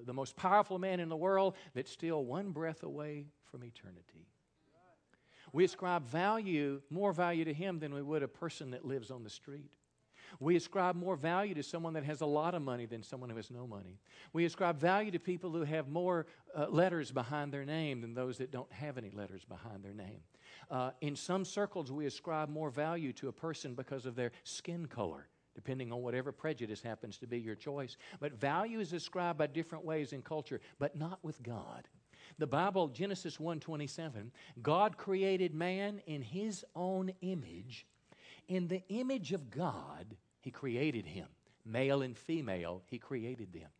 the 0.04 0.12
most 0.12 0.34
powerful 0.36 0.78
man 0.80 0.98
in 0.98 1.08
the 1.08 1.16
world 1.16 1.54
that's 1.74 1.90
still 1.90 2.24
one 2.24 2.50
breath 2.50 2.82
away 2.82 3.26
from 3.50 3.62
eternity. 3.62 4.26
We 5.52 5.64
ascribe 5.64 6.06
value, 6.06 6.82
more 6.90 7.12
value 7.12 7.44
to 7.44 7.54
him 7.54 7.78
than 7.78 7.94
we 7.94 8.02
would 8.02 8.22
a 8.22 8.28
person 8.28 8.72
that 8.72 8.84
lives 8.84 9.10
on 9.10 9.22
the 9.22 9.30
street. 9.30 9.70
We 10.40 10.56
ascribe 10.56 10.96
more 10.96 11.16
value 11.16 11.54
to 11.54 11.62
someone 11.62 11.94
that 11.94 12.04
has 12.04 12.20
a 12.20 12.26
lot 12.26 12.54
of 12.54 12.62
money 12.62 12.86
than 12.86 13.02
someone 13.02 13.30
who 13.30 13.36
has 13.36 13.50
no 13.50 13.66
money. 13.66 14.00
We 14.32 14.44
ascribe 14.44 14.78
value 14.78 15.12
to 15.12 15.18
people 15.18 15.50
who 15.50 15.62
have 15.62 15.88
more 15.88 16.26
uh, 16.54 16.66
letters 16.68 17.10
behind 17.12 17.52
their 17.52 17.64
name 17.64 18.00
than 18.00 18.14
those 18.14 18.38
that 18.38 18.50
don't 18.50 18.70
have 18.72 18.98
any 18.98 19.10
letters 19.10 19.44
behind 19.44 19.84
their 19.84 19.94
name. 19.94 20.20
Uh, 20.70 20.90
in 21.00 21.14
some 21.16 21.44
circles, 21.44 21.92
we 21.92 22.06
ascribe 22.06 22.48
more 22.48 22.70
value 22.70 23.12
to 23.14 23.28
a 23.28 23.32
person 23.32 23.74
because 23.74 24.06
of 24.06 24.16
their 24.16 24.32
skin 24.44 24.86
color 24.86 25.28
depending 25.56 25.90
on 25.90 26.02
whatever 26.02 26.32
prejudice 26.32 26.82
happens 26.82 27.16
to 27.16 27.26
be 27.26 27.40
your 27.40 27.54
choice. 27.54 27.96
But 28.20 28.34
value 28.34 28.78
is 28.78 28.92
ascribed 28.92 29.38
by 29.38 29.46
different 29.46 29.86
ways 29.86 30.12
in 30.12 30.20
culture, 30.20 30.60
but 30.78 30.96
not 30.96 31.18
with 31.22 31.42
God. 31.42 31.88
The 32.38 32.46
Bible, 32.46 32.88
Genesis 32.88 33.38
1:27, 33.38 34.30
God 34.60 34.98
created 34.98 35.54
man 35.54 36.00
in 36.06 36.20
his 36.20 36.64
own 36.74 37.10
image. 37.22 37.86
In 38.48 38.68
the 38.68 38.82
image 38.88 39.32
of 39.32 39.50
God, 39.50 40.16
he 40.40 40.50
created 40.50 41.06
him. 41.06 41.28
Male 41.64 42.02
and 42.02 42.16
female, 42.16 42.82
he 42.86 42.98
created 42.98 43.52
them. 43.52 43.70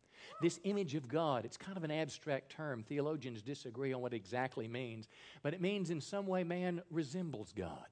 This 0.41 0.59
image 0.63 0.95
of 0.95 1.07
God, 1.07 1.45
it's 1.45 1.57
kind 1.57 1.77
of 1.77 1.83
an 1.83 1.91
abstract 1.91 2.51
term. 2.51 2.83
Theologians 2.83 3.41
disagree 3.41 3.93
on 3.93 4.01
what 4.01 4.13
exactly 4.13 4.67
means, 4.67 5.07
but 5.43 5.53
it 5.53 5.61
means 5.61 5.89
in 5.89 6.01
some 6.01 6.27
way 6.27 6.43
man 6.43 6.81
resembles 6.91 7.53
God. 7.55 7.85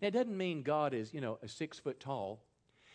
Now, 0.00 0.08
it 0.08 0.12
doesn't 0.12 0.36
mean 0.36 0.62
God 0.62 0.94
is, 0.94 1.12
you 1.12 1.20
know, 1.20 1.38
a 1.42 1.48
six 1.48 1.78
foot 1.78 2.00
tall. 2.00 2.40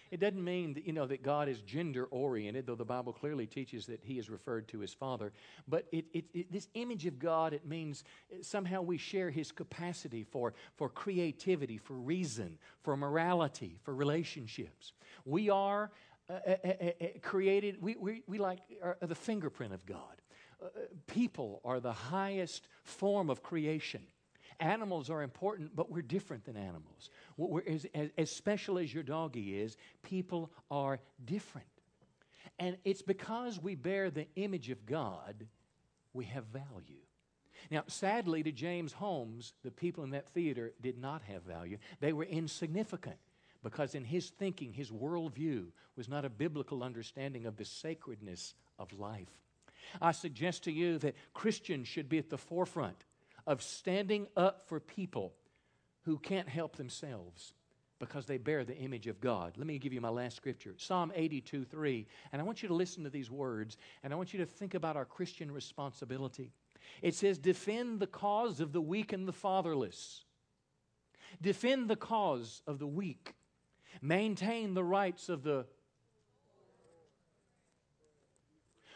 It 0.10 0.20
doesn't 0.22 0.42
mean 0.42 0.74
that, 0.76 0.88
you 0.88 0.94
know, 0.94 1.06
that 1.06 1.22
God 1.22 1.50
is 1.50 1.62
gender 1.62 2.06
oriented, 2.06 2.66
though 2.66 2.76
the 2.76 2.86
Bible 2.86 3.12
clearly 3.12 3.46
teaches 3.46 3.86
that 3.88 4.00
he 4.04 4.18
is 4.18 4.30
referred 4.30 4.68
to 4.70 4.82
as 4.82 4.94
Father. 4.94 5.34
But 5.68 5.86
it, 5.92 6.06
it, 6.14 6.26
it, 6.34 6.52
this 6.52 6.70
image 6.76 7.06
of 7.06 7.20
God, 7.20 7.54
it 7.54 7.66
means 7.68 8.06
somehow 8.42 8.82
we 8.82 8.98
share 8.98 9.30
his 9.30 9.52
capacity 9.52 10.24
for, 10.24 10.54
for 10.78 10.88
creativity, 10.88 11.78
for 11.78 11.94
reason, 11.94 12.58
for 12.84 12.96
morality, 12.96 13.80
for 13.84 13.94
relationships. 13.94 14.94
We 15.26 15.50
are 15.50 15.92
Uh, 16.30 16.34
uh, 16.46 16.68
uh, 16.68 17.06
created, 17.22 17.82
we, 17.82 17.96
we, 17.96 18.22
we 18.28 18.38
like 18.38 18.60
the 19.02 19.16
fingerprint 19.16 19.74
of 19.74 19.86
God. 19.86 20.22
Uh, 20.62 20.68
people 21.06 21.62
are 21.64 21.80
the 21.80 21.94
highest 21.94 22.68
form 22.84 23.30
of 23.30 23.42
creation. 23.42 24.02
Animals 24.60 25.10
are 25.10 25.22
important, 25.22 25.74
but 25.74 25.90
we're 25.90 26.02
different 26.02 26.44
than 26.44 26.58
animals. 26.58 27.12
As, 27.66 27.86
as, 27.94 28.10
as 28.18 28.32
special 28.32 28.78
as 28.78 28.94
your 28.94 29.04
doggy 29.04 29.58
is, 29.60 29.78
people 30.04 30.52
are 30.70 31.00
different. 31.24 31.68
And 32.60 32.78
it's 32.84 33.04
because 33.04 33.62
we 33.62 33.76
bear 33.76 34.10
the 34.10 34.28
image 34.36 34.70
of 34.70 34.86
God, 34.86 35.48
we 36.14 36.26
have 36.26 36.46
value. 36.46 37.04
Now, 37.72 37.84
sadly, 37.88 38.44
to 38.44 38.52
James 38.52 38.92
Holmes, 38.92 39.54
the 39.64 39.72
people 39.72 40.04
in 40.04 40.10
that 40.10 40.28
theater 40.30 40.74
did 40.82 40.98
not 40.98 41.22
have 41.24 41.44
value. 41.44 41.78
They 42.02 42.12
were 42.14 42.26
insignificant 42.26 43.18
because 43.68 43.96
in 43.96 44.06
his 44.06 44.30
thinking, 44.30 44.72
his 44.72 44.92
worldview 44.92 45.66
was 45.98 46.08
not 46.08 46.24
a 46.24 46.30
biblical 46.30 46.84
understanding 46.84 47.46
of 47.46 47.58
the 47.58 47.66
sacredness 47.66 48.54
of 48.80 48.98
life. 48.98 49.28
I 50.02 50.14
suggest 50.14 50.64
to 50.64 50.72
you 50.72 50.98
that 51.00 51.16
Christians 51.34 51.90
should 51.90 52.08
be 52.08 52.18
at 52.18 52.30
the 52.30 52.38
forefront 52.38 53.04
of 53.46 53.62
standing 53.62 54.28
up 54.38 54.70
for 54.70 54.80
people 54.80 55.34
who 56.04 56.18
can't 56.18 56.48
help 56.48 56.78
themselves 56.78 57.52
because 58.00 58.26
they 58.26 58.38
bear 58.38 58.64
the 58.64 58.78
image 58.78 59.06
of 59.06 59.20
God. 59.20 59.58
Let 59.58 59.68
me 59.68 59.80
give 59.80 59.92
you 59.92 60.00
my 60.00 60.08
last 60.08 60.38
scripture 60.38 60.76
Psalm 60.78 61.12
82 61.14 61.66
3. 61.66 62.08
And 62.32 62.42
I 62.42 62.46
want 62.46 62.62
you 62.62 62.70
to 62.70 62.74
listen 62.74 63.04
to 63.04 63.10
these 63.10 63.30
words 63.30 63.76
and 64.02 64.14
I 64.14 64.16
want 64.16 64.32
you 64.32 64.40
to 64.40 64.46
think 64.46 64.76
about 64.76 64.96
our 64.96 65.04
Christian 65.04 65.52
responsibility. 65.52 66.54
It 67.02 67.16
says, 67.16 67.38
Defend 67.38 68.00
the 68.00 68.08
cause 68.08 68.62
of 68.62 68.72
the 68.72 68.80
weak 68.80 69.12
and 69.12 69.28
the 69.28 69.34
fatherless, 69.34 70.24
defend 71.42 71.90
the 71.90 71.98
cause 71.98 72.62
of 72.66 72.80
the 72.80 72.88
weak 72.88 73.34
maintain 74.02 74.74
the 74.74 74.84
rights 74.84 75.30
of 75.30 75.44
the 75.44 75.66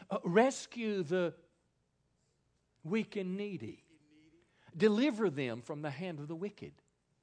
uh, 0.09 0.17
rescue 0.23 1.03
the 1.03 1.33
weak 2.83 3.15
and 3.15 3.37
needy. 3.37 3.83
Deliver 4.75 5.29
them 5.29 5.61
from 5.61 5.81
the 5.81 5.89
hand 5.89 6.19
of 6.19 6.27
the 6.27 6.35
wicked. 6.35 6.73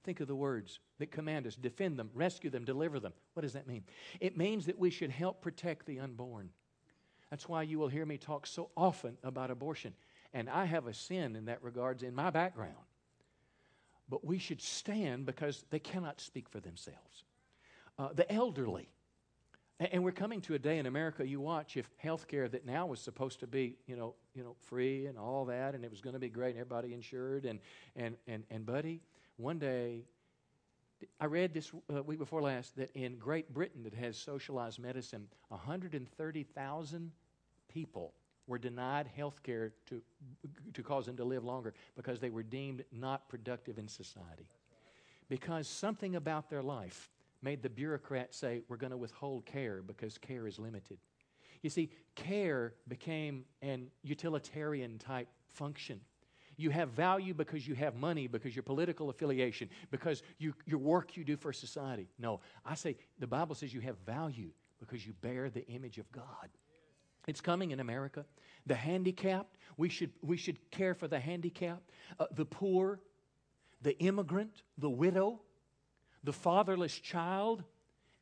Think 0.04 0.20
of 0.20 0.28
the 0.28 0.36
words 0.36 0.80
that 0.98 1.10
command 1.10 1.46
us. 1.46 1.54
Defend 1.54 1.98
them 1.98 2.10
rescue 2.14 2.50
them 2.50 2.64
deliver 2.64 3.00
them. 3.00 3.12
What 3.34 3.42
does 3.42 3.52
that 3.54 3.66
mean? 3.66 3.84
It 4.20 4.36
means 4.36 4.66
that 4.66 4.78
we 4.78 4.90
should 4.90 5.10
help 5.10 5.42
protect 5.42 5.86
the 5.86 6.00
unborn. 6.00 6.50
That's 7.30 7.48
why 7.48 7.62
you 7.62 7.78
will 7.78 7.88
hear 7.88 8.06
me 8.06 8.16
talk 8.16 8.46
so 8.46 8.70
often 8.76 9.18
about 9.22 9.50
abortion. 9.50 9.92
And 10.32 10.48
i 10.48 10.64
have 10.64 10.86
a 10.86 10.94
sin 10.94 11.36
in 11.36 11.46
that 11.46 11.62
regards 11.62 12.02
in 12.02 12.14
my 12.14 12.30
background. 12.30 12.74
But 14.08 14.24
we 14.24 14.38
should 14.38 14.62
stand 14.62 15.26
because 15.26 15.64
they 15.70 15.78
cannot 15.78 16.20
speak 16.20 16.48
for 16.48 16.60
themselves 16.60 17.24
uh, 17.98 18.08
the 18.14 18.30
elderly. 18.32 18.88
And 19.80 20.02
we're 20.02 20.10
coming 20.10 20.40
to 20.42 20.54
a 20.54 20.58
day 20.58 20.78
in 20.78 20.86
America, 20.86 21.24
you 21.24 21.40
watch, 21.40 21.76
if 21.76 21.88
health 21.98 22.26
care 22.26 22.48
that 22.48 22.66
now 22.66 22.86
was 22.86 22.98
supposed 22.98 23.38
to 23.40 23.46
be, 23.46 23.76
you 23.86 23.94
know, 23.94 24.14
you 24.34 24.42
know, 24.42 24.56
free 24.62 25.06
and 25.06 25.16
all 25.16 25.44
that, 25.44 25.76
and 25.76 25.84
it 25.84 25.90
was 25.90 26.00
going 26.00 26.14
to 26.14 26.18
be 26.18 26.28
great 26.28 26.56
and 26.56 26.58
everybody 26.58 26.92
insured, 26.92 27.44
and, 27.44 27.60
and, 27.94 28.16
and, 28.26 28.42
and 28.50 28.66
buddy, 28.66 29.00
one 29.36 29.60
day, 29.60 30.02
I 31.20 31.26
read 31.26 31.54
this 31.54 31.70
uh, 31.94 32.02
week 32.02 32.18
before 32.18 32.42
last 32.42 32.74
that 32.76 32.90
in 32.96 33.18
Great 33.18 33.54
Britain 33.54 33.84
that 33.84 33.94
has 33.94 34.16
socialized 34.16 34.80
medicine, 34.80 35.28
130,000 35.46 37.12
people 37.68 38.14
were 38.48 38.58
denied 38.58 39.08
health 39.16 39.44
care 39.44 39.72
to, 39.86 40.02
to 40.74 40.82
cause 40.82 41.06
them 41.06 41.16
to 41.18 41.24
live 41.24 41.44
longer 41.44 41.72
because 41.94 42.18
they 42.18 42.30
were 42.30 42.42
deemed 42.42 42.82
not 42.90 43.28
productive 43.28 43.78
in 43.78 43.86
society. 43.86 44.48
Because 45.28 45.68
something 45.68 46.16
about 46.16 46.50
their 46.50 46.62
life 46.62 47.10
made 47.42 47.62
the 47.62 47.68
bureaucrats 47.68 48.36
say, 48.36 48.62
we're 48.68 48.76
going 48.76 48.90
to 48.90 48.96
withhold 48.96 49.46
care 49.46 49.82
because 49.82 50.18
care 50.18 50.46
is 50.46 50.58
limited. 50.58 50.98
You 51.62 51.70
see, 51.70 51.90
care 52.14 52.74
became 52.86 53.44
an 53.62 53.88
utilitarian 54.02 54.98
type 54.98 55.28
function. 55.48 56.00
You 56.56 56.70
have 56.70 56.90
value 56.90 57.34
because 57.34 57.66
you 57.68 57.74
have 57.76 57.94
money, 57.94 58.26
because 58.26 58.54
your 58.56 58.64
political 58.64 59.10
affiliation, 59.10 59.68
because 59.90 60.22
you, 60.38 60.54
your 60.66 60.80
work 60.80 61.16
you 61.16 61.24
do 61.24 61.36
for 61.36 61.52
society. 61.52 62.08
No, 62.18 62.40
I 62.66 62.74
say 62.74 62.96
the 63.18 63.26
Bible 63.28 63.54
says 63.54 63.72
you 63.72 63.80
have 63.80 63.96
value 64.04 64.50
because 64.80 65.06
you 65.06 65.12
bear 65.20 65.50
the 65.50 65.66
image 65.68 65.98
of 65.98 66.10
God. 66.10 66.48
It's 67.28 67.40
coming 67.40 67.70
in 67.70 67.80
America. 67.80 68.24
The 68.66 68.74
handicapped, 68.74 69.56
we 69.76 69.88
should, 69.88 70.10
we 70.22 70.36
should 70.36 70.58
care 70.70 70.94
for 70.94 71.06
the 71.06 71.20
handicapped, 71.20 71.90
uh, 72.18 72.26
the 72.34 72.44
poor, 72.44 73.00
the 73.82 73.96
immigrant, 73.98 74.62
the 74.78 74.90
widow, 74.90 75.40
the 76.24 76.32
fatherless 76.32 76.98
child, 76.98 77.64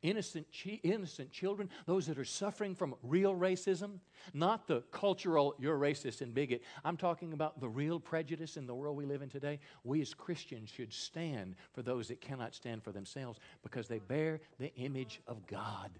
innocent, 0.01 0.47
chi- 0.51 0.79
innocent 0.83 1.31
children, 1.31 1.69
those 1.85 2.05
that 2.07 2.17
are 2.17 2.25
suffering 2.25 2.75
from 2.75 2.95
real 3.01 3.35
racism, 3.35 3.99
not 4.33 4.67
the 4.67 4.81
cultural, 4.91 5.55
you're 5.59 5.77
racist 5.77 6.21
and 6.21 6.33
bigot. 6.33 6.61
I'm 6.85 6.97
talking 6.97 7.33
about 7.33 7.59
the 7.59 7.69
real 7.69 7.99
prejudice 7.99 8.57
in 8.57 8.67
the 8.67 8.75
world 8.75 8.95
we 8.95 9.05
live 9.05 9.21
in 9.21 9.29
today. 9.29 9.59
We 9.83 10.01
as 10.01 10.13
Christians 10.13 10.69
should 10.69 10.93
stand 10.93 11.55
for 11.73 11.81
those 11.81 12.07
that 12.09 12.21
cannot 12.21 12.53
stand 12.53 12.83
for 12.83 12.91
themselves 12.91 13.39
because 13.63 13.87
they 13.87 13.99
bear 13.99 14.39
the 14.59 14.73
image 14.75 15.21
of 15.27 15.45
God. 15.47 15.91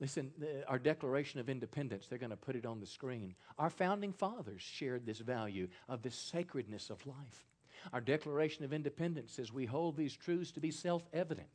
Listen, 0.00 0.32
our 0.66 0.78
Declaration 0.78 1.40
of 1.40 1.50
Independence, 1.50 2.06
they're 2.06 2.18
going 2.18 2.30
to 2.30 2.36
put 2.36 2.56
it 2.56 2.64
on 2.64 2.80
the 2.80 2.86
screen. 2.86 3.34
Our 3.58 3.68
founding 3.68 4.14
fathers 4.14 4.62
shared 4.62 5.04
this 5.04 5.18
value 5.18 5.68
of 5.88 6.00
the 6.02 6.10
sacredness 6.10 6.88
of 6.88 7.06
life. 7.06 7.49
Our 7.92 8.00
Declaration 8.00 8.64
of 8.64 8.72
Independence 8.72 9.32
says 9.32 9.52
we 9.52 9.66
hold 9.66 9.96
these 9.96 10.16
truths 10.16 10.50
to 10.52 10.60
be 10.60 10.70
self 10.70 11.02
evident, 11.12 11.48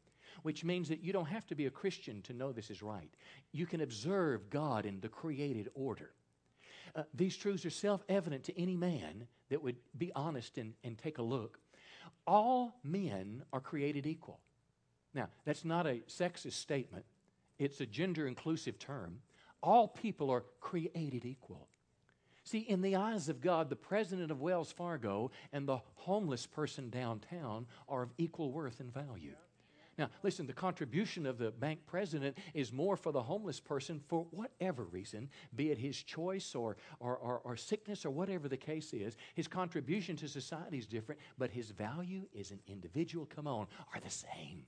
which 0.43 0.63
means 0.63 0.89
that 0.89 1.01
you 1.03 1.13
don't 1.13 1.27
have 1.27 1.45
to 1.47 1.55
be 1.55 1.65
a 1.65 1.71
Christian 1.71 2.21
to 2.23 2.33
know 2.33 2.51
this 2.51 2.69
is 2.71 2.81
right. 2.81 3.09
You 3.51 3.65
can 3.65 3.81
observe 3.81 4.49
God 4.49 4.85
in 4.85 4.99
the 5.01 5.09
created 5.09 5.69
order. 5.75 6.11
uh, 6.95 7.03
these 7.13 7.35
truths 7.37 7.65
are 7.65 7.69
self 7.69 8.03
evident 8.09 8.43
to 8.45 8.59
any 8.59 8.75
man 8.75 9.27
that 9.49 9.61
would 9.61 9.77
be 9.97 10.11
honest 10.15 10.57
and, 10.57 10.73
and 10.83 10.97
take 10.97 11.17
a 11.17 11.21
look. 11.23 11.59
All 12.27 12.79
men 12.83 13.43
are 13.53 13.59
created 13.61 14.05
equal. 14.07 14.39
Now, 15.13 15.29
that's 15.45 15.63
not 15.63 15.85
a 15.87 16.01
sexist 16.07 16.53
statement, 16.53 17.05
it's 17.59 17.81
a 17.81 17.85
gender 17.85 18.27
inclusive 18.27 18.79
term. 18.79 19.21
All 19.63 19.87
people 19.87 20.29
are 20.29 20.43
created 20.59 21.25
equal. 21.25 21.67
See, 22.45 22.59
in 22.59 22.81
the 22.81 22.95
eyes 22.95 23.27
of 23.27 23.41
God, 23.41 23.69
the 23.69 23.75
president 23.75 24.29
of 24.29 24.39
Wells 24.39 24.71
Fargo 24.71 25.31
and 25.51 25.67
the 25.67 25.79
homeless 25.95 26.45
person 26.45 26.91
downtown 26.91 27.65
are 27.89 28.03
of 28.03 28.13
equal 28.19 28.51
worth 28.51 28.79
and 28.79 28.93
value. 28.93 29.33
Now, 29.97 30.09
listen, 30.21 30.45
the 30.45 30.53
contribution 30.53 31.25
of 31.25 31.39
the 31.39 31.49
bank 31.51 31.79
president 31.87 32.37
is 32.53 32.71
more 32.71 32.97
for 32.97 33.11
the 33.11 33.23
homeless 33.23 33.59
person 33.59 33.99
for 34.07 34.27
whatever 34.29 34.83
reason, 34.83 35.29
be 35.55 35.71
it 35.71 35.79
his 35.79 36.03
choice 36.03 36.53
or, 36.53 36.77
or, 36.99 37.15
or, 37.17 37.39
or 37.43 37.55
sickness 37.55 38.05
or 38.05 38.11
whatever 38.11 38.47
the 38.47 38.57
case 38.57 38.93
is. 38.93 39.17
His 39.33 39.47
contribution 39.47 40.15
to 40.17 40.27
society 40.27 40.77
is 40.77 40.85
different, 40.85 41.21
but 41.39 41.49
his 41.49 41.71
value 41.71 42.27
as 42.39 42.51
an 42.51 42.59
individual, 42.67 43.25
come 43.25 43.47
on, 43.47 43.67
are 43.93 44.01
the 44.01 44.09
same 44.09 44.65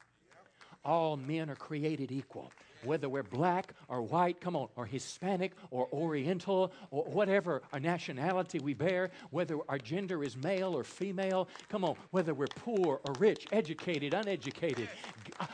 all 0.83 1.17
men 1.17 1.49
are 1.49 1.55
created 1.55 2.11
equal. 2.11 2.51
Whether 2.83 3.09
we're 3.09 3.23
black 3.23 3.73
or 3.87 4.01
white, 4.01 4.39
come 4.39 4.55
on, 4.55 4.67
or 4.75 4.85
Hispanic 4.85 5.53
or 5.71 5.87
Oriental 5.91 6.71
or 6.91 7.03
whatever 7.05 7.61
our 7.73 7.79
nationality 7.79 8.59
we 8.59 8.73
bear, 8.73 9.09
whether 9.31 9.57
our 9.67 9.77
gender 9.79 10.23
is 10.23 10.37
male 10.37 10.75
or 10.75 10.83
female, 10.83 11.49
come 11.69 11.83
on, 11.83 11.95
whether 12.11 12.33
we're 12.33 12.47
poor 12.47 13.01
or 13.03 13.13
rich, 13.19 13.47
educated, 13.51 14.13
uneducated, 14.13 14.89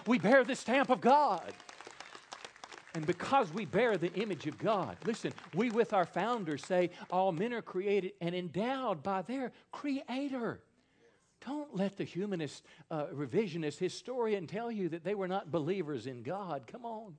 we 0.05 0.19
bear 0.19 0.43
the 0.43 0.55
stamp 0.55 0.89
of 0.89 1.01
God. 1.01 1.53
And 2.95 3.07
because 3.07 3.51
we 3.51 3.65
bear 3.65 3.97
the 3.97 4.13
image 4.13 4.45
of 4.45 4.57
God, 4.59 4.97
listen, 5.05 5.33
we 5.55 5.71
with 5.71 5.93
our 5.93 6.05
founders 6.05 6.63
say 6.63 6.91
all 7.09 7.31
men 7.31 7.53
are 7.53 7.61
created 7.61 8.11
and 8.21 8.35
endowed 8.35 9.01
by 9.01 9.23
their 9.23 9.51
Creator. 9.71 10.59
Don't 11.45 11.75
let 11.75 11.97
the 11.97 12.03
humanist, 12.03 12.63
uh, 12.89 13.07
revisionist 13.07 13.77
historian 13.77 14.47
tell 14.47 14.71
you 14.71 14.89
that 14.89 15.03
they 15.03 15.15
were 15.15 15.27
not 15.27 15.51
believers 15.51 16.07
in 16.07 16.23
God. 16.23 16.67
Come 16.67 16.85
on. 16.85 17.17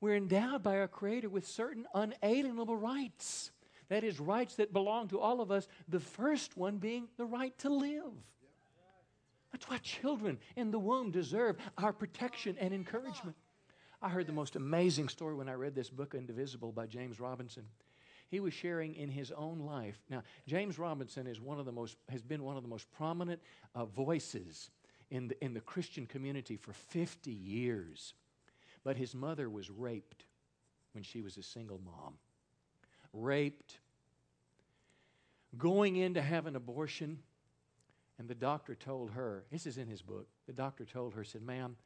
We're 0.00 0.16
endowed 0.16 0.62
by 0.62 0.78
our 0.78 0.88
Creator 0.88 1.28
with 1.28 1.46
certain 1.46 1.86
unalienable 1.94 2.76
rights. 2.76 3.52
That 3.88 4.04
is, 4.04 4.18
rights 4.18 4.56
that 4.56 4.72
belong 4.72 5.08
to 5.08 5.20
all 5.20 5.40
of 5.40 5.50
us, 5.50 5.68
the 5.88 6.00
first 6.00 6.56
one 6.56 6.78
being 6.78 7.08
the 7.16 7.24
right 7.24 7.56
to 7.58 7.68
live. 7.68 8.12
That's 9.52 9.68
why 9.68 9.78
children 9.78 10.38
in 10.56 10.70
the 10.70 10.78
womb 10.78 11.10
deserve 11.10 11.56
our 11.78 11.92
protection 11.92 12.56
and 12.58 12.72
encouragement. 12.74 13.36
I 14.00 14.08
heard 14.08 14.26
the 14.26 14.32
most 14.32 14.56
amazing 14.56 15.08
story 15.08 15.34
when 15.34 15.48
I 15.48 15.54
read 15.54 15.74
this 15.74 15.90
book, 15.90 16.14
Indivisible, 16.14 16.72
by 16.72 16.86
James 16.86 17.20
Robison 17.20 17.64
he 18.32 18.40
was 18.40 18.54
sharing 18.54 18.94
in 18.94 19.10
his 19.10 19.30
own 19.30 19.58
life. 19.58 20.00
Now, 20.08 20.22
James 20.46 20.78
Robison 20.78 21.26
is 21.26 21.38
one 21.38 21.58
of 21.58 21.66
the 21.66 21.70
most, 21.70 21.98
has 22.08 22.22
been 22.22 22.42
one 22.42 22.56
of 22.56 22.62
the 22.62 22.68
most 22.68 22.90
prominent 22.90 23.42
uh, 23.74 23.84
voices 23.84 24.70
in 25.10 25.28
the, 25.28 25.44
in 25.44 25.52
the 25.52 25.60
Christian 25.60 26.06
community 26.06 26.56
for 26.56 26.72
50 26.72 27.30
years. 27.30 28.14
But 28.84 28.96
his 28.96 29.14
mother 29.14 29.50
was 29.50 29.70
raped 29.70 30.24
when 30.94 31.04
she 31.04 31.20
was 31.20 31.36
a 31.36 31.42
single 31.42 31.78
mom. 31.84 32.14
Raped, 33.12 33.76
going 35.58 35.96
in 35.96 36.14
to 36.14 36.22
have 36.22 36.46
an 36.46 36.56
abortion, 36.56 37.18
and 38.18 38.28
the 38.28 38.34
doctor 38.34 38.74
told 38.74 39.10
her, 39.10 39.44
this 39.52 39.66
is 39.66 39.76
in 39.76 39.88
his 39.88 40.00
book, 40.00 40.26
the 40.46 40.54
doctor 40.54 40.86
told 40.86 41.12
her, 41.12 41.22
said, 41.22 41.42
Ma'am, 41.42 41.76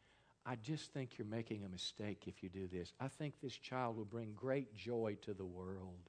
I 0.47 0.55
just 0.55 0.93
think 0.93 1.19
you're 1.19 1.27
making 1.27 1.65
a 1.65 1.69
mistake 1.69 2.29
if 2.29 2.41
you 2.45 2.49
do 2.49 2.69
this. 2.69 2.93
I 3.01 3.09
think 3.09 3.35
this 3.43 3.57
child 3.57 3.97
will 3.97 4.05
bring 4.05 4.33
great 4.37 4.77
joy 4.77 5.17
to 5.23 5.35
the 5.35 5.45
world 5.45 6.09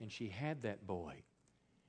and 0.00 0.10
she 0.10 0.28
had 0.28 0.62
that 0.62 0.86
boy. 0.86 1.22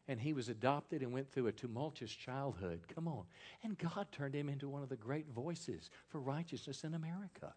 And 0.07 0.19
he 0.19 0.31
was 0.31 0.47
adopted 0.47 1.01
and 1.01 1.11
went 1.11 1.29
through 1.29 1.47
a 1.47 1.51
tumultuous 1.51 2.11
childhood. 2.11 2.81
Come 2.93 3.07
on. 3.07 3.25
And 3.63 3.77
God 3.77 4.07
turned 4.11 4.33
him 4.33 4.47
into 4.47 4.69
one 4.69 4.81
of 4.81 4.89
the 4.89 4.95
great 4.95 5.27
voices 5.27 5.89
for 6.07 6.21
righteousness 6.21 6.85
in 6.85 6.93
America. 6.93 7.53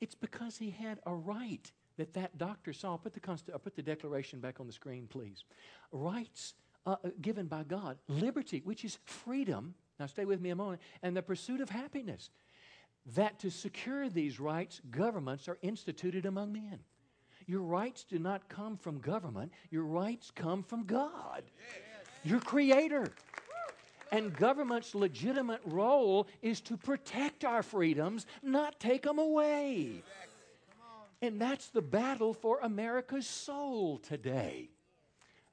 It's 0.00 0.16
because 0.16 0.56
he 0.58 0.70
had 0.70 0.98
a 1.06 1.14
right 1.14 1.70
that 1.96 2.14
that 2.14 2.38
doctor 2.38 2.72
saw. 2.72 2.96
Put 2.96 3.14
the, 3.14 3.20
const- 3.20 3.50
put 3.62 3.76
the 3.76 3.82
declaration 3.82 4.40
back 4.40 4.58
on 4.58 4.66
the 4.66 4.72
screen, 4.72 5.06
please. 5.08 5.44
Rights 5.92 6.54
uh, 6.86 6.96
uh, 7.04 7.10
given 7.20 7.46
by 7.46 7.64
God, 7.64 7.98
liberty, 8.08 8.62
which 8.64 8.84
is 8.84 8.98
freedom. 9.04 9.74
Now, 10.00 10.06
stay 10.06 10.24
with 10.24 10.40
me 10.40 10.50
a 10.50 10.56
moment. 10.56 10.80
And 11.02 11.16
the 11.16 11.22
pursuit 11.22 11.60
of 11.60 11.68
happiness. 11.68 12.30
That 13.14 13.38
to 13.40 13.50
secure 13.50 14.08
these 14.08 14.40
rights, 14.40 14.80
governments 14.90 15.48
are 15.48 15.58
instituted 15.62 16.26
among 16.26 16.52
men. 16.52 16.80
Your 17.48 17.62
rights 17.62 18.04
do 18.04 18.18
not 18.18 18.48
come 18.50 18.76
from 18.76 18.98
government, 18.98 19.50
your 19.70 19.84
rights 19.84 20.30
come 20.30 20.62
from 20.62 20.84
God, 20.84 21.42
your 22.22 22.40
creator. 22.40 23.08
And 24.12 24.34
government's 24.34 24.94
legitimate 24.94 25.60
role 25.64 26.28
is 26.40 26.60
to 26.62 26.76
protect 26.76 27.44
our 27.44 27.62
freedoms, 27.62 28.26
not 28.42 28.78
take 28.78 29.02
them 29.02 29.18
away. 29.18 30.02
And 31.20 31.40
that's 31.40 31.68
the 31.68 31.82
battle 31.82 32.32
for 32.32 32.60
America's 32.60 33.26
soul 33.26 33.98
today. 33.98 34.68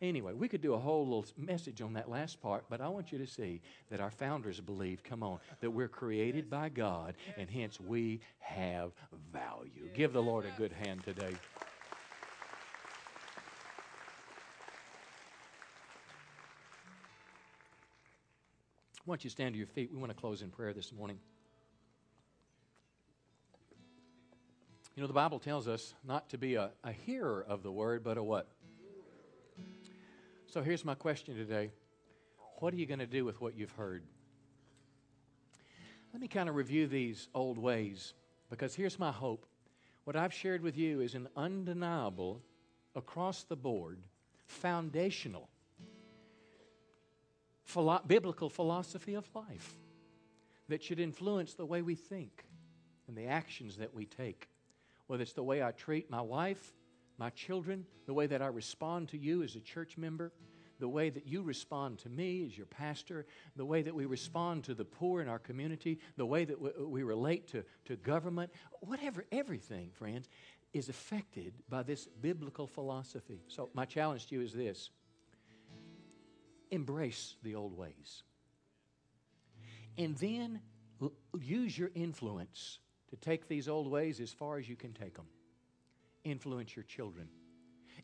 Anyway, 0.01 0.33
we 0.33 0.49
could 0.49 0.61
do 0.61 0.73
a 0.73 0.77
whole 0.77 1.05
little 1.05 1.25
message 1.37 1.81
on 1.81 1.93
that 1.93 2.09
last 2.09 2.41
part, 2.41 2.65
but 2.69 2.81
I 2.81 2.89
want 2.89 3.11
you 3.11 3.17
to 3.17 3.25
see 3.25 3.61
that 3.89 4.01
our 4.01 4.11
founders 4.11 4.59
believed, 4.59 5.03
come 5.03 5.23
on, 5.23 5.39
that 5.61 5.71
we're 5.71 5.87
created 5.87 6.49
by 6.49 6.69
God, 6.69 7.15
and 7.37 7.49
hence 7.49 7.79
we 7.79 8.19
have 8.39 8.91
value. 9.31 9.89
Give 9.93 10.11
the 10.11 10.21
Lord 10.21 10.45
a 10.45 10.57
good 10.57 10.73
hand 10.73 11.03
today. 11.03 11.33
I 19.05 19.09
want 19.09 19.23
you 19.23 19.29
to 19.29 19.31
stand 19.31 19.53
to 19.53 19.57
your 19.59 19.67
feet. 19.67 19.91
We 19.91 19.99
want 19.99 20.11
to 20.11 20.19
close 20.19 20.41
in 20.41 20.49
prayer 20.49 20.73
this 20.73 20.91
morning. 20.91 21.19
You 24.95 25.01
know, 25.01 25.07
the 25.07 25.13
Bible 25.13 25.37
tells 25.37 25.67
us 25.67 25.93
not 26.03 26.29
to 26.29 26.39
be 26.39 26.55
a, 26.55 26.71
a 26.83 26.91
hearer 26.91 27.45
of 27.47 27.61
the 27.61 27.71
word, 27.71 28.03
but 28.03 28.17
a 28.17 28.23
what? 28.23 28.47
So 30.47 30.63
here's 30.63 30.83
my 30.83 30.95
question 30.95 31.35
today 31.35 31.71
What 32.59 32.73
are 32.73 32.77
you 32.77 32.87
going 32.87 32.99
to 32.99 33.05
do 33.05 33.23
with 33.25 33.39
what 33.41 33.55
you've 33.55 33.73
heard? 33.73 34.01
Let 36.11 36.19
me 36.19 36.27
kind 36.27 36.49
of 36.49 36.55
review 36.55 36.87
these 36.87 37.27
old 37.35 37.59
ways 37.59 38.13
because 38.49 38.73
here's 38.73 38.97
my 38.97 39.11
hope. 39.11 39.45
What 40.05 40.15
I've 40.15 40.33
shared 40.33 40.63
with 40.63 40.77
you 40.77 41.01
is 41.01 41.13
an 41.13 41.27
undeniable, 41.35 42.41
across 42.95 43.43
the 43.43 43.55
board, 43.55 43.99
foundational 44.47 45.49
philo- 47.75 48.01
biblical 48.07 48.49
philosophy 48.49 49.15
of 49.15 49.29
life 49.35 49.75
that 50.69 50.81
should 50.81 50.99
influence 50.99 51.53
the 51.53 51.65
way 51.65 51.81
we 51.81 51.93
think 51.93 52.45
and 53.07 53.17
the 53.17 53.27
actions 53.27 53.77
that 53.77 53.93
we 53.93 54.05
take. 54.05 54.47
Whether 55.07 55.23
it's 55.23 55.33
the 55.33 55.43
way 55.43 55.61
I 55.61 55.71
treat 55.71 56.09
my 56.09 56.21
wife, 56.21 56.73
my 57.17 57.29
children, 57.31 57.85
the 58.05 58.13
way 58.13 58.27
that 58.27 58.41
I 58.41 58.47
respond 58.47 59.09
to 59.09 59.17
you 59.17 59.43
as 59.43 59.55
a 59.55 59.59
church 59.59 59.97
member, 59.97 60.31
the 60.79 60.87
way 60.87 61.09
that 61.09 61.27
you 61.27 61.41
respond 61.41 61.99
to 61.99 62.09
me 62.09 62.45
as 62.45 62.57
your 62.57 62.65
pastor, 62.65 63.25
the 63.55 63.65
way 63.65 63.81
that 63.81 63.93
we 63.93 64.05
respond 64.05 64.63
to 64.63 64.73
the 64.73 64.85
poor 64.85 65.21
in 65.21 65.27
our 65.27 65.39
community, 65.39 65.99
the 66.15 66.25
way 66.25 66.45
that 66.45 66.59
we, 66.59 66.71
we 66.85 67.03
relate 67.03 67.47
to, 67.49 67.63
to 67.85 67.97
government, 67.97 68.51
whatever, 68.81 69.25
everything, 69.31 69.91
friends, 69.93 70.29
is 70.73 70.89
affected 70.89 71.53
by 71.69 71.83
this 71.83 72.07
biblical 72.21 72.67
philosophy. 72.67 73.41
So, 73.47 73.69
my 73.73 73.85
challenge 73.85 74.27
to 74.27 74.35
you 74.35 74.41
is 74.41 74.53
this 74.53 74.89
embrace 76.71 77.35
the 77.43 77.55
old 77.55 77.77
ways. 77.77 78.23
And 79.97 80.17
then 80.17 80.61
l- 81.01 81.13
use 81.39 81.77
your 81.77 81.91
influence 81.95 82.79
to 83.09 83.15
take 83.15 83.47
these 83.47 83.67
old 83.67 83.89
ways 83.89 84.19
as 84.19 84.31
far 84.31 84.57
as 84.57 84.67
you 84.67 84.75
can 84.75 84.93
take 84.93 85.15
them. 85.15 85.27
Influence 86.23 86.75
your 86.75 86.83
children. 86.83 87.27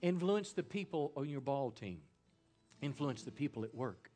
Influence 0.02 0.54
the 0.54 0.64
people 0.64 1.12
on 1.16 1.30
your 1.30 1.42
ball 1.42 1.72
team. 1.72 2.02
Influence 2.82 3.24
the 3.24 3.32
people 3.32 3.64
at 3.64 3.74
work. 3.76 4.10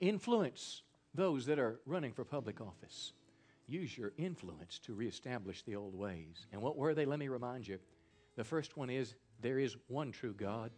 Influence 0.00 0.82
those 1.14 1.46
that 1.46 1.58
are 1.58 1.80
running 1.86 2.12
for 2.12 2.24
public 2.24 2.60
office. 2.60 3.12
Use 3.66 3.96
your 3.96 4.12
influence 4.16 4.78
to 4.80 4.94
reestablish 4.94 5.62
the 5.62 5.76
old 5.76 5.94
ways. 5.94 6.46
And 6.52 6.62
what 6.62 6.76
were 6.76 6.94
they? 6.94 7.04
Let 7.04 7.18
me 7.18 7.28
remind 7.28 7.68
you. 7.68 7.78
The 8.36 8.44
first 8.44 8.76
one 8.76 8.88
is 8.88 9.14
there 9.40 9.58
is 9.58 9.76
one 9.88 10.10
true 10.10 10.32
God. 10.32 10.70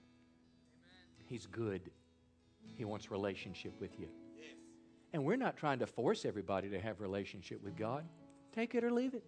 He's 1.27 1.47
good. 1.47 1.91
He 2.81 2.87
wants 2.87 3.11
relationship 3.11 3.79
with 3.79 4.01
you. 4.01 4.09
Yes. 4.39 4.55
And 5.13 5.23
we're 5.23 5.37
not 5.37 5.59
trying 5.59 5.81
to 5.81 5.87
force 5.87 6.25
everybody 6.25 6.71
to 6.71 6.81
have 6.81 7.03
relationship 7.03 7.63
with 7.63 7.77
God. 7.77 8.07
Take 8.55 8.75
it 8.75 8.83
or 8.83 8.91
leave 8.91 9.13
it. 9.13 9.23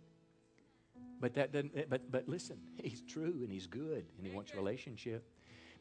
But 1.20 1.34
that 1.34 1.52
doesn't 1.52 1.76
eh, 1.76 1.84
but 1.86 2.10
but 2.10 2.26
listen, 2.26 2.56
he's 2.82 3.02
true 3.02 3.40
and 3.42 3.52
he's 3.52 3.66
good 3.66 4.06
and 4.16 4.26
he 4.26 4.34
wants 4.34 4.54
relationship. 4.54 5.22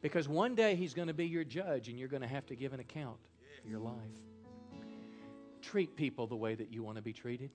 Because 0.02 0.28
one 0.28 0.54
day 0.54 0.74
he's 0.74 0.92
going 0.92 1.08
to 1.08 1.14
be 1.14 1.26
your 1.26 1.44
judge 1.44 1.88
and 1.88 1.98
you're 1.98 2.08
going 2.08 2.20
to 2.20 2.28
have 2.28 2.44
to 2.48 2.54
give 2.54 2.74
an 2.74 2.80
account 2.80 3.16
for 3.62 3.70
your 3.70 3.80
life. 3.80 3.94
Treat 5.62 5.96
people 5.96 6.26
the 6.26 6.36
way 6.36 6.54
that 6.54 6.70
you 6.70 6.82
want 6.82 6.96
to 6.96 7.02
be 7.02 7.14
treated. 7.14 7.52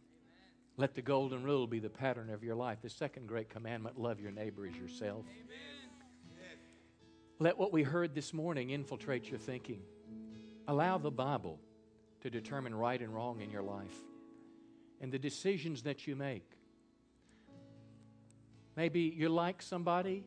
Let 0.77 0.95
the 0.95 1.03
golden 1.03 1.43
rule 1.43 1.67
be 1.67 1.77
the 1.77 1.91
pattern 1.91 2.31
of 2.31 2.43
your 2.43 2.55
life. 2.55 2.79
The 2.81 2.89
second 2.89 3.27
great 3.27 3.49
commandment 3.49 3.99
love 3.99 4.19
your 4.19 4.31
neighbor 4.31 4.65
as 4.65 4.75
yourself. 4.75 5.25
Amen. 5.29 5.77
Let 7.39 7.59
what 7.59 7.71
we 7.71 7.83
heard 7.83 8.15
this 8.15 8.33
morning 8.33 8.71
infiltrate 8.71 9.29
your 9.29 9.37
thinking. 9.37 9.81
Allow 10.67 10.97
the 10.97 11.11
Bible 11.11 11.59
to 12.21 12.29
determine 12.29 12.75
right 12.75 13.01
and 13.01 13.13
wrong 13.13 13.41
in 13.41 13.49
your 13.49 13.61
life 13.61 13.95
and 15.01 15.11
the 15.11 15.19
decisions 15.19 15.83
that 15.83 16.07
you 16.07 16.15
make. 16.15 16.49
Maybe 18.75 19.01
you 19.01 19.29
like 19.29 19.61
somebody 19.61 20.23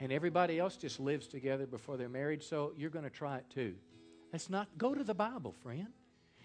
and 0.00 0.12
everybody 0.12 0.58
else 0.58 0.76
just 0.76 0.98
lives 0.98 1.26
together 1.26 1.66
before 1.66 1.96
they're 1.96 2.08
married, 2.08 2.42
so 2.42 2.72
you're 2.76 2.90
going 2.90 3.04
to 3.04 3.10
try 3.10 3.36
it 3.38 3.48
too. 3.48 3.74
Let's 4.32 4.50
not 4.50 4.68
go 4.76 4.94
to 4.94 5.04
the 5.04 5.14
Bible, 5.14 5.54
friend. 5.62 5.88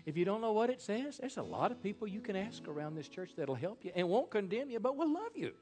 If 0.06 0.16
you 0.16 0.26
don't 0.26 0.42
know 0.42 0.54
what 0.54 0.70
it 0.70 0.82
says, 0.82 1.18
there's 1.18 1.38
a 1.38 1.44
lot 1.44 1.72
of 1.72 1.82
people 1.82 2.08
you 2.08 2.22
can 2.22 2.36
ask 2.36 2.68
around 2.68 2.96
this 2.96 3.08
church 3.08 3.32
that'll 3.36 3.56
help 3.56 3.84
you 3.84 3.92
and 3.96 4.08
won't 4.08 4.30
condemn 4.30 4.70
you, 4.70 4.80
but 4.80 4.96
will 4.96 5.12
love 5.12 5.36
you. 5.36 5.54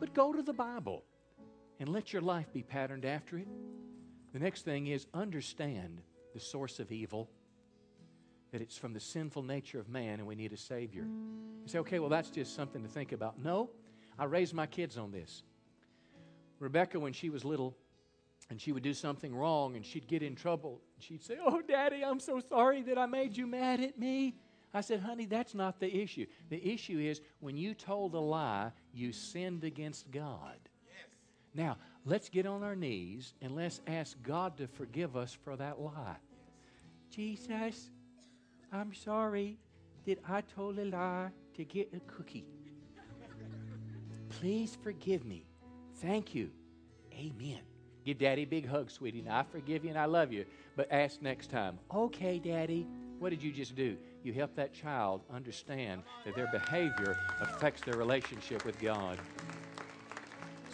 But 0.00 0.14
go 0.14 0.32
to 0.32 0.42
the 0.42 0.52
Bible 0.52 1.04
and 1.80 1.88
let 1.88 2.12
your 2.12 2.22
life 2.22 2.52
be 2.52 2.62
patterned 2.62 3.04
after 3.04 3.38
it. 3.38 3.48
The 4.32 4.38
next 4.38 4.64
thing 4.64 4.88
is 4.88 5.06
understand 5.14 6.02
the 6.34 6.40
source 6.40 6.80
of 6.80 6.92
evil, 6.92 7.28
that 8.52 8.60
it's 8.60 8.76
from 8.76 8.92
the 8.92 9.00
sinful 9.00 9.42
nature 9.42 9.78
of 9.78 9.88
man 9.88 10.18
and 10.18 10.26
we 10.26 10.34
need 10.34 10.52
a 10.52 10.56
Savior. 10.56 11.02
You 11.02 11.68
say, 11.68 11.78
okay, 11.80 11.98
well, 11.98 12.08
that's 12.08 12.30
just 12.30 12.54
something 12.54 12.82
to 12.82 12.88
think 12.88 13.12
about. 13.12 13.38
No, 13.38 13.70
I 14.18 14.24
raised 14.24 14.54
my 14.54 14.66
kids 14.66 14.96
on 14.96 15.10
this. 15.10 15.42
Rebecca, 16.58 16.98
when 16.98 17.12
she 17.12 17.30
was 17.30 17.44
little, 17.44 17.76
and 18.50 18.60
she 18.60 18.72
would 18.72 18.82
do 18.82 18.94
something 18.94 19.34
wrong 19.34 19.76
and 19.76 19.84
she'd 19.84 20.06
get 20.06 20.22
in 20.22 20.34
trouble. 20.34 20.80
She'd 20.98 21.22
say, 21.22 21.36
Oh, 21.44 21.60
Daddy, 21.60 22.02
I'm 22.04 22.20
so 22.20 22.40
sorry 22.40 22.82
that 22.82 22.98
I 22.98 23.06
made 23.06 23.36
you 23.36 23.46
mad 23.46 23.80
at 23.80 23.98
me. 23.98 24.36
I 24.72 24.80
said, 24.80 25.00
Honey, 25.00 25.26
that's 25.26 25.54
not 25.54 25.80
the 25.80 25.94
issue. 25.94 26.26
The 26.48 26.66
issue 26.66 26.98
is 26.98 27.20
when 27.40 27.56
you 27.56 27.74
told 27.74 28.14
a 28.14 28.20
lie, 28.20 28.72
you 28.92 29.12
sinned 29.12 29.64
against 29.64 30.10
God. 30.10 30.56
Yes. 30.86 31.08
Now, 31.54 31.76
let's 32.08 32.30
get 32.30 32.46
on 32.46 32.62
our 32.62 32.74
knees 32.74 33.34
and 33.42 33.54
let's 33.54 33.80
ask 33.86 34.16
God 34.22 34.56
to 34.56 34.66
forgive 34.66 35.14
us 35.16 35.36
for 35.44 35.56
that 35.56 35.78
lie. 35.78 36.16
Jesus, 37.10 37.90
I'm 38.72 38.94
sorry 38.94 39.58
that 40.06 40.18
I 40.26 40.40
told 40.40 40.78
a 40.78 40.86
lie 40.86 41.28
to 41.54 41.64
get 41.64 41.92
a 41.94 42.00
cookie. 42.10 42.46
Please 44.30 44.76
forgive 44.82 45.24
me. 45.26 45.44
Thank 45.96 46.34
you. 46.34 46.50
Amen. 47.12 47.60
Give 48.06 48.16
daddy 48.16 48.42
a 48.42 48.46
big 48.46 48.66
hug, 48.66 48.90
sweetie. 48.90 49.20
Now, 49.20 49.40
I 49.40 49.42
forgive 49.42 49.84
you 49.84 49.90
and 49.90 49.98
I 49.98 50.06
love 50.06 50.32
you, 50.32 50.46
but 50.76 50.90
ask 50.90 51.20
next 51.20 51.50
time. 51.50 51.78
Okay, 51.94 52.38
daddy. 52.38 52.86
What 53.18 53.30
did 53.30 53.42
you 53.42 53.52
just 53.52 53.74
do? 53.74 53.96
You 54.22 54.32
help 54.32 54.54
that 54.54 54.72
child 54.72 55.22
understand 55.30 56.02
that 56.24 56.34
their 56.34 56.48
behavior 56.52 57.18
affects 57.40 57.82
their 57.82 57.96
relationship 57.96 58.64
with 58.64 58.80
God. 58.80 59.18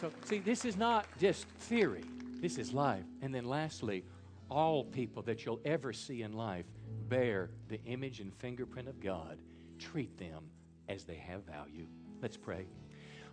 So, 0.01 0.11
see, 0.25 0.39
this 0.39 0.65
is 0.65 0.77
not 0.77 1.07
just 1.19 1.47
theory, 1.47 2.05
this 2.41 2.59
is 2.59 2.73
life. 2.73 3.05
And 3.23 3.35
then, 3.35 3.45
lastly, 3.45 4.05
all 4.51 4.85
people 4.85 5.23
that 5.23 5.45
you'll 5.45 5.61
ever 5.65 5.93
see 5.93 6.23
in 6.23 6.33
life 6.33 6.67
bear 7.09 7.51
the 7.69 7.83
image 7.85 8.21
and 8.21 8.33
fingerprint 8.35 8.89
of 8.89 9.01
God. 9.01 9.39
Treat 9.79 10.17
them 10.19 10.45
as 10.89 11.05
they 11.05 11.17
have 11.17 11.45
value. 11.45 11.87
Let's 12.21 12.37
pray. 12.37 12.67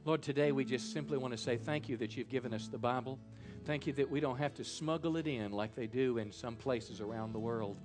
Lord, 0.05 0.21
today 0.21 0.51
we 0.51 0.65
just 0.65 0.93
simply 0.93 1.17
want 1.17 1.31
to 1.33 1.37
say 1.37 1.57
thank 1.57 1.87
you 1.87 1.97
that 1.97 2.17
you've 2.17 2.29
given 2.29 2.53
us 2.53 2.67
the 2.67 2.77
Bible. 2.77 3.19
Thank 3.65 3.85
you 3.85 3.93
that 3.93 4.09
we 4.09 4.19
don't 4.19 4.37
have 4.37 4.55
to 4.55 4.63
smuggle 4.63 5.17
it 5.17 5.27
in 5.27 5.51
like 5.51 5.75
they 5.75 5.85
do 5.85 6.17
in 6.17 6.31
some 6.31 6.55
places 6.55 7.01
around 7.01 7.33
the 7.33 7.39
world, 7.39 7.77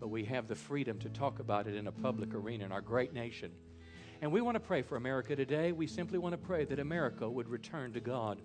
but 0.00 0.08
we 0.08 0.24
have 0.24 0.48
the 0.48 0.56
freedom 0.56 0.98
to 0.98 1.08
talk 1.08 1.38
about 1.38 1.68
it 1.68 1.76
in 1.76 1.86
a 1.86 1.92
public 1.92 2.34
arena 2.34 2.64
in 2.64 2.72
our 2.72 2.80
great 2.80 3.12
nation. 3.12 3.52
And 4.22 4.30
we 4.30 4.42
want 4.42 4.54
to 4.56 4.60
pray 4.60 4.82
for 4.82 4.96
America 4.96 5.34
today. 5.34 5.72
We 5.72 5.86
simply 5.86 6.18
want 6.18 6.34
to 6.34 6.38
pray 6.38 6.66
that 6.66 6.78
America 6.78 7.28
would 7.28 7.48
return 7.48 7.92
to 7.94 8.00
God. 8.00 8.42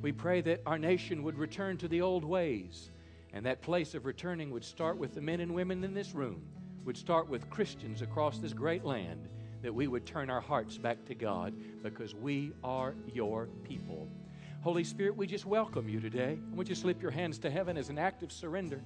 We 0.00 0.10
pray 0.10 0.40
that 0.42 0.62
our 0.64 0.78
nation 0.78 1.22
would 1.22 1.36
return 1.36 1.76
to 1.78 1.88
the 1.88 2.00
old 2.00 2.24
ways. 2.24 2.90
And 3.34 3.44
that 3.44 3.60
place 3.60 3.94
of 3.94 4.06
returning 4.06 4.50
would 4.50 4.64
start 4.64 4.96
with 4.96 5.14
the 5.14 5.20
men 5.20 5.40
and 5.40 5.54
women 5.54 5.84
in 5.84 5.92
this 5.92 6.14
room, 6.14 6.42
would 6.84 6.96
start 6.96 7.28
with 7.28 7.50
Christians 7.50 8.00
across 8.00 8.38
this 8.38 8.54
great 8.54 8.84
land 8.84 9.28
that 9.62 9.74
we 9.74 9.86
would 9.86 10.06
turn 10.06 10.30
our 10.30 10.40
hearts 10.40 10.78
back 10.78 11.04
to 11.06 11.14
God 11.14 11.54
because 11.82 12.14
we 12.14 12.52
are 12.64 12.94
your 13.12 13.48
people. 13.64 14.08
Holy 14.62 14.84
Spirit, 14.84 15.16
we 15.16 15.26
just 15.26 15.44
welcome 15.44 15.88
you 15.88 16.00
today. 16.00 16.38
We 16.54 16.64
just 16.64 16.82
slip 16.82 17.02
your 17.02 17.10
hands 17.10 17.38
to 17.40 17.50
heaven 17.50 17.76
as 17.76 17.88
an 17.88 17.98
act 17.98 18.22
of 18.22 18.32
surrender 18.32 18.82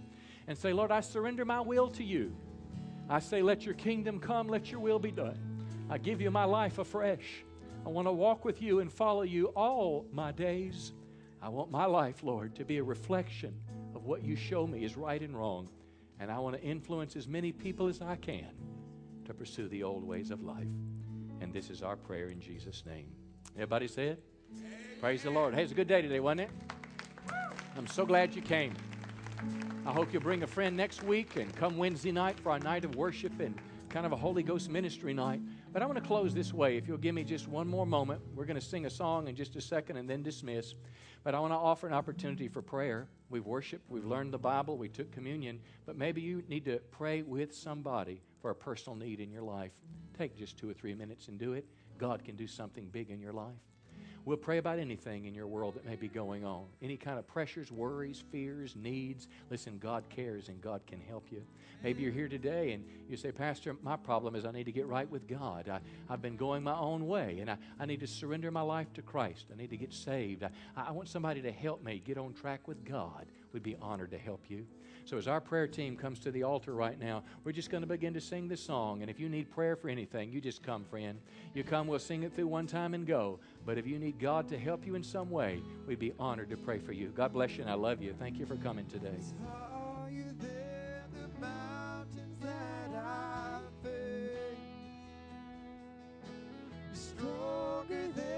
and 0.49 0.57
say, 0.57 0.73
Lord, 0.73 0.91
I 0.91 1.01
surrender 1.01 1.45
my 1.45 1.61
will 1.61 1.89
to 1.91 2.05
you. 2.05 2.35
I 3.09 3.21
say, 3.21 3.43
let 3.43 3.65
your 3.65 3.75
kingdom 3.75 4.19
come, 4.19 4.49
let 4.49 4.71
your 4.71 4.81
will 4.81 4.99
be 4.99 5.11
done. 5.13 5.46
I 5.89 5.99
give 5.99 6.21
you 6.21 6.31
my 6.31 6.45
life 6.45 6.79
afresh. 6.79 7.45
I 7.85 7.89
want 7.89 8.09
to 8.09 8.13
walk 8.13 8.45
with 8.45 8.61
you 8.61 8.81
and 8.81 8.93
follow 8.93 9.23
you 9.23 9.47
all 9.49 10.07
my 10.13 10.33
days. 10.33 10.93
I 11.41 11.49
want 11.49 11.71
my 11.71 11.85
life, 11.85 12.25
Lord, 12.25 12.57
to 12.57 12.65
be 12.65 12.79
a 12.79 12.83
reflection 12.83 13.55
of 13.95 14.05
what 14.05 14.25
you 14.25 14.35
show 14.35 14.67
me 14.67 14.85
is 14.85 14.97
right 14.97 15.23
and 15.23 15.37
wrong. 15.37 15.69
And 16.19 16.31
I 16.31 16.39
want 16.39 16.57
to 16.57 16.63
influence 16.63 17.15
as 17.15 17.29
many 17.29 17.53
people 17.53 17.87
as 17.87 18.01
I 18.01 18.17
can 18.17 18.51
to 19.27 19.35
pursue 19.35 19.69
the 19.69 19.85
old 19.85 20.03
ways 20.03 20.31
of 20.31 20.43
life. 20.43 20.67
And 21.41 21.53
this 21.53 21.71
is 21.71 21.83
our 21.83 21.97
prayer 21.97 22.31
in 22.31 22.41
Jesus' 22.41 22.83
name. 22.85 23.13
Everybody 23.55 23.87
say 23.87 24.09
it? 24.09 24.23
Praise 25.01 25.23
the 25.23 25.31
Lord. 25.31 25.55
Hey, 25.55 25.63
it's 25.63 25.73
a 25.73 25.75
good 25.75 25.89
day 25.89 26.03
today, 26.03 26.21
wasn't 26.21 26.43
it? 26.43 26.51
I'm 27.77 27.87
so 27.87 28.05
glad 28.05 28.35
you 28.35 28.43
came. 28.43 28.73
I 29.85 29.93
hope 29.93 30.13
you'll 30.13 30.23
bring 30.23 30.43
a 30.43 30.47
friend 30.47 30.77
next 30.77 31.05
week 31.05 31.37
and 31.37 31.55
come 31.55 31.77
Wednesday 31.77 32.11
night 32.11 32.41
for 32.41 32.51
our 32.51 32.59
night 32.59 32.85
of 32.85 32.97
worship 32.97 33.39
and 33.39 33.55
kind 33.89 34.05
of 34.05 34.13
a 34.13 34.17
Holy 34.17 34.43
Ghost 34.43 34.69
ministry 34.69 35.15
night. 35.15 35.41
But 35.73 35.83
I 35.83 35.87
want 35.87 35.99
to 35.99 36.05
close 36.05 36.33
this 36.33 36.53
way. 36.55 36.77
If 36.77 36.89
you'll 36.89 36.97
give 36.97 37.15
me 37.15 37.25
just 37.25 37.49
one 37.49 37.69
more 37.69 37.87
moment, 37.87 38.23
we're 38.35 38.47
going 38.47 38.59
to 38.59 38.65
sing 38.65 38.87
a 38.87 38.91
song 38.91 39.29
in 39.29 39.37
just 39.37 39.57
a 39.57 39.61
second 39.61 39.97
and 39.97 40.09
then 40.09 40.23
dismiss. 40.23 40.75
But 41.23 41.35
I 41.35 41.41
want 41.41 41.53
to 41.53 41.57
offer 41.57 41.87
an 41.87 41.93
opportunity 41.93 42.49
for 42.49 42.63
prayer. 42.63 43.09
We've 43.31 43.45
worshiped, 43.45 43.91
we've 43.91 44.05
learned 44.05 44.33
the 44.33 44.39
Bible, 44.39 44.79
we 44.79 44.89
took 44.89 45.11
communion, 45.11 45.61
but 45.85 45.97
maybe 45.97 46.21
you 46.21 46.45
need 46.49 46.65
to 46.67 46.79
pray 46.93 47.23
with 47.23 47.55
somebody 47.55 48.23
for 48.41 48.51
a 48.51 48.55
personal 48.55 48.97
need 48.97 49.19
in 49.19 49.33
your 49.33 49.43
life. 49.43 49.73
Take 50.17 50.37
just 50.37 50.57
two 50.57 50.71
or 50.71 50.73
three 50.73 50.95
minutes 50.95 51.29
and 51.29 51.39
do 51.39 51.53
it. 51.55 51.67
God 51.99 52.25
can 52.25 52.37
do 52.37 52.47
something 52.47 52.87
big 52.87 53.11
in 53.11 53.21
your 53.21 53.33
life. 53.33 53.57
We'll 54.27 54.37
pray 54.37 54.59
about 54.59 54.81
anything 54.81 55.27
in 55.27 55.37
your 55.37 55.47
world 55.47 55.77
that 55.77 55.87
may 55.87 55.95
be 55.95 56.09
going 56.09 56.45
on. 56.45 56.65
Any 56.83 56.97
kind 56.97 57.17
of 57.17 57.29
pressures, 57.29 57.71
worries, 57.71 58.25
fears, 58.33 58.75
needs. 58.75 59.29
Listen, 59.51 59.79
God 59.79 60.03
cares 60.11 60.49
and 60.49 60.61
God 60.61 60.81
can 60.85 61.01
help 61.01 61.31
you. 61.31 61.43
Maybe 61.85 62.03
you're 62.03 62.11
here 62.11 62.29
today 62.29 62.73
and 62.73 62.85
you 63.09 63.17
say, 63.17 63.31
Pastor, 63.31 63.77
my 63.85 63.95
problem 63.95 64.35
is 64.35 64.45
I 64.45 64.51
need 64.51 64.65
to 64.65 64.73
get 64.73 64.89
right 64.89 65.09
with 65.09 65.29
God. 65.29 65.69
I, 65.69 65.79
have 66.11 66.23
been 66.23 66.37
going 66.37 66.65
my 66.65 66.77
own 66.77 67.07
way 67.07 67.39
and 67.41 67.49
I, 67.49 67.57
I 67.79 67.87
need 67.87 68.01
to 68.01 68.09
surrender 68.09 68.51
my 68.51 68.63
life 68.63 68.93
to 68.95 69.03
Christ. 69.03 69.47
I 69.53 69.57
need 69.57 69.71
to 69.71 69.77
get 69.77 69.95
saved. 69.95 70.43
I, 70.43 70.51
I 70.77 70.91
want 70.91 71.09
somebody 71.09 71.41
to 71.43 71.53
help 71.53 71.85
me 71.85 72.03
get 72.05 72.19
on 72.19 72.33
track 72.33 72.67
with 72.67 72.85
God 72.85 73.27
we'd 73.53 73.63
be 73.63 73.77
honored 73.81 74.11
to 74.11 74.19
help 74.19 74.45
you. 74.49 74.67
So, 75.05 75.17
as 75.17 75.29
our 75.29 75.41
prayer 75.41 75.69
team 75.69 75.97
comes 75.97 76.19
to 76.21 76.33
the 76.33 76.43
altar 76.43 76.75
right 76.75 76.99
now, 76.99 77.23
we're 77.45 77.53
just 77.53 77.71
going 77.71 77.83
to 77.83 77.87
begin 77.87 78.13
to 78.15 78.21
sing 78.21 78.49
this 78.49 78.61
song. 78.61 79.03
And 79.03 79.11
if 79.11 79.21
you 79.21 79.29
need 79.29 79.51
prayer 79.51 79.77
for 79.77 79.89
anything, 79.89 80.33
you 80.33 80.41
just 80.41 80.65
come, 80.65 80.85
friend. 80.85 81.21
You 81.55 81.63
come, 81.63 81.87
we'll 81.87 82.01
sing 82.01 82.25
it 82.25 82.35
through 82.35 82.49
one 82.49 82.67
time 82.67 82.93
and 82.93 83.07
go. 83.07 83.39
But 83.65 83.79
if 83.79 83.87
you 83.87 84.01
need 84.01 84.19
God 84.19 84.49
to 84.49 84.59
help 84.59 84.85
you 84.85 84.97
in 84.97 85.05
some 85.05 85.31
way, 85.31 85.63
we'd 85.87 86.01
be 86.01 86.13
honored 86.19 86.51
to 86.51 86.57
pray 86.57 86.81
for 86.81 86.93
you. 86.93 87.13
God 87.15 87.33
bless 87.33 87.57
you, 87.57 87.63
and 87.63 87.71
I 87.71 87.75
love 87.75 88.03
you. 88.03 88.15
Thank 88.19 88.39
you 88.39 88.47
for 88.47 88.57
coming 88.57 88.87
today. 88.87 89.15
stronger 96.97 98.09
than 98.15 98.36